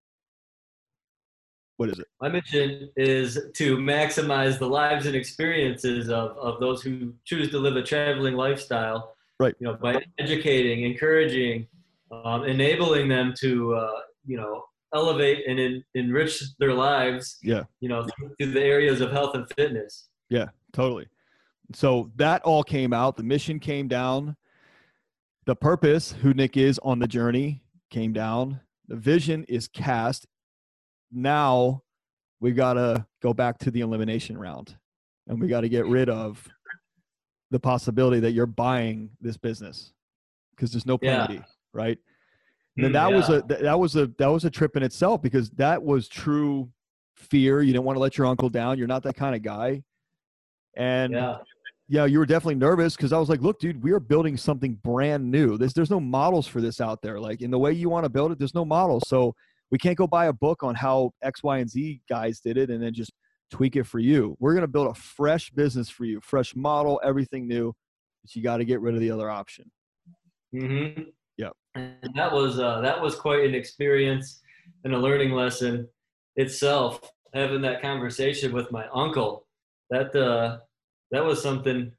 [1.80, 6.82] what is it My mission is to maximize the lives and experiences of, of those
[6.82, 9.16] who choose to live a traveling lifestyle.
[9.40, 9.56] Right.
[9.62, 11.68] You know, by educating, encouraging,
[12.12, 17.38] um, enabling them to, uh, you know, elevate and en- enrich their lives.
[17.42, 17.64] Yeah.
[17.80, 20.10] You know, through, through the areas of health and fitness.
[20.30, 21.08] Yeah, totally.
[21.74, 23.16] So that all came out.
[23.16, 24.36] The mission came down.
[25.50, 28.60] The purpose, who Nick is on the journey, came down.
[28.88, 30.28] The vision is cast.
[31.12, 31.82] Now
[32.40, 34.78] we got to go back to the elimination round
[35.26, 36.48] and we got to get rid of
[37.50, 39.92] the possibility that you're buying this business
[40.52, 41.38] because there's no plan Yeah.
[41.40, 41.44] B,
[41.74, 41.98] right?
[42.78, 45.20] And then Mm, that was a that was a that was a trip in itself
[45.20, 46.70] because that was true
[47.16, 47.64] fear.
[47.64, 48.78] You didn't want to let your uncle down.
[48.78, 49.82] You're not that kind of guy.
[50.78, 51.38] And yeah.
[51.92, 54.76] Yeah, you were definitely nervous because I was like, look, dude, we are building something
[54.76, 55.58] brand new.
[55.58, 57.20] There's there's no models for this out there.
[57.20, 59.04] Like in the way you want to build it, there's no models.
[59.08, 59.34] So
[59.72, 62.70] we can't go buy a book on how X, Y, and Z guys did it
[62.70, 63.12] and then just
[63.50, 64.38] tweak it for you.
[64.40, 67.74] We're gonna build a fresh business for you, fresh model, everything new.
[68.22, 69.72] But you got to get rid of the other option.
[70.54, 71.04] Mm-hmm.
[71.38, 71.54] Yep.
[71.74, 74.42] And that was uh, that was quite an experience
[74.84, 75.88] and a learning lesson
[76.36, 77.00] itself.
[77.34, 79.48] Having that conversation with my uncle,
[79.90, 80.60] that uh,
[81.12, 81.92] that was something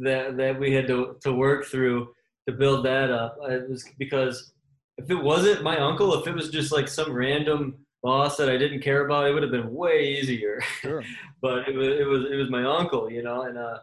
[0.00, 2.08] that that we had to to work through
[2.48, 3.36] to build that up.
[3.48, 4.52] It was because
[4.98, 8.56] if it wasn't my uncle, if it was just like some random boss that I
[8.56, 11.02] didn't care about, it would have been way easier Sure.
[11.42, 13.78] but it was it was it was my uncle, you know, and uh,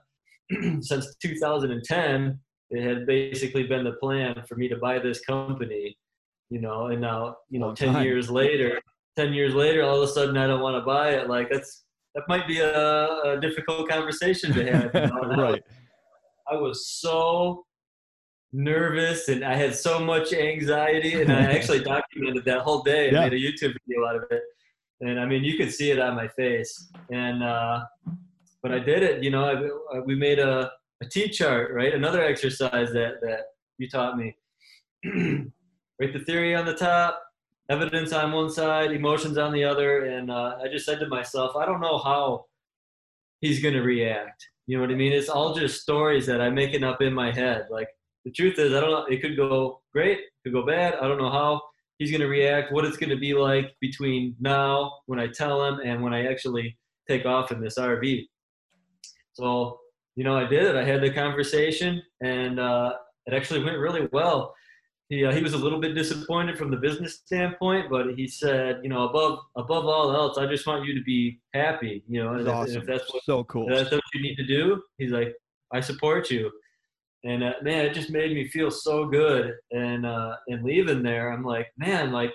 [0.81, 2.39] since 2010,
[2.71, 5.97] it had basically been the plan for me to buy this company,
[6.49, 8.03] you know, and now you know, Long 10 time.
[8.05, 8.79] years later,
[9.17, 11.29] 10 years later, all of a sudden I don't want to buy it.
[11.29, 11.83] Like that's
[12.17, 14.91] that might be a, a difficult conversation to have.
[14.93, 15.19] You know?
[15.23, 15.63] I was- right.
[16.51, 17.65] I was so
[18.53, 23.17] nervous and I had so much anxiety and I actually documented that whole day and
[23.17, 23.23] Yeah.
[23.29, 24.41] made a YouTube video out of it.
[25.01, 26.89] And I mean, you could see it on my face.
[27.11, 27.83] And, uh,
[28.63, 31.93] but I did it, you know, I, we made a, a T chart, right?
[31.93, 33.41] Another exercise that, that
[33.77, 34.35] you taught me.
[35.05, 37.21] Write the theory on the top,
[37.69, 40.05] evidence on one side, emotions on the other.
[40.05, 42.45] And uh, I just said to myself, I don't know how
[43.41, 44.47] he's going to react.
[44.65, 45.13] You know what I mean?
[45.13, 47.67] It's all just stories that I'm making up in my head.
[47.69, 47.87] Like,
[48.25, 49.05] the truth is, I don't know.
[49.05, 50.95] It could go great, could go bad.
[50.95, 51.61] I don't know how
[51.97, 55.63] he's going to react, what it's going to be like between now when I tell
[55.65, 58.25] him and when I actually take off in this RV.
[59.33, 59.79] So,
[60.15, 60.75] you know, I did it.
[60.75, 62.93] I had the conversation, and uh,
[63.27, 64.53] it actually went really well.
[65.09, 68.81] He, uh, he was a little bit disappointed from the business standpoint, but he said,
[68.83, 72.33] you know, above above all else, I just want you to be happy, you know,
[72.33, 72.73] and, if, awesome.
[72.73, 73.69] and if that's what so cool.
[73.69, 74.83] that's what you need to do.
[74.97, 75.33] He's like,
[75.71, 76.51] I support you.
[77.23, 79.53] And uh, man, it just made me feel so good.
[79.71, 82.33] And uh, and leaving there, I'm like, man, like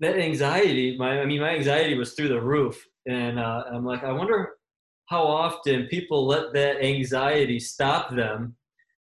[0.00, 0.96] that anxiety.
[0.98, 2.84] My, I mean, my anxiety was through the roof.
[3.06, 4.54] And uh, I'm like, I wonder
[5.06, 8.56] how often people let that anxiety stop them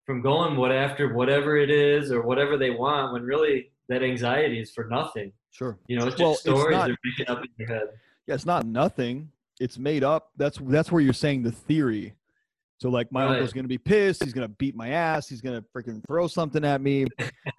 [0.10, 4.60] from going what after whatever it is or whatever they want, when really that anxiety
[4.60, 5.32] is for nothing.
[5.52, 5.78] Sure.
[5.88, 7.90] You know, it's just Well, it's stories not- they're making up in your head.
[8.26, 9.32] Yeah, it's not nothing.
[9.60, 10.32] It's made up.
[10.36, 12.16] That's that's where you're saying the theory.
[12.82, 13.34] So like my Right.
[13.34, 14.24] uncle's gonna be pissed.
[14.24, 15.30] He's gonna beat my ass.
[15.30, 17.06] He's gonna freaking throw something at me.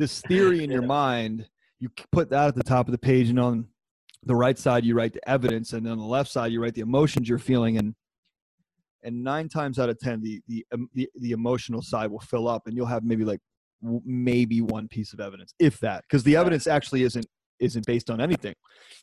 [0.01, 0.89] this theory in your Yeah.
[0.89, 1.49] mind,
[1.79, 3.69] you put that at the top of the page, and on
[4.25, 6.75] the right side you write the evidence, and then on the left side you write
[6.75, 7.95] the emotions you're feeling, and
[9.03, 12.49] and nine times out of ten, the the um, the, the emotional side will fill
[12.49, 13.41] up, and you'll have maybe like
[13.83, 17.27] w- maybe one piece of evidence, if that, because the evidence actually isn't
[17.61, 18.55] isn't based on anything.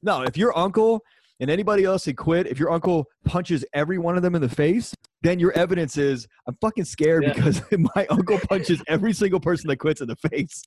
[0.02, 1.02] now if your uncle
[1.40, 4.50] and anybody else had quit, if your uncle punches every one of them in the
[4.50, 7.34] face, then your evidence is I'm fucking scared Yeah.
[7.34, 7.62] because
[7.96, 10.64] my uncle punches every single person that quits in the face.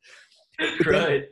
[0.58, 1.24] then- right.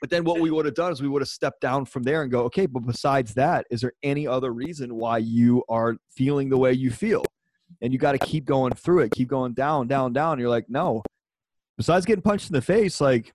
[0.00, 2.22] But then what we would have done is we would have stepped down from there
[2.22, 6.48] and go, okay, but besides that, is there any other reason why you are feeling
[6.48, 7.24] the way you feel?
[7.82, 10.38] And you got to keep going through it, keep going down, down, down.
[10.38, 11.02] You're like, no.
[11.76, 13.32] Besides getting punched in the face, like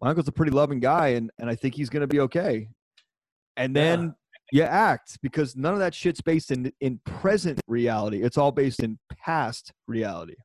[0.00, 2.68] my uncle's a pretty loving guy, and and I think he's gonna be okay.
[3.56, 3.82] And Yeah.
[3.82, 4.14] then
[4.52, 8.22] you act because none of that shit's based in in present reality.
[8.22, 10.36] It's all based in past reality,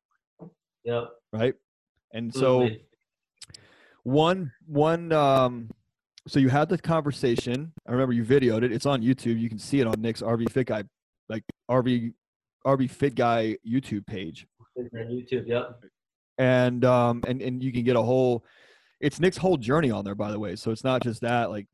[0.84, 1.10] Yep.
[1.32, 1.54] right?
[2.12, 2.68] And so
[4.04, 5.70] one one um
[6.26, 9.58] so you had the conversation i remember you videoed it it's on youtube you can
[9.58, 10.82] see it on nick's rv fit guy
[11.28, 12.12] like rv
[12.76, 14.46] rv fit guy youtube page
[14.94, 15.46] YouTube.
[15.48, 15.80] Yep.
[16.38, 18.44] and um and and you can get a whole
[19.00, 21.66] it's nick's whole journey on there by the way so it's not just that like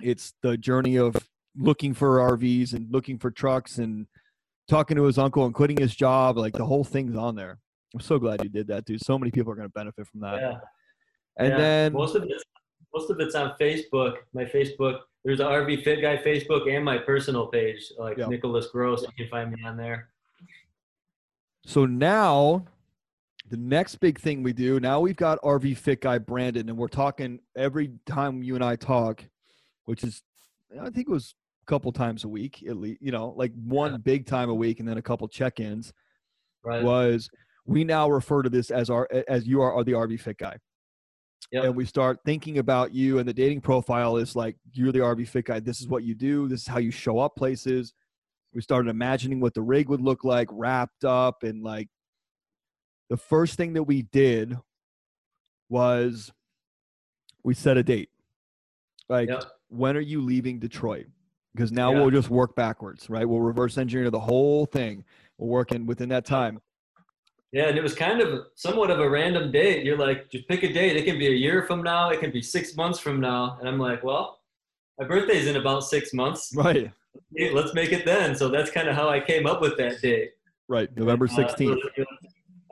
[0.00, 1.14] it's the journey of
[1.56, 4.06] looking for rvs and looking for trucks and
[4.68, 7.58] talking to his uncle and quitting his job like the whole thing's on there
[7.94, 10.20] i'm so glad you did that dude so many people are going to benefit from
[10.20, 10.54] that Yeah.
[11.38, 11.56] and yeah.
[11.58, 12.44] then most of it's
[12.94, 14.16] most of it's on Facebook.
[14.34, 14.98] My Facebook.
[15.24, 18.26] There's a RV Fit Guy Facebook and my personal page, like Yeah.
[18.26, 19.00] Nicholas Gross.
[19.00, 20.10] You can find me on there.
[21.64, 22.64] So now,
[23.50, 26.88] the next big thing we do now we've got RV Fit Guy Brandon, and we're
[26.88, 29.24] talking every time you and I talk,
[29.84, 30.22] which is
[30.80, 31.34] I think it was
[31.66, 33.02] a couple times a week at least.
[33.02, 33.98] You know, like one Yeah.
[33.98, 35.92] big time a week, and then a couple check-ins.
[36.64, 36.82] Right.
[36.82, 37.28] Was
[37.66, 40.56] we now refer to this as our as you are the RV Fit Guy,
[41.52, 41.64] Yep.
[41.64, 45.26] and we start thinking about you, and the dating profile is like you're the RV
[45.28, 45.60] Fit Guy.
[45.60, 46.48] This is what you do.
[46.48, 47.92] This is how you show up places
[48.54, 51.88] we started imagining what the rig would look like wrapped up and like
[53.10, 54.56] the first thing that we did
[55.68, 56.30] was
[57.44, 58.10] we set a date
[59.08, 59.44] like Yep.
[59.68, 61.06] when are you leaving detroit
[61.54, 62.00] because now Yeah.
[62.00, 65.04] we'll just work backwards right we'll reverse engineer the whole thing
[65.38, 66.60] we're working within that time
[67.52, 69.84] Yeah, and it was kind of somewhat of a random date.
[69.84, 70.96] You're like, just pick a date.
[70.96, 72.08] It can be a year from now.
[72.08, 73.58] It can be six months from now.
[73.60, 74.40] And I'm like, well,
[74.98, 76.50] my birthday's in about six months.
[76.56, 76.90] right
[77.52, 78.34] let's make it then.
[78.34, 80.30] So that's kind of how I came up with that date.
[80.68, 81.78] right november Uh, 16th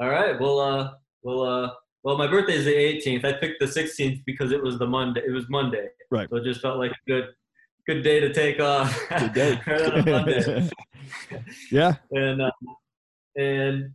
[0.01, 0.41] all right.
[0.41, 0.93] Well, uh,
[1.23, 1.71] well, uh,
[2.03, 3.23] well, my birthday is the 18th.
[3.27, 5.21] I picked the 16th because it was the Monday.
[5.27, 5.89] It was Monday.
[6.11, 6.27] Right.
[6.31, 7.29] So it just felt like a good,
[7.87, 8.99] good day to take off.
[9.11, 9.61] Good day.
[9.67, 12.51] right yeah and uh,
[13.37, 13.91] and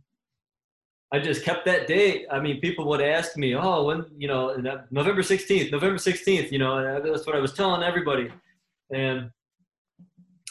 [1.12, 2.26] I just kept that date.
[2.30, 4.54] I mean, people would ask me, "Oh, when you know,
[4.90, 8.30] November 16th, November 16th." You know, that's what I was telling everybody.
[8.92, 9.30] And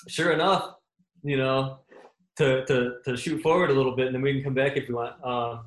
[0.07, 0.76] sure enough,
[1.23, 1.80] you know,
[2.38, 4.88] to to to shoot forward a little bit, and then we can come back if
[4.90, 5.23] you want.
[5.23, 5.65] Um,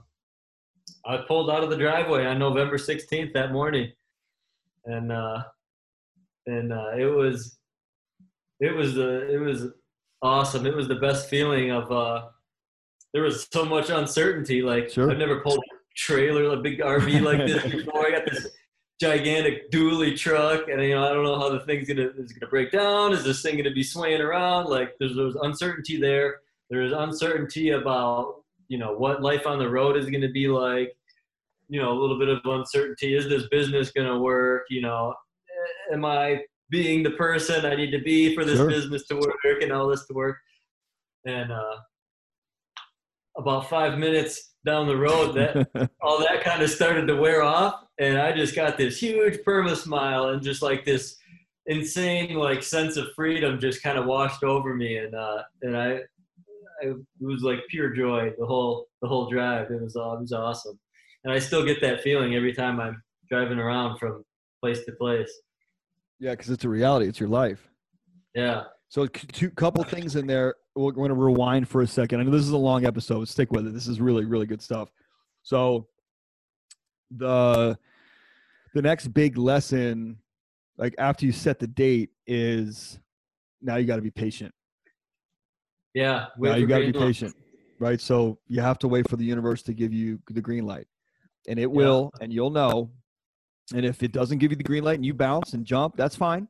[1.05, 3.93] I pulled out of the driveway on November 16th that morning,
[4.85, 5.43] and uh,
[6.47, 7.59] and uh, it was
[8.61, 9.67] it was the it was
[10.23, 10.67] awesome.
[10.67, 12.27] It was the best feeling of uh,
[13.13, 14.63] there was so much uncertainty.
[14.63, 15.11] Like Sure.
[15.11, 18.07] I've never pulled a trailer, a big RV like this before.
[18.07, 18.47] I got this
[19.01, 22.51] gigantic dually truck, and you know I don't know how the thing's gonna is gonna
[22.51, 23.13] break down.
[23.13, 24.67] Is this thing gonna be swaying around?
[24.67, 26.41] Like there's there's uncertainty there.
[26.71, 30.95] There's uncertainty about you know what life on the road is gonna be like.
[31.69, 33.15] You know a little bit of uncertainty.
[33.15, 34.65] Is this business gonna work?
[34.71, 35.15] You know,
[35.93, 38.69] am I being the person I need to be for this Sure.
[38.69, 40.39] business to work and all this to work?
[41.25, 41.77] And uh,
[43.37, 47.87] about five minutes down the road, that all that kind of started to wear off,
[47.99, 51.17] and I just got this huge perma smile and just like this
[51.67, 56.01] insane like sense of freedom just kind of washed over me, and uh, and I,
[56.83, 59.71] I it was like pure joy the whole the whole drive.
[59.71, 60.79] It was uh, it was awesome,
[61.25, 64.23] and I still get that feeling every time I'm driving around from
[64.61, 65.33] place to place.
[66.21, 67.09] Yeah, because it's a reality.
[67.09, 67.69] It's your life.
[68.35, 68.65] Yeah.
[68.91, 70.55] So, two couple things in there.
[70.79, 72.21] We're going to rewind for a second.
[72.21, 73.29] I know this is a long episode.
[73.29, 73.75] Stick with it.
[73.75, 74.91] This is really, really good stuff.
[75.43, 75.89] So,
[77.11, 77.77] the
[78.75, 80.19] the next big lesson,
[80.77, 83.01] like after you set the date, is
[83.61, 84.55] now you got to be patient.
[85.95, 86.27] Yeah.
[86.39, 87.35] Now you got to be patient,
[87.81, 88.01] right?
[88.01, 90.87] So you have to wait for the universe to give you the green light,
[91.49, 92.91] and it will, and you'll know.
[93.75, 96.15] And if it doesn't give you the green light and you bounce and jump, that's
[96.15, 96.47] fine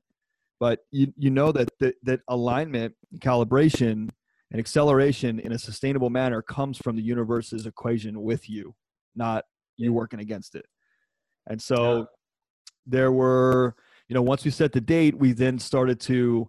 [0.61, 4.11] but you you know that that, that alignment calibration
[4.51, 8.75] and acceleration in a sustainable manner comes from the universe's equation with you
[9.15, 9.45] not
[9.77, 10.66] you working against it.
[11.47, 12.05] And so yeah.
[12.87, 13.75] there were
[14.09, 16.49] you know once we set the date we then started to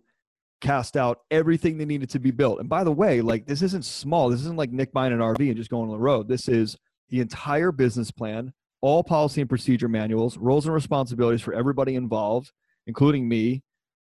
[0.61, 2.59] cast out everything that needed to be built.
[2.59, 4.29] And by the way like this isn't small.
[4.29, 6.27] This isn't like nick buying an rv and just going on the road.
[6.27, 6.77] This is
[7.09, 12.51] the entire business plan all policy and procedure manuals roles and responsibilities for everybody involved
[12.87, 13.61] including me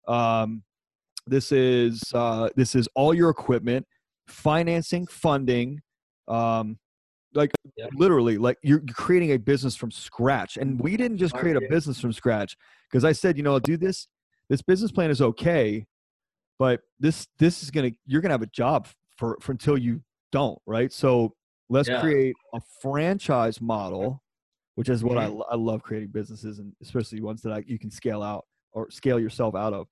[0.09, 0.63] um,
[1.27, 3.87] this is uh, this is all your equipment,
[4.29, 5.81] financing, funding,
[6.29, 6.79] um,
[7.35, 7.87] like yeah.
[7.95, 10.57] literally, like you're creating a business from scratch.
[10.57, 12.57] And we didn't just create a business from scratch
[12.91, 14.09] because I said, you know, I'll do this.
[14.49, 15.87] This business plan is okay,
[16.59, 18.87] but this this is gonna you're gonna have a job
[19.17, 20.01] for, for until you
[20.33, 20.93] don't, right?
[20.93, 21.35] So
[21.69, 22.01] let's yeah.
[22.01, 24.23] create a franchise model,
[24.75, 25.43] which is what mm-hmm.
[25.49, 28.91] I, I love creating businesses and especially ones that I, you can scale out or
[28.91, 29.89] scale yourself out of.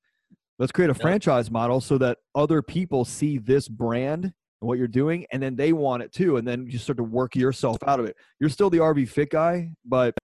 [0.62, 4.86] Let's create a franchise model so that other people see this brand and what you're
[4.86, 6.36] doing, and then they want it too.
[6.36, 8.14] And then you start to work yourself out of it.
[8.38, 10.14] You're still the RV fit guy, but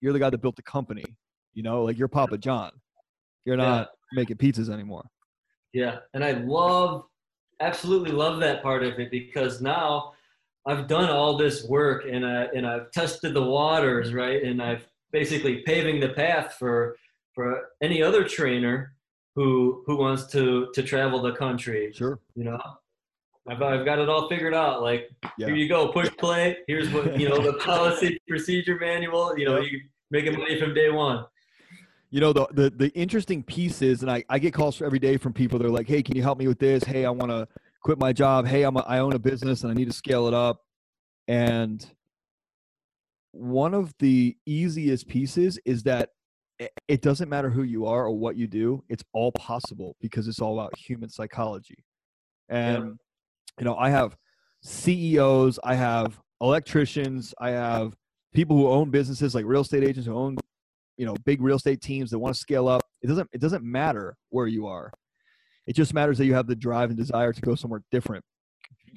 [0.00, 1.04] you're the guy that built the company.
[1.54, 2.72] You know, like you're Papa John.
[3.44, 4.16] You're not yeah.
[4.20, 5.04] making pizzas anymore.
[5.72, 7.04] Yeah, and I love,
[7.60, 10.12] absolutely love that part of it because now
[10.66, 14.42] I've done all this work and I and I've tested the waters, right?
[14.42, 16.96] And I've basically paving the path for
[17.32, 18.96] for any other trainer
[19.38, 21.92] who who wants to to travel the country.
[21.94, 22.18] Sure.
[22.34, 22.60] You know,
[23.46, 24.82] I've I've got it all figured out.
[24.82, 25.46] Like yeah.
[25.46, 26.56] here you go, push play.
[26.66, 29.38] Here's what you know the policy procedure manual.
[29.38, 31.24] You know, you making money from day one.
[32.10, 35.16] You know the, the the interesting piece is, and I, I get calls every day
[35.16, 35.58] from people.
[35.60, 36.82] They're like, "Hey, can you help me with this?
[36.82, 37.46] Hey, I want to
[37.84, 38.44] quit my job.
[38.44, 40.64] Hey, I'm a, I own a business and I need to scale it up."
[41.28, 41.86] And
[43.30, 46.10] one of the easiest pieces is that
[46.88, 50.40] it doesn't matter who you are or what you do it's all possible because it's
[50.40, 51.84] all about human psychology
[52.48, 52.90] and yeah.
[53.58, 54.16] you know i have
[54.62, 57.94] ceos i have electricians i have
[58.32, 60.36] people who own businesses like real estate agents who own
[60.96, 63.64] you know big real estate teams that want to scale up it doesn't it doesn't
[63.64, 64.90] matter where you are
[65.66, 68.24] it just matters that you have the drive and desire to go somewhere different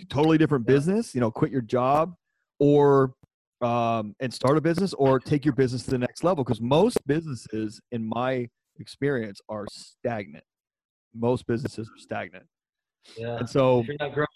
[0.09, 0.75] totally different yeah.
[0.75, 2.15] business you know quit your job
[2.59, 3.13] or
[3.61, 6.97] um, and start a business or take your business to the next level because most
[7.07, 8.47] businesses in my
[8.79, 10.43] experience are stagnant
[11.13, 12.45] most businesses are stagnant
[13.17, 14.27] yeah and so if you're not growing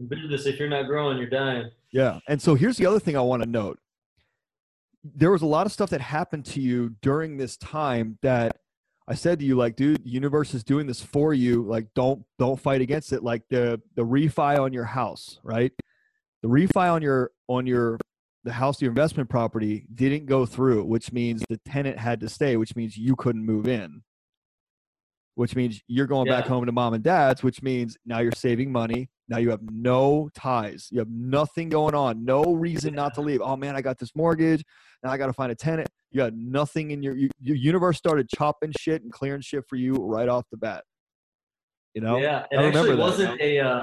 [0.00, 3.16] in business if you're not growing you're dying yeah and so here's the other thing
[3.16, 3.78] i want to note
[5.04, 8.56] there was a lot of stuff that happened to you during this time that
[9.06, 11.62] I said to you, like, dude, the universe is doing this for you.
[11.62, 13.22] Like, don't don't fight against it.
[13.22, 15.72] Like the the refi on your house, right?
[16.42, 17.98] The refi on your on your
[18.44, 22.56] the house, your investment property, didn't go through, which means the tenant had to stay,
[22.56, 24.02] which means you couldn't move in,
[25.34, 26.40] which means you're going yeah.
[26.40, 29.08] back home to mom and dad's, which means now you're saving money.
[29.28, 30.88] Now you have no ties.
[30.90, 32.24] You have nothing going on.
[32.24, 33.02] No reason yeah.
[33.02, 33.40] not to leave.
[33.42, 34.62] Oh man, I got this mortgage.
[35.02, 35.88] Now I got to find a tenant.
[36.10, 39.76] You got nothing in your, you, your universe started chopping shit and clearing shit for
[39.76, 40.84] you right off the bat.
[41.94, 42.18] You know?
[42.18, 42.44] Yeah.
[42.50, 43.82] It actually wasn't a, uh,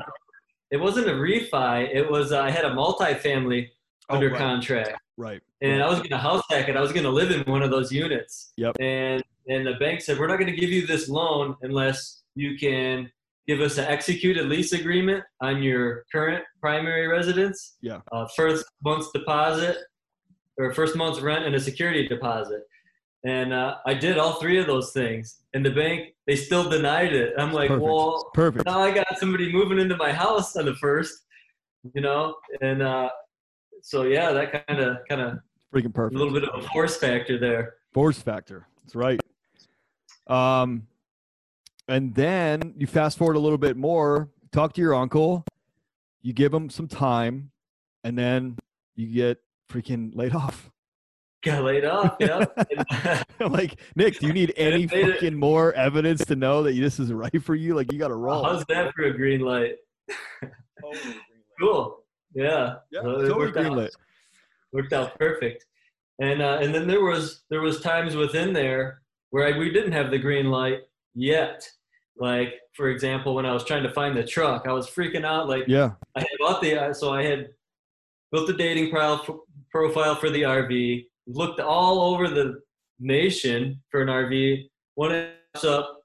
[0.69, 1.89] it wasn't a refi.
[1.93, 3.69] It was, uh, I had a multifamily
[4.11, 4.37] oh, under right.
[4.37, 4.99] contract.
[5.17, 5.41] Right.
[5.61, 6.75] And I was going to house hack it.
[6.75, 8.53] I was going to live in one of those units.
[8.57, 8.77] Yep.
[8.79, 12.57] And and the bank said we're not going to give you this loan unless you
[12.57, 13.11] can
[13.47, 17.77] give us an executed lease agreement on your current primary residence.
[17.81, 17.99] Yeah.
[18.11, 19.77] Uh, first month's deposit
[20.57, 22.61] or first month's rent and a security deposit.
[23.23, 27.13] And uh, I did all three of those things, and the bank they still denied
[27.13, 27.33] it.
[27.37, 27.85] I'm like, Perfect.
[27.85, 28.65] well, Perfect.
[28.65, 31.13] Now I got somebody moving into my house on the first,
[31.93, 33.09] you know, and uh,
[33.81, 35.39] so yeah, that kind of kind of
[35.73, 36.15] freaking perfect.
[36.15, 37.75] A little bit of a force factor there.
[37.93, 38.67] Force factor.
[38.83, 39.21] That's right.
[40.27, 40.87] Um,
[41.87, 44.29] and then you fast forward a little bit more.
[44.51, 45.43] Talk to your uncle.
[46.21, 47.51] You give him some time,
[48.03, 48.57] and then
[48.95, 49.39] you get
[49.69, 50.69] freaking laid off.
[51.43, 52.17] Got laid off.
[52.19, 52.45] Yeah.
[53.39, 57.43] Like, Nick, do you need any fucking more evidence to know that this is right
[57.43, 57.73] for you?
[57.73, 58.43] Like, you got to roll.
[58.43, 59.77] How's that for a green light?
[61.59, 62.00] cool.
[62.33, 62.75] Yeah.
[62.91, 63.01] Yeah.
[63.01, 63.89] So totally worked green out.
[64.73, 65.65] Worked out perfect.
[66.19, 69.01] And uh, and then there was there was times within there
[69.31, 70.79] where I, we didn't have the green light
[71.15, 71.67] yet.
[72.17, 75.47] Like for example, when I was trying to find the truck, I was freaking out.
[75.47, 77.49] Like yeah, I had bought the so I had
[78.31, 82.61] built the dating profile profile for the RV, looked all over the
[82.99, 84.69] nation for an RV.
[84.95, 85.31] One
[85.65, 85.97] up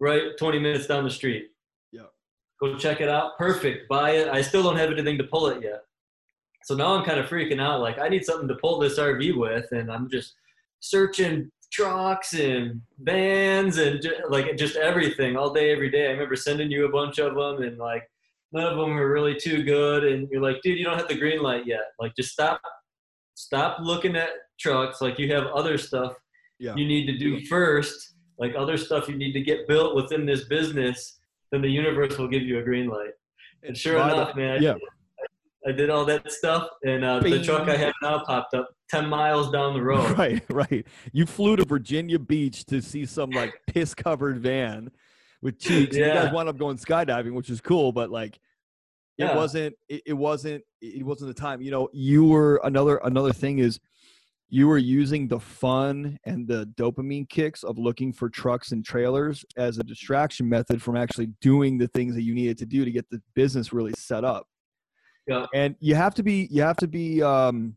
[0.00, 1.46] right 20 minutes down the street.
[2.60, 3.38] Go check it out.
[3.38, 3.88] Perfect.
[3.88, 4.28] Buy it.
[4.28, 5.82] I still don't have anything to pull it yet.
[6.64, 7.80] So now I'm kind of freaking out.
[7.80, 10.34] Like I need something to pull this RV with, and I'm just
[10.80, 16.08] searching trucks and vans and just, like just everything all day, every day.
[16.08, 18.06] I remember sending you a bunch of them, and like
[18.52, 20.04] none of them were really too good.
[20.04, 21.84] And you're like, dude, you don't have the green light yet.
[21.98, 22.60] Like just stop,
[23.34, 25.00] stop looking at trucks.
[25.00, 26.12] Like you have other stuff
[26.58, 26.74] yeah.
[26.76, 28.14] you need to do first.
[28.38, 31.19] Like other stuff you need to get built within this business.
[31.52, 33.12] Then the universe will give you a green light.
[33.62, 34.74] And sure enough, the, man, yeah.
[35.66, 39.08] I did all that stuff, and uh, the truck I have now popped up ten
[39.08, 40.10] miles down the road.
[40.18, 40.86] Right, right.
[41.12, 44.90] You flew to Virginia Beach to see some like piss covered van
[45.42, 45.96] with cheeks.
[45.96, 46.06] Yeah.
[46.06, 48.36] You guys wound up going skydiving, which is cool, but like
[49.18, 49.36] it yeah.
[49.36, 49.74] wasn't.
[49.88, 50.64] It, it wasn't.
[50.80, 51.60] It wasn't the time.
[51.60, 53.80] You know, you were another another thing is
[54.52, 59.44] you were using the fun and the dopamine kicks of looking for trucks and trailers
[59.56, 62.90] as a distraction method from actually doing the things that you needed to do to
[62.90, 64.46] get the business really set up.
[65.28, 65.46] Yeah.
[65.54, 67.76] And you have to be you have to be um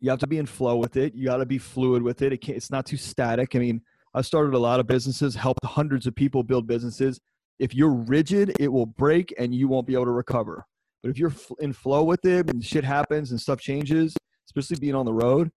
[0.00, 1.14] you have to be in flow with it.
[1.14, 2.32] You got to be fluid with it.
[2.32, 3.54] it can't, it's not too static.
[3.54, 3.80] I mean,
[4.14, 7.20] I started a lot of businesses, helped hundreds of people build businesses.
[7.58, 10.64] If you're rigid, it will break and you won't be able to recover.
[11.02, 14.94] But if you're in flow with it and shit happens and stuff changes, especially being
[14.94, 15.50] on the road,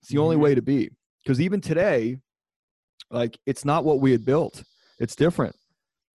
[0.00, 0.44] it's the only mm-hmm.
[0.44, 0.90] way to be.
[1.22, 2.18] Because even today,
[3.10, 4.62] like it's not what we had built.
[4.98, 5.54] It's different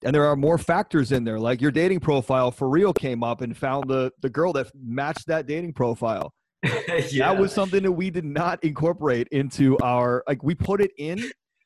[0.04, 3.42] and there are more factors in there like your dating profile for real came up
[3.42, 6.34] and found the the girl that matched that dating profile
[6.64, 6.70] yeah.
[7.18, 11.24] that was something that we did not incorporate into our like we put it in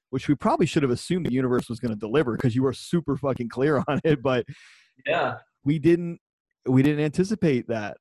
[0.09, 2.73] which we probably should have assumed the universe was going to deliver because you were
[2.73, 4.45] super fucking clear on it but
[5.05, 6.19] yeah we didn't
[6.67, 7.97] we didn't anticipate that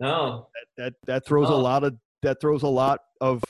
[0.00, 1.94] no that that, that throws a lot of
[2.24, 3.42] that throws a lot of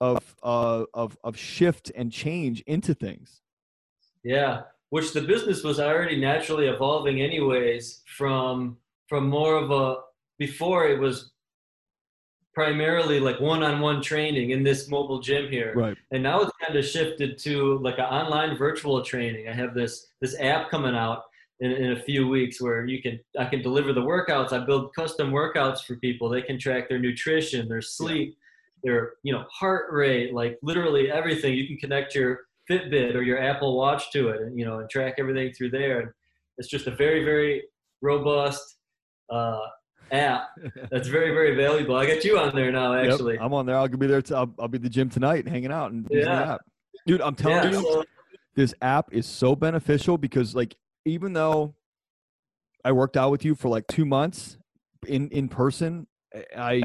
[0.00, 3.42] of uh of of shift and change into things.
[4.22, 8.76] Yeah, which the business was already naturally evolving anyways from
[9.08, 10.02] from more of a
[10.38, 11.32] before it was
[12.54, 15.72] primarily like one-on-one training in this mobile gym here.
[15.76, 15.96] Right.
[16.10, 19.48] And now it's kind of shifted to like an online virtual training.
[19.48, 21.24] I have this this app coming out
[21.60, 24.94] in, in a few weeks where you can i can deliver the workouts i build
[24.94, 28.36] custom workouts for people they can track their nutrition their sleep
[28.84, 28.90] yeah.
[28.90, 33.40] their you know heart rate like literally everything you can connect your Fitbit or your
[33.40, 36.00] Apple Watch to it, and you know, and track everything through there.
[36.00, 36.10] And
[36.58, 37.62] it's just a very, very
[38.02, 38.76] robust
[39.30, 39.60] uh,
[40.12, 40.50] app
[40.90, 41.96] that's very, very valuable.
[41.96, 43.34] I got you on there now, actually.
[43.34, 43.76] Yep, I'm on there.
[43.76, 44.22] I'll be there.
[44.22, 46.44] T- I'll, I'll be at the gym tonight, hanging out and using yeah.
[46.44, 46.60] the app.
[47.06, 48.04] Dude, I'm telling yeah, you, so-
[48.54, 50.76] this app is so beneficial because, like,
[51.08, 51.74] even though
[52.84, 54.58] I worked out with you for like two months
[55.06, 56.06] in in person,
[56.56, 56.82] I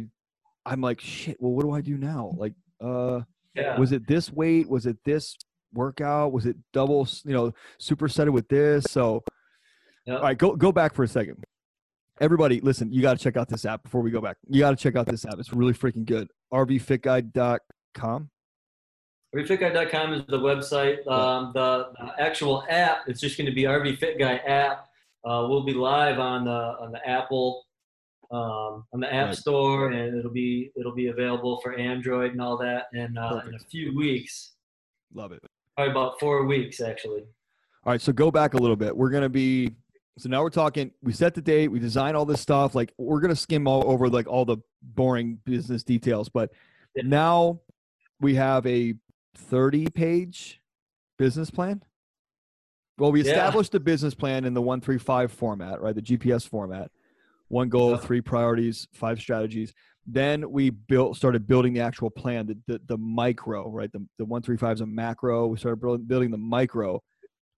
[0.66, 1.38] I'm like, shit.
[1.40, 2.34] Well, what do I do now?
[2.38, 3.22] Like, uh,
[3.56, 3.78] yeah.
[3.78, 4.70] was it this weight?
[4.70, 5.36] Was it this
[5.74, 6.32] workout?
[6.32, 8.86] Was it double, you know, supersetted with this?
[8.90, 9.24] So,
[10.06, 10.18] yep.
[10.18, 11.44] all right, go go back for a second.
[12.22, 14.38] Everybody, listen, you got to check out this app before we go back.
[14.48, 15.36] You got to check out this app.
[15.40, 16.30] It's really freaking good.
[16.54, 18.30] RVFitGuide.com.
[19.36, 21.06] RVFitGuide.com is the website.
[21.08, 24.88] Um, the, the, actual app, it's just going to be RV Fit Guy app.
[25.26, 27.64] Uh, we'll be live on the on the Apple
[28.30, 29.36] um, on the App right.
[29.36, 33.56] Store, and it'll be it'll be available for Android and all that in, uh, in
[33.56, 34.54] a few weeks.
[35.14, 35.40] Love it.
[35.78, 37.22] Probably about four weeks, actually.
[37.86, 38.96] All right, so go back a little bit.
[38.96, 39.72] We're gonna be
[40.18, 40.92] so now we're talking.
[41.02, 41.70] We set the date.
[41.70, 42.76] We design all this stuff.
[42.76, 46.52] Like we're gonna skim all over like all the boring business details, but
[46.96, 47.04] yeah.
[47.06, 47.62] now
[48.20, 48.96] we have a
[49.36, 50.62] thirty-page
[51.18, 51.84] business plan.
[52.98, 53.80] Well, we established yeah.
[53.80, 55.96] the business plan in the one three five format, right?
[55.96, 56.92] The GPS format.
[57.48, 57.98] One goal, yeah.
[57.98, 59.74] three priorities, five strategies.
[60.06, 63.92] Then we built, started building the actual plan, the, the, the micro, right?
[63.92, 65.48] The, the 135 is a macro.
[65.48, 67.02] We started building the micro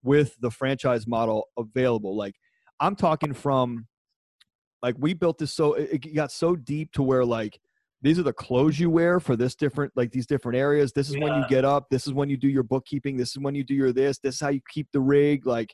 [0.03, 2.15] with the franchise model available.
[2.15, 2.35] Like
[2.79, 3.87] I'm talking from,
[4.83, 7.59] like we built this so it got so deep to where like
[8.05, 10.93] these are the clothes you wear for this different like these different areas.
[10.93, 11.23] This is yeah.
[11.23, 11.87] when you get up.
[11.89, 13.17] This is when you do your bookkeeping.
[13.17, 14.19] This is when you do your this.
[14.19, 15.73] This is how you keep the rig like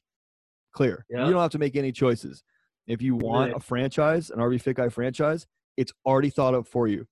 [0.72, 1.06] clear.
[1.10, 1.26] Yeah.
[1.26, 2.42] You don't have to make any choices.
[2.88, 5.46] If you want a franchise, an RV Fit Guy franchise,
[5.76, 7.06] it's already thought of for you.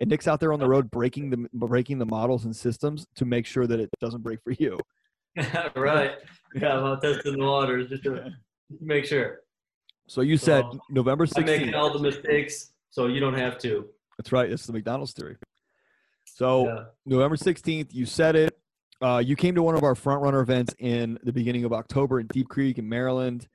[0.00, 3.26] And Nick's out there on the road breaking the breaking the models and systems to
[3.26, 4.78] make sure that it doesn't break for you.
[5.76, 6.12] right.
[6.54, 8.30] Yeah, I'm out testing the waters just to
[8.80, 9.40] make sure.
[10.08, 11.46] So you said So, November I'm 16th.
[11.46, 13.86] making all the mistakes, so you don't have to.
[14.18, 14.50] That's right.
[14.50, 15.36] It's the McDonald's theory.
[16.24, 16.84] So Yeah.
[17.04, 18.58] November 16th, you said it.
[19.02, 22.18] Uh, you came to one of our front runner events in the beginning of October
[22.20, 23.46] in Deep Creek in Maryland.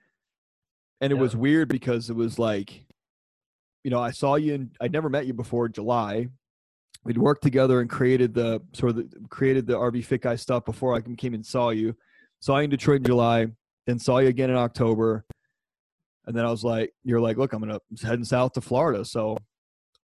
[1.01, 1.21] And it Yeah.
[1.21, 2.85] was weird because it was like,
[3.83, 6.29] you know, I saw you and I'd never met you before July.
[7.03, 10.65] We'd worked together and created the sort of the, created the RV Fit Guy stuff
[10.65, 11.95] before I came and saw you.
[12.39, 13.47] Saw you in Detroit in July,
[13.87, 15.25] then saw you again in October.
[16.27, 19.03] And then I was like, you're like, look, I'm gonna I'm heading south to Florida.
[19.03, 19.37] So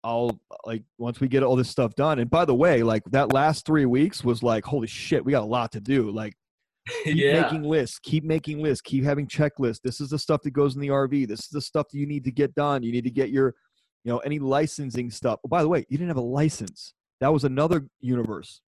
[0.04, 2.20] I'll like once we get all this stuff done.
[2.20, 5.44] And by the way, like that last three weeks was like, holy shit, we got
[5.44, 6.10] a lot to do.
[6.12, 6.36] Like
[7.04, 7.42] keep yeah.
[7.42, 9.82] making lists, keep making lists, keep having checklists.
[9.84, 11.28] This is the stuff that goes in the RV.
[11.28, 12.84] This is the stuff that you need to get done.
[12.84, 13.56] You need to get your,
[14.04, 15.40] you know, any licensing stuff.
[15.46, 16.94] Oh, by the way, you didn't have a license.
[17.20, 18.62] That was another universe.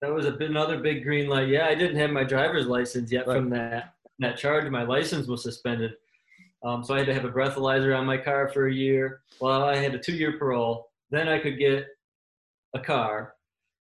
[0.00, 1.48] That was a bit, another big green light.
[1.48, 3.36] Yeah, I didn't have my driver's license yet Right.
[3.36, 4.68] from that that charge.
[4.70, 5.92] My license was suspended,
[6.62, 9.22] um, so I had to have a breathalyzer on my car for a year.
[9.40, 10.90] Well, I had a two-year parole.
[11.10, 11.86] Then I could get
[12.74, 13.34] a car,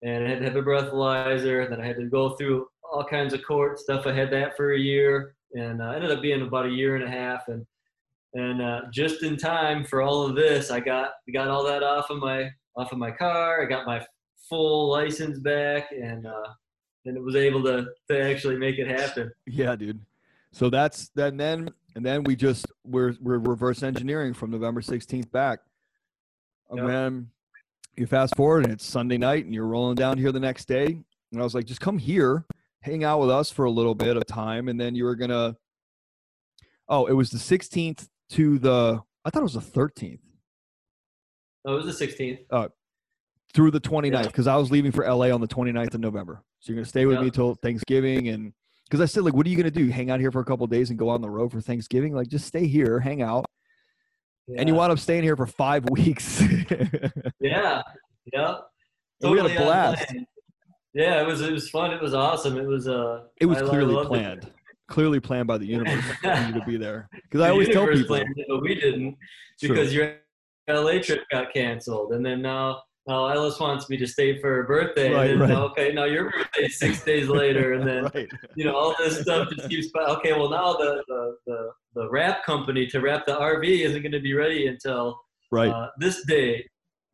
[0.03, 1.69] and I had to have a breathalyzer.
[1.69, 4.07] Then I had to go through all kinds of court stuff.
[4.07, 7.05] I had that for a year, and uh, ended up being about a year and
[7.05, 7.49] a half.
[7.49, 7.67] And
[8.35, 12.11] and uh, just in time for all of this, I got got all that off
[12.11, 13.63] of my off of my car.
[13.63, 14.05] I got my
[14.49, 16.53] full license back, and uh,
[17.05, 19.33] and was able to to actually make it happen.
[19.47, 20.01] Yeah, dude.
[20.53, 25.31] So that's then then and then we just we're we're reverse engineering from November 16th
[25.31, 25.61] back.
[26.71, 26.87] And Yep.
[26.89, 27.31] then
[27.97, 30.87] you fast forward and it's Sunday night and you're rolling down here the next day.
[31.33, 32.47] And I was like, just come here,
[32.81, 35.57] hang out with us for a little bit of time, and then you were gonna
[36.89, 40.21] Oh, it was the 16th to the I thought it was the 13th
[41.65, 42.41] Oh, it was the 16th.
[42.51, 42.69] Uh,
[43.55, 46.43] through the 29th because I was leaving for LA on the 29th of November.
[46.61, 47.25] So you're gonna stay with Yeah.
[47.25, 48.53] me till Thanksgiving and
[48.93, 49.89] because I said like, what are you gonna do?
[49.89, 52.13] Hang out here for a couple days and go on the road for Thanksgiving?
[52.15, 53.47] Like, just stay here, hang out.
[54.55, 56.43] And you wound up staying here for five weeks.
[57.41, 57.81] Yeah.
[58.31, 58.57] Yeah.
[59.23, 60.15] And we had a blast.
[60.93, 61.93] Yeah, it was it was fun.
[61.93, 62.59] It was awesome.
[62.59, 64.07] It was uh it was I- I clearly it.
[64.09, 64.53] planned,
[64.89, 67.09] clearly planned by the universe for you to be there.
[67.23, 69.17] Because I always tell people, it, but we didn't
[69.59, 69.71] True.
[69.71, 70.17] because your
[70.69, 74.63] LA trip got canceled, and then now now Ellis wants me to stay for her
[74.65, 75.59] birthday, Right, and then right.
[75.59, 78.29] okay, now your birthday is six days later, and then right?
[78.55, 79.89] you know all this stuff just keeps.
[79.97, 84.13] Okay, well now the the the, the wrap company to wrap the RV isn't going
[84.13, 85.19] to be ready until
[85.51, 85.69] Right.
[85.71, 86.65] uh, this day.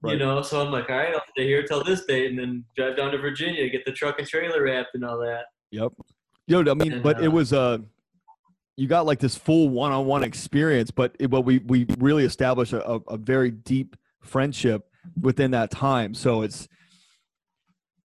[0.00, 0.12] Right.
[0.12, 2.64] You know, so I'm like, all right, I'll stay here till this date, and then
[2.76, 5.46] drive down to Virginia, get the truck and trailer wrapped and all that.
[5.72, 5.92] Yep.
[6.46, 7.78] You know, I mean, And, but it uh, was uh
[8.76, 12.88] you got like this full one-on-one experience, but it, but we we really established a,
[12.88, 14.87] a, a very deep friendship
[15.20, 16.14] within that time.
[16.14, 16.68] So it's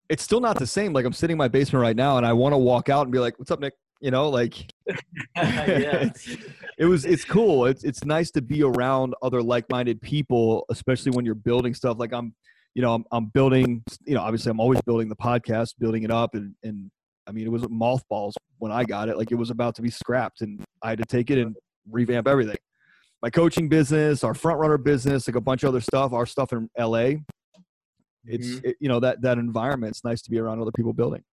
[0.10, 0.94] it's still not the same.
[0.94, 3.12] Like I'm sitting in my basement right now, and I want to walk out and
[3.12, 4.72] be like, "What's up, Nick?" You know, like
[5.36, 7.66] it was it's cool.
[7.66, 11.98] It's it's nice to be around other like-minded people, especially when you're building stuff.
[12.00, 12.36] Like I'm,
[12.76, 13.84] you know, I'm, I'm building.
[14.06, 16.92] You know, obviously, I'm always building the podcast, building it up, and and
[17.28, 19.18] I mean, it was mothballs when I got it.
[19.18, 21.56] Like it was about to be scrapped, and I had to take it and
[21.90, 22.58] revamp everything.
[23.24, 26.12] My coaching business, our front runner business, like a bunch of other stuff.
[26.12, 27.22] Our stuff in LA.
[28.26, 28.66] It's Mhm.
[28.66, 29.92] it, you know that that environment.
[29.92, 31.24] It's nice to be around other people building.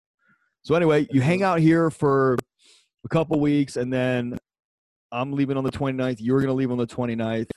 [0.63, 2.37] So anyway, you hang out here for
[3.05, 4.39] a couple weeks, and then
[5.11, 6.21] I'm leaving on the 29th.
[6.21, 7.51] You're going to leave on the 29th.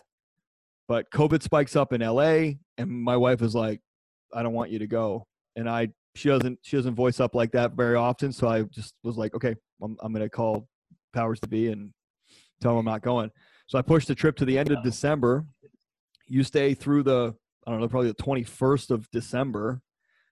[0.88, 3.82] But COVID spikes up in LA, and my wife is like,
[4.34, 7.52] "I don't want you to go." And I, she doesn't, she doesn't voice up like
[7.52, 8.32] that very often.
[8.32, 10.68] So I just was like, "Okay, I'm, I'm going to call
[11.14, 11.92] powers to be and
[12.62, 13.30] tell them I'm not going."
[13.68, 15.46] So I pushed the trip to the end of December.
[16.28, 17.36] You stay through the,
[17.66, 19.82] I don't know, probably the 21st of December,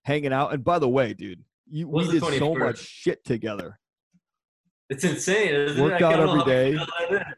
[0.04, 0.54] hanging out.
[0.54, 3.80] And by the way, dude, you, we did so much shit together.
[4.90, 5.54] It's insane.
[5.54, 6.04] Isn't Worked it?
[6.04, 6.72] Out every day.
[6.74, 7.38] people do that.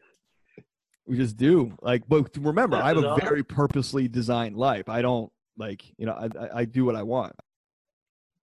[1.06, 1.76] We just do.
[1.82, 3.28] Like, but remember, I have a awesome.
[3.28, 4.88] very purposely designed life.
[4.88, 7.34] I don't like, you know, I, I, I do what I want.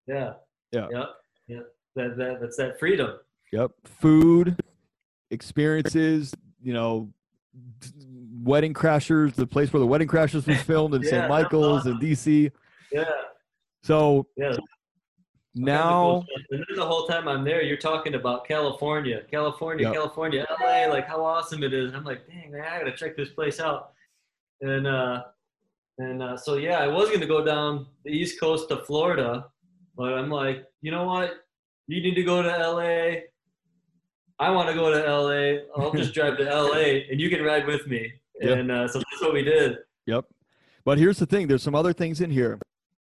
[0.07, 0.33] Yeah.
[0.71, 0.87] Yeah.
[0.91, 1.09] Yep.
[1.47, 1.67] Yep.
[1.95, 3.17] That, that, that's that freedom.
[3.51, 3.71] Yep.
[3.85, 4.61] Food,
[5.31, 7.11] experiences, you know,
[8.43, 11.29] wedding crashers, the place where the wedding crashers was filmed in Yeah, St.
[11.29, 12.51] Michael's and DC.
[12.91, 13.05] Yeah.
[13.83, 14.45] So Yeah.
[14.47, 14.63] All kinds of
[15.65, 19.93] cool now, and then the whole time I'm there, you're talking about California, California, Yep.
[19.93, 21.87] California, LA, like how awesome it is.
[21.89, 23.91] And I'm like, dang, man, I gotta check this place out.
[24.61, 25.23] And uh,
[25.97, 29.47] and uh, so yeah, I was gonna go down the East Coast to Florida,
[29.97, 31.33] but I'm like, you know what?
[31.87, 33.21] You need to go to LA.
[34.41, 35.61] I want to go to LA.
[35.81, 38.11] I'll just drive to LA, and you can ride with me.
[38.41, 38.57] Yep.
[38.57, 39.77] And uh, so that's what we did.
[40.07, 40.25] yep.
[40.83, 42.59] But here's the thing: there's some other things in here.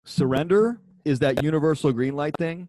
[0.04, 2.68] Surrender is that universal green light thing.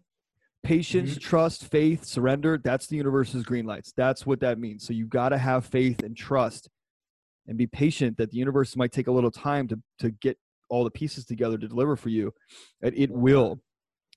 [0.62, 1.20] Patience, Mhm.
[1.22, 2.58] trust, faith, surrender.
[2.62, 3.92] That's the universe's green lights.
[3.96, 4.86] That's what that means.
[4.86, 6.68] So you've got to have faith and trust
[7.46, 10.38] and be patient that the universe might take a little time to, to get
[10.68, 12.34] all the pieces together to deliver for you.
[12.82, 13.62] And it will.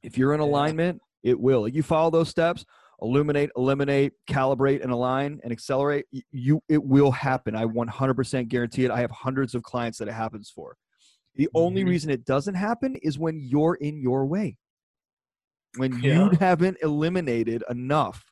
[0.03, 1.65] If you're in alignment, it will.
[1.65, 2.65] You follow those steps,
[3.03, 7.55] illuminate, eliminate, calibrate, and align and accelerate, you it will happen.
[7.55, 8.91] I 100% guarantee it.
[8.91, 10.77] I have hundreds of clients that it happens for.
[11.35, 11.87] The only Mhm.
[11.89, 14.57] reason it doesn't happen is when you're in your way.
[15.77, 16.13] When Yeah.
[16.13, 18.31] you haven't eliminated enough,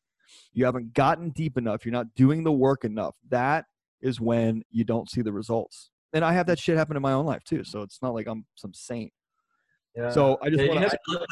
[0.54, 3.16] you haven't gotten deep enough, you're not doing the work enough.
[3.30, 3.66] That
[4.02, 5.92] is when you don't see the results.
[6.14, 7.64] And I have that shit happen in my own life too.
[7.64, 9.12] So it's not like I'm some saint.
[9.96, 10.10] Yeah.
[10.12, 11.26] So I just Yeah, want to.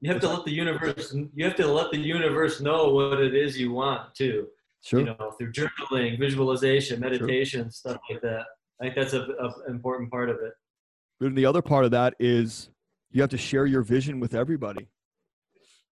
[0.00, 3.20] To you have to let the universe you have to let the universe know what
[3.20, 4.48] it is you want too.
[4.82, 5.00] Sure.
[5.00, 8.44] You know, through journaling, visualization, meditation, stuff like that.
[8.80, 10.52] I think that's a, a important part of it.
[11.20, 12.70] And the other part of that is
[13.10, 14.88] you have to share your vision with everybody.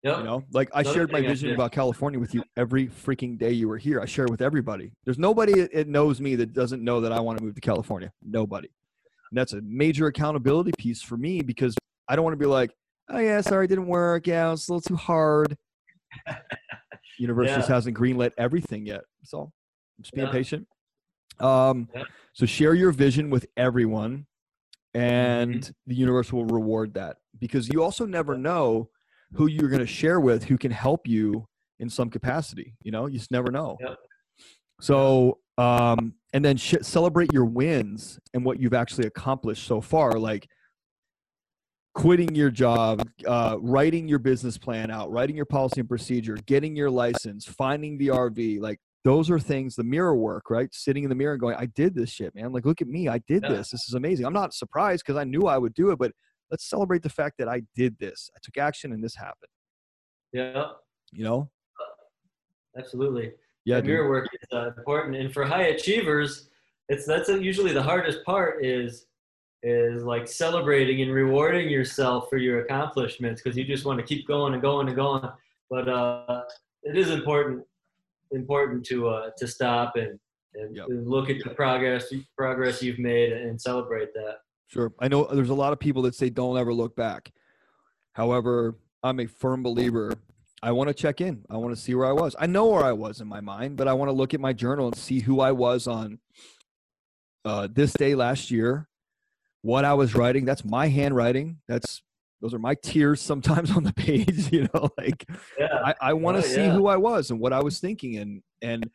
[0.03, 0.17] Yep.
[0.19, 3.51] You know, like I Another shared my vision about California with you every freaking day
[3.51, 3.99] you were here.
[3.99, 4.91] I share it with everybody.
[5.03, 8.11] There's nobody that knows me that doesn't know that I want to move to California.
[8.23, 8.69] Nobody.
[9.31, 11.75] And that's a major accountability piece for me because
[12.07, 12.71] I don't want to be like,
[13.09, 14.27] oh yeah, sorry, it didn't work.
[14.27, 15.57] Yeah, it's a little too hard.
[17.19, 17.75] Universe just Yeah.
[17.75, 19.01] hasn't greenlit everything yet.
[19.23, 20.31] So I'm just being Yeah.
[20.33, 20.67] patient.
[21.39, 22.03] Um, Yeah.
[22.33, 24.25] so share your vision with everyone,
[24.93, 25.71] and Mm-hmm.
[25.87, 28.89] the universe will reward that because you also never know
[29.33, 31.47] who you're going to share with who can help you
[31.79, 32.75] in some capacity.
[32.81, 33.77] You know, you just never know.
[33.81, 33.97] Yep.
[34.81, 40.13] So, um, and then sh- celebrate your wins and what you've actually accomplished so far.
[40.13, 40.47] Like
[41.97, 46.75] quitting your job, uh, writing your business plan out, writing your policy and procedure, getting
[46.75, 48.59] your license, finding the RV.
[48.59, 50.69] Like those are things, the mirror work, right?
[50.71, 52.51] Sitting in the mirror and going, I did this shit, man.
[52.53, 53.07] Like, look at me.
[53.07, 53.49] I did Yeah.
[53.49, 53.71] this.
[53.71, 54.27] This is amazing.
[54.27, 56.11] I'm not surprised because I knew I would do it, but
[56.51, 58.29] let's celebrate the fact that I did this.
[58.35, 59.49] I took action and this happened,
[60.33, 60.73] Yeah.
[61.11, 61.49] you know?
[62.77, 63.33] Absolutely.
[63.65, 63.77] Yeah.
[63.77, 66.49] Yeah, mirror work is uh, important, and for high achievers,
[66.89, 69.07] it's that's usually the hardest part is
[69.63, 74.27] is like celebrating and rewarding yourself for your accomplishments because you just want to keep
[74.27, 75.27] going and going and going.
[75.69, 76.43] But uh,
[76.83, 77.63] it is important
[78.31, 80.19] important to uh, to stop and,
[80.55, 80.87] and, Yep.
[80.89, 84.37] and look at the progress progress you've made and celebrate that.
[84.67, 84.91] Sure.
[84.99, 87.31] I know there's a lot of people that say don't ever look back.
[88.13, 90.13] However, I'm a firm believer.
[90.61, 91.45] I want to check in.
[91.49, 92.35] I want to see where I was.
[92.39, 94.53] I know where I was in my mind, but I want to look at my
[94.53, 96.19] journal and see who I was on
[97.45, 98.89] uh, this day last year,
[99.67, 100.45] what I was writing.
[100.45, 101.57] That's my handwriting.
[101.67, 102.01] That's
[102.41, 104.51] those are my tears sometimes on the page.
[104.51, 105.25] You know, like
[105.59, 106.73] Yeah, I, I want to Oh, see yeah.
[106.73, 108.89] who I was and what I was thinking and and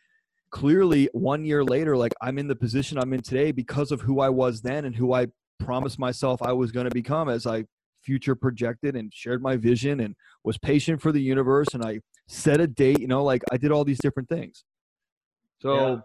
[0.50, 4.20] clearly one year later like I'm in the position I'm in today because of who
[4.20, 5.26] I was then and who I
[5.58, 7.64] promised myself I was going to become as I
[8.02, 12.60] future projected and shared my vision and was patient for the universe and I set
[12.60, 14.64] a date you know like I did all these different things
[15.60, 15.96] so Yeah.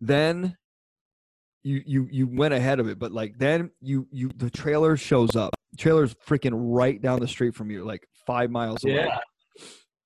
[0.00, 0.56] then
[1.66, 5.34] you you you went ahead of it but like then you you the trailer shows
[5.34, 9.18] up trailer's freaking right down the street from you like 5 miles away yeah,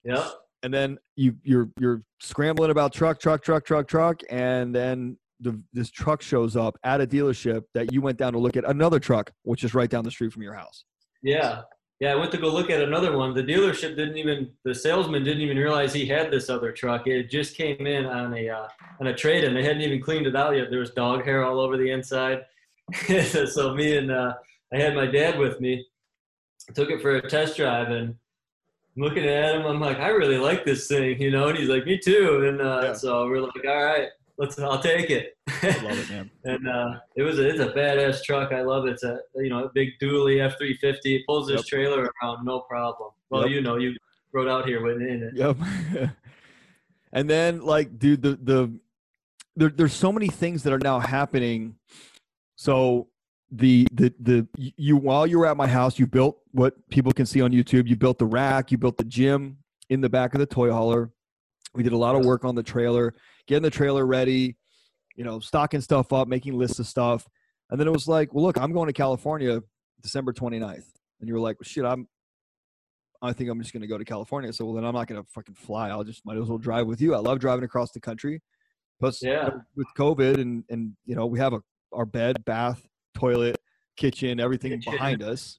[0.05, 0.25] yep.
[0.63, 5.59] and then you you're you're scrambling about truck truck truck truck truck and then the,
[5.73, 8.99] this truck shows up at a dealership that you went down to look at another
[8.99, 10.85] truck which is right down the street from your house
[11.23, 11.63] Yeah.
[12.01, 13.35] Yeah, I went to go look at another one.
[13.35, 17.07] The dealership didn't even the salesman didn't even realize he had this other truck.
[17.07, 18.69] It just came in on a uh,
[19.01, 20.71] on a trade and they hadn't even cleaned it out yet.
[20.71, 22.47] There was dog hair all over the inside.
[23.47, 24.33] so me and uh,
[24.73, 25.87] I had my dad with me.
[26.69, 28.15] I took it for a test drive and
[28.97, 29.67] I'm looking at him.
[29.67, 31.49] I'm like, I really like this thing, you know.
[31.49, 32.47] And he's like, me too.
[32.49, 32.93] And uh, Yeah.
[32.95, 34.09] so we're like, all right,
[34.41, 34.59] let's.
[34.59, 35.37] I'll take it.
[35.63, 38.51] I love it man and uh, it was a, it's a badass truck.
[38.53, 38.93] I love it.
[38.95, 41.15] It's a you know a big dually F three fifty.
[41.17, 41.67] It pulls this Yep.
[41.67, 43.11] trailer around no problem.
[43.31, 43.51] Well, Yep.
[43.51, 43.95] you know you
[44.33, 45.33] rode out here with in it.
[45.37, 45.57] yep
[47.13, 48.73] and then like dude the the
[49.57, 51.75] there, there's so many things that are now happening
[52.55, 53.09] so
[53.51, 57.27] the the the you while you were at my house you built what people can
[57.27, 59.59] see on youtube you built the rack you built the gym
[59.89, 61.11] in the back of the toy hauler
[61.75, 63.13] we did a lot of work on the trailer
[63.51, 64.57] getting the trailer ready
[65.17, 67.27] you know stocking stuff up making lists of stuff
[67.71, 69.61] and then it was like well look i'm going to california
[70.03, 70.85] december 29th
[71.19, 72.07] and you were like well, shit i'm
[73.23, 74.51] I think I'm just going to go to California.
[74.51, 75.91] So, well, then I'm not going to fucking fly.
[75.91, 77.15] I'll just might as well drive with you.
[77.15, 78.41] I love driving across the country.
[78.99, 79.43] Plus, you Yeah.
[79.49, 81.61] know, with COVID and and you know we have a
[81.93, 82.81] our bed, bath,
[83.15, 83.59] toilet,
[83.99, 84.93] kitchen, everything Kitchen.
[84.95, 85.59] behind us.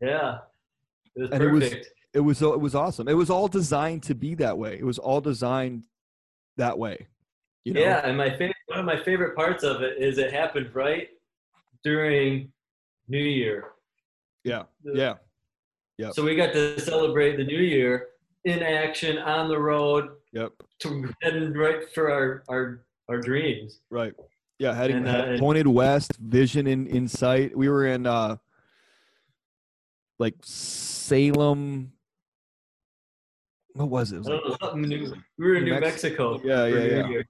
[0.00, 0.38] Yeah,
[1.16, 1.74] it was And it was-
[2.14, 3.08] It was it was awesome.
[3.08, 4.78] It was all designed to be that way.
[4.78, 5.82] It was all designed
[6.56, 7.06] that way.
[7.64, 7.80] You know?
[7.80, 11.08] Yeah, and my favorite one of my favorite parts of it is it happened right
[11.84, 12.52] during
[13.08, 13.72] New Year.
[14.44, 14.64] Yeah.
[14.84, 15.14] Yeah.
[15.98, 16.14] Yep.
[16.14, 18.08] So we got to celebrate the New Year
[18.44, 20.52] in action on the road, Yep.
[20.80, 23.80] to heading right for our our our dreams.
[23.90, 24.14] Right.
[24.58, 27.56] Yeah, heading And, uh, pointed west, vision in in sight.
[27.56, 28.36] We were in uh
[30.18, 31.92] like Salem.
[33.76, 34.16] What was it?
[34.16, 35.14] It was like- know, new.
[35.38, 36.40] We were in New New, Mex- Mexico.
[36.42, 37.08] Yeah, for yeah, New yeah.
[37.08, 37.26] Year.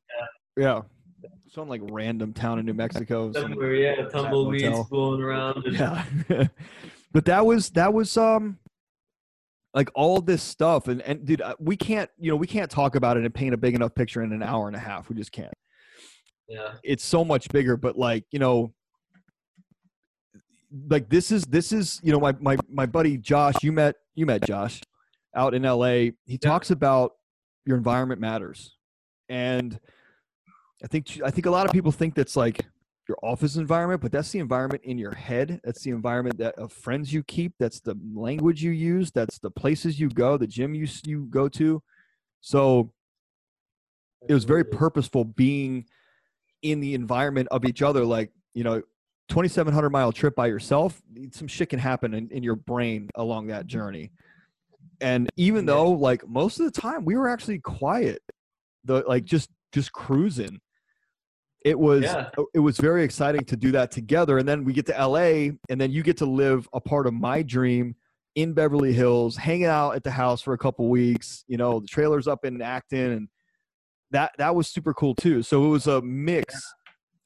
[0.57, 0.83] yeah,
[1.53, 3.33] some like random town in New Mexico.
[3.33, 4.87] some- Somewhere, yeah, tumbleweeds hotel.
[4.91, 5.65] blowing around.
[5.67, 6.05] and- yeah
[7.13, 8.59] but that was that was um
[9.75, 12.95] like all this stuff and and dude uh, we can't you know we can't talk
[12.95, 15.17] about it and paint a big enough picture in an hour and a half we
[15.17, 15.53] just can't
[16.49, 16.75] yeah.
[16.85, 18.73] it's so much bigger but like you know
[20.89, 24.27] like this is this is you know my my my buddy josh you met you
[24.27, 24.81] met josh
[25.37, 27.13] out in la he talks about
[27.65, 28.77] your environment matters.
[29.29, 29.79] And
[30.85, 32.65] i think i think a lot of people think that's like
[33.09, 35.61] your office environment but that's the environment in your head.
[35.63, 37.55] That's the environment that of friends you keep.
[37.59, 39.11] That's the language you use.
[39.13, 41.83] That's the places you go the gym you you go to.
[42.41, 42.93] So
[44.29, 45.87] it was very purposeful being
[46.63, 48.83] in the environment of each other like you know
[49.29, 51.01] 2700 mile trip by yourself
[51.33, 54.11] some shit can happen in, in your brain along that journey
[55.01, 55.75] and even Yeah.
[55.75, 58.23] though like most of the time we were actually quiet
[58.85, 60.61] the like just just cruising
[61.65, 62.31] it was Yeah.
[62.39, 65.17] Uh, it was very exciting to do that together and then we get to la
[65.69, 67.95] and then you get to live a part of my dream
[68.37, 71.87] in beverly hills hanging out at the house for a couple weeks you know the
[71.87, 73.29] trailers up in acton and
[74.11, 76.63] that that was super cool too so it was a mix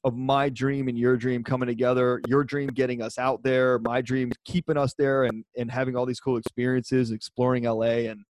[0.03, 4.01] of my dream and your dream coming together your dream getting us out there my
[4.01, 8.23] dream keeping us there and and having all these cool experiences exploring la and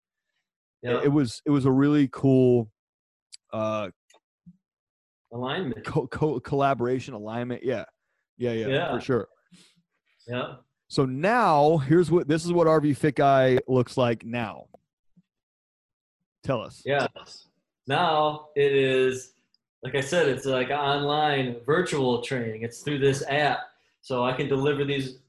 [0.81, 1.02] Yeah.
[1.03, 2.69] it was it was a really cool
[3.53, 3.89] uh
[5.31, 5.85] alignment.
[5.85, 7.85] co- co- collaboration alignment yeah.
[8.38, 8.91] yeah yeah Yeah.
[8.95, 9.27] for sure
[10.27, 10.56] Yeah.
[10.89, 14.65] so now here's what this is what rv fit guy looks like now
[16.43, 17.07] tell us Yeah.
[17.88, 19.34] Now it is,
[19.84, 22.62] like I said, it's like online virtual training.
[22.64, 23.60] It's through this app.
[24.02, 25.20] So I can deliver these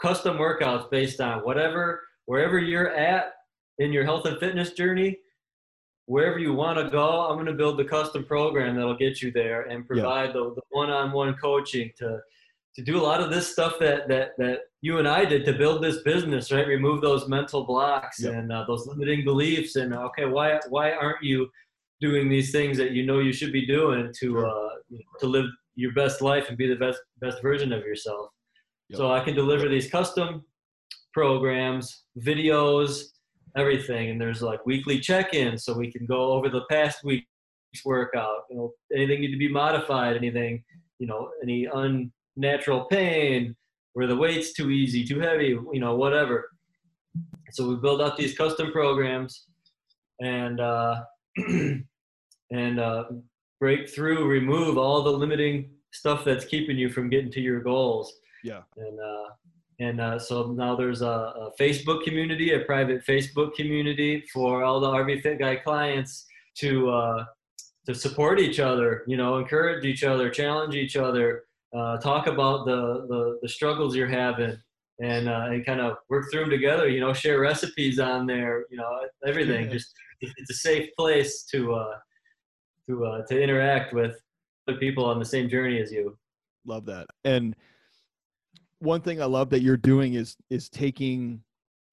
[0.00, 3.32] custom workouts based on whatever, wherever you're at
[3.78, 5.18] in your health and fitness journey,
[6.06, 9.30] wherever you want to go, I'm going to build the custom program that'll get you
[9.30, 12.18] there and provide the, the one-on-one coaching to,
[12.74, 15.52] to do a lot of this stuff that, that, that you and I did to
[15.52, 16.66] build this business, right?
[16.66, 18.34] Remove those mental blocks Yep.
[18.34, 21.48] and uh, those limiting beliefs and okay, why, why aren't you
[22.02, 24.70] doing these things that you know you should be doing to, uh,
[25.20, 25.46] to live
[25.76, 28.28] your best life and be the best, best version of yourself.
[28.90, 28.98] Yep.
[28.98, 30.44] So I can deliver these custom
[31.14, 33.04] programs, videos,
[33.56, 34.10] everything.
[34.10, 37.26] And there's like weekly check-ins, so we can go over the past week's
[37.84, 38.42] workout.
[38.50, 40.62] You know, anything need to be modified, anything,
[40.98, 41.68] you know, any
[42.36, 43.56] unnatural pain,
[43.94, 46.50] where the weight's too easy, too heavy, you know, whatever.
[47.52, 49.46] So we build out these custom programs,
[50.20, 51.02] and uh,
[52.52, 53.04] and uh,
[53.60, 58.14] break through, remove all the limiting stuff that's keeping you from getting to your goals
[58.42, 59.28] yeah and uh,
[59.82, 64.78] and uh, so now there's a, a Facebook community, a private Facebook community for all
[64.78, 66.26] the RV Fit Guy clients
[66.58, 67.24] to uh,
[67.86, 71.44] to support each other, you know, encourage each other, challenge each other,
[71.76, 74.56] uh, talk about the, the the struggles you're having,
[75.00, 76.88] and uh, and kind of work through them together.
[76.88, 79.68] You know, share recipes on there, you know, everything.
[79.70, 81.94] Just it's a safe place to uh,
[82.88, 84.20] to uh, to interact with
[84.68, 86.16] other people on the same journey as you.
[86.64, 87.06] love that.
[87.24, 87.56] And
[88.78, 91.40] one thing i love that you're doing is is taking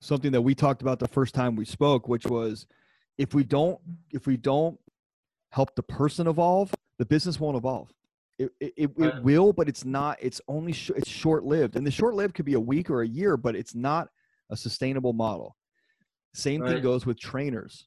[0.02, 2.66] something that we talked about the first time we spoke which was
[3.20, 3.80] if we don't
[4.12, 4.80] if we don't
[5.52, 7.90] help the person evolve the business won't evolve.
[8.40, 9.14] It, it, it, Right.
[9.16, 12.34] it will but it's not it's only sh- it's short lived and the short lived
[12.34, 14.08] could be a week or a year but it's not
[14.50, 15.56] a sustainable model.
[16.34, 17.86] Same thing goes with trainers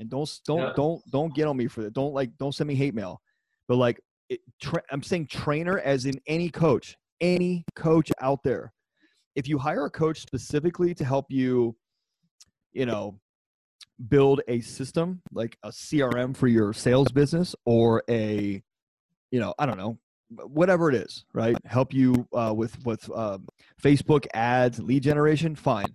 [0.00, 0.72] and don't don't Yeah.
[0.74, 1.92] don't don't get on me for that.
[1.92, 3.20] Don't like don't send me hate mail.
[3.68, 8.72] But like it, tra- i'm saying trainer as in any coach any coach out there.
[9.36, 11.76] If you hire a coach specifically to help you
[12.72, 13.20] you know
[14.08, 18.62] build a system like a crm for your sales business or a
[19.30, 19.98] you know i don't know
[20.46, 21.56] whatever it is right?
[21.66, 23.46] Help you uh, with with um,
[23.82, 25.92] facebook ads lead generation fine.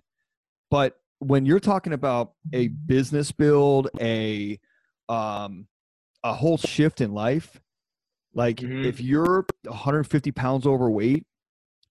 [0.70, 4.58] But when you're talking about a business build a
[5.08, 5.66] um
[6.24, 7.60] a whole shift in life
[8.34, 8.84] like Mhm.
[8.84, 11.24] if you're 150 pounds overweight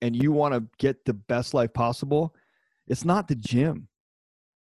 [0.00, 2.34] and you want to get the best life possible
[2.88, 3.88] it's not the gym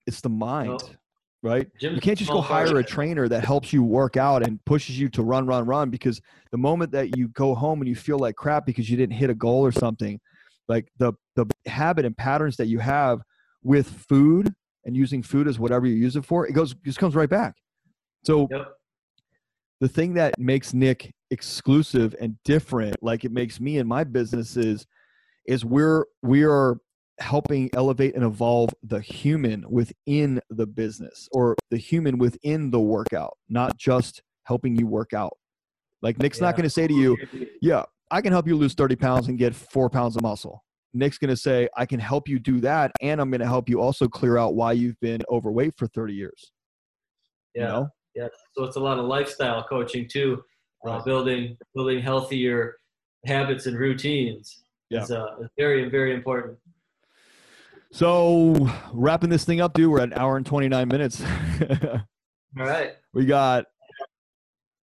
[0.06, 0.96] it's the mind
[1.42, 1.68] right?
[1.78, 4.98] Gym's You can't just go hire a trainer that helps you work out and pushes
[4.98, 5.90] you to run, run, run.
[5.90, 6.20] Because
[6.50, 9.30] the moment that you go home and you feel like crap because you didn't hit
[9.30, 10.20] a goal or something,
[10.68, 13.20] like the the habit and patterns that you have
[13.68, 14.54] with food
[14.86, 17.54] and using food as whatever you use it for, it goes just comes right back.
[18.24, 18.74] So Yep.
[19.80, 24.86] the thing that makes Nick exclusive and different, like it makes me and my businesses,
[25.46, 26.78] is we're we are
[27.18, 33.36] helping elevate and evolve the human within the business or the human within the workout,
[33.50, 35.36] not just helping you work out.
[36.00, 37.18] Like Nick's not going to say to you,
[37.60, 40.64] "Yeah, I can help you lose 30 pounds and get four pounds of muscle."
[40.98, 43.68] Nick's going to say, "I can help you do that, and I'm going to help
[43.68, 46.52] you also clear out why you've been overweight for 30 years."
[47.54, 47.62] Yeah.
[47.62, 47.88] You know?
[48.14, 48.28] Yeah.
[48.56, 50.42] So it's a lot of lifestyle coaching too,
[50.86, 52.78] uh, building building healthier
[53.26, 54.64] habits and routines.
[54.90, 55.02] Yeah.
[55.02, 56.58] Is, uh, is very very important.
[57.92, 61.22] So wrapping this thing up, dude, we're at an hour and 29 minutes.
[62.58, 62.92] All right.
[63.14, 63.64] we got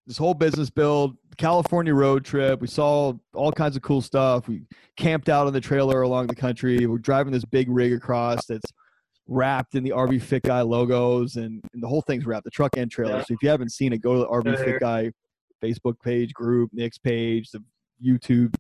[0.07, 2.61] this whole business build, California road trip.
[2.61, 4.49] We saw all kinds of cool stuff.
[4.49, 4.63] We
[4.97, 6.87] camped out on the trailer along the country.
[6.87, 8.71] We're driving this big rig across that's
[9.27, 12.77] wrapped in the RV Fit Guy logos, and, and the whole thing's wrapped, the truck
[12.77, 13.17] and trailer.
[13.19, 13.25] Yeah.
[13.25, 14.65] So if you haven't seen it, go to the RV Yeah.
[14.65, 15.13] Fit Guy
[15.63, 17.63] Facebook page, group, Nick's page, the
[18.05, 18.55] YouTube.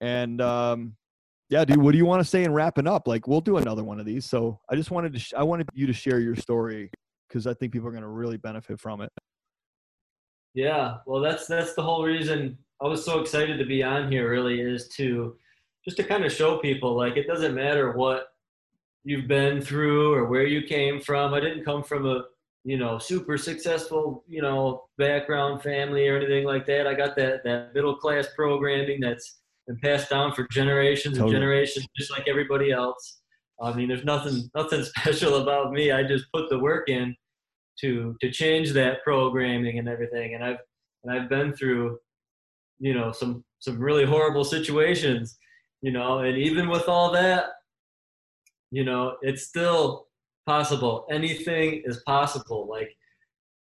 [0.00, 0.96] And um,
[1.50, 3.06] yeah, dude, what do you want to say in wrapping up?
[3.06, 4.24] Like, we'll do another one of these.
[4.24, 6.90] So I just wanted to, sh- I wanted you to share your story
[7.28, 9.10] because I think people are going to really benefit from it.
[10.54, 14.30] Yeah, well, that's that's the whole reason I was so excited to be on here.
[14.30, 15.36] Really, is to
[15.84, 18.28] just to kind of show people like it doesn't matter what
[19.02, 21.34] you've been through or where you came from.
[21.34, 22.24] I didn't come from a
[22.64, 26.86] you know super successful you know background family or anything like that.
[26.86, 31.34] I got that that middle class programming that's been passed down for generations Totally.
[31.34, 33.20] and generations, just like everybody else.
[33.60, 35.90] I mean, there's nothing nothing special about me.
[35.90, 37.16] I just put the work in
[37.80, 40.34] to to change that programming and everything.
[40.34, 40.58] And I've
[41.02, 41.98] and I've been through,
[42.78, 45.38] you know, some some really horrible situations,
[45.82, 47.46] you know, and even with all that,
[48.70, 50.08] you know, it's still
[50.46, 51.06] possible.
[51.10, 52.66] Anything is possible.
[52.68, 52.96] Like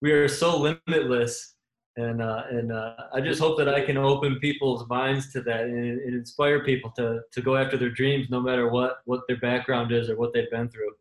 [0.01, 1.55] we are so limitless.
[1.97, 5.63] And, uh, and uh, I just hope that I can open people's minds to that
[5.63, 9.39] and, and inspire people to, to go after their dreams, no matter what, what their
[9.39, 10.93] background is or what they've been through.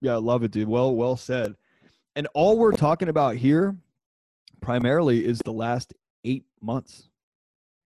[0.00, 0.68] Yeah, I love it, dude.
[0.68, 1.56] Well, well said.
[2.16, 3.76] And all we're talking about here
[4.60, 5.92] primarily is the last
[6.24, 7.08] eight months.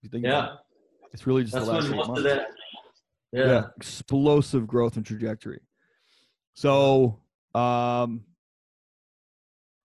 [0.02, 0.54] You think Yeah.
[0.54, 0.58] it.
[1.12, 2.22] It's really just That's the last eight months.
[2.24, 2.48] that.
[3.32, 3.66] Yeah.
[3.76, 5.60] Explosive growth and trajectory.
[6.54, 7.20] So,
[7.54, 8.24] um,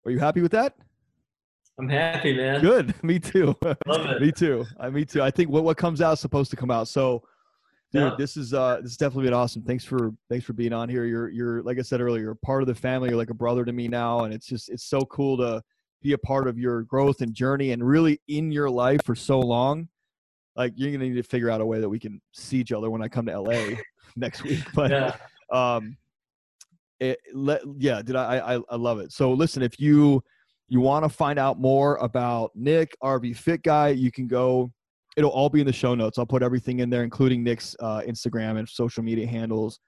[0.04, 0.76] are you happy with that?
[1.78, 2.60] I'm happy, man.
[2.60, 2.94] Good.
[3.04, 3.56] me too.
[3.86, 4.20] Love it.
[4.22, 4.66] me too.
[4.78, 5.22] I me too.
[5.22, 6.88] I think what what comes out is supposed to come out.
[6.88, 7.22] So,
[7.92, 8.14] dude, Yeah.
[8.16, 9.62] this is uh this has definitely been awesome.
[9.62, 11.04] Thanks for thanks for being on here.
[11.04, 13.08] You're you're like I said earlier, you're part of the family.
[13.10, 15.62] You're like a brother to me now, and it's just it's so cool to
[16.02, 19.38] be a part of your growth and journey, and really in your life for so
[19.38, 19.88] long.
[20.56, 22.90] Like you're gonna need to figure out a way that we can see each other
[22.90, 23.76] when I come to LA
[24.16, 24.64] next week.
[24.74, 25.12] But Yeah.
[25.52, 25.96] um
[27.00, 30.22] it, let, yeah did I, I i love it so listen if you
[30.68, 34.70] you want to find out more about nick rv fit guy you can go
[35.16, 36.18] it'll all be in the show notes.
[36.18, 39.80] I'll put everything in there including nick's uh, instagram and social media handles.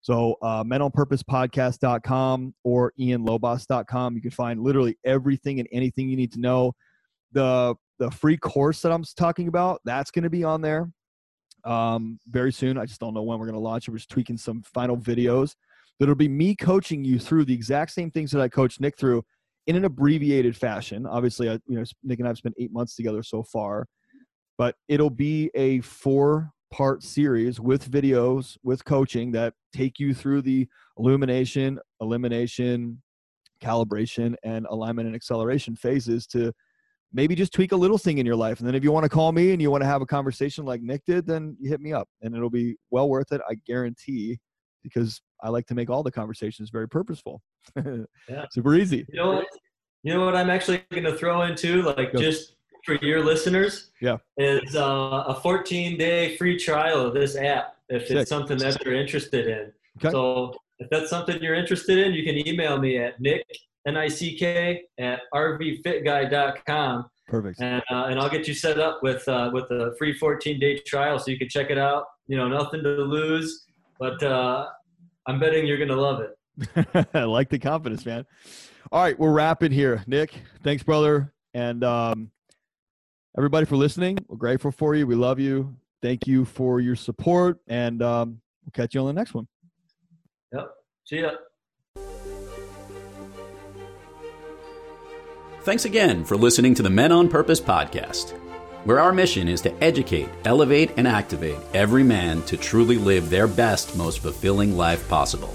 [0.00, 6.40] So uh, menonpurposepodcast.com or ianlobas.com you can find literally everything and anything you need to
[6.40, 6.72] know.
[7.32, 10.88] The the free course that i'm talking about that's going to be on there
[11.64, 12.78] um, very soon.
[12.78, 13.88] I just don't know when we're going to launch.
[13.88, 15.54] It we're just tweaking some final videos.
[16.00, 19.24] It'll be me coaching you through the exact same things that I coached Nick through
[19.66, 21.06] in an abbreviated fashion.
[21.06, 23.86] Obviously, I, you know, Nick and I've spent eight months together so far,
[24.58, 30.42] but it'll be a four part series with videos, with coaching that take you through
[30.42, 30.68] the
[30.98, 33.00] illumination, elimination,
[33.62, 36.52] calibration, and alignment and acceleration phases to
[37.12, 38.58] maybe just tweak a little thing in your life.
[38.58, 40.64] And then if you want to call me and you want to have a conversation
[40.64, 43.40] like Nick did, then you hit me up and it'll be well worth it.
[43.48, 44.38] I guarantee
[44.82, 47.42] because I like to make all the conversations very purposeful.
[48.28, 48.44] Yeah.
[48.50, 49.06] Super easy.
[49.08, 49.46] You know what?
[50.02, 52.18] You know what I'm actually going to throw into, like Go.
[52.18, 52.54] just
[52.88, 54.16] for your listeners, Yeah.
[54.38, 58.16] is uh, a 14 day free trial of this app if Sick.
[58.16, 59.72] it's something that you're interested in.
[59.98, 60.10] Okay.
[60.10, 63.44] So if that's something you're interested in, you can email me at nick
[63.86, 67.60] n i c k at rvfitguy.com Perfect.
[67.60, 70.78] and uh, and I'll get you set up with uh, with a free 14 day
[70.86, 72.04] trial so you can check it out.
[72.26, 73.66] You know, nothing to lose,
[73.98, 74.66] but uh,
[75.26, 77.06] I'm betting you're going to love it.
[77.14, 78.24] I like the confidence, man.
[78.90, 80.02] All right, we're wrapping here.
[80.06, 80.32] Nick,
[80.64, 81.32] thanks, brother.
[81.54, 82.30] And um,
[83.38, 84.18] everybody for listening.
[84.26, 85.06] We're grateful for you.
[85.06, 85.76] We love you.
[86.02, 87.60] Thank you for your support.
[87.68, 89.46] And um, we'll catch you on the next one.
[90.52, 90.68] Yep.
[91.04, 91.30] See ya.
[95.62, 98.32] Thanks again for listening to the Men on Purpose podcast,
[98.84, 103.46] where our mission is to educate, elevate, and activate every man to truly live their
[103.46, 105.54] best, most fulfilling life possible.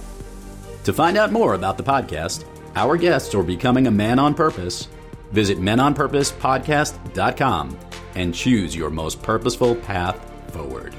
[0.85, 2.45] To find out more about the podcast,
[2.75, 4.87] our guests, or becoming a man on purpose,
[5.33, 7.79] visit menonpurposepodcast.com
[8.15, 10.17] and choose your most purposeful path
[10.51, 10.95] forward.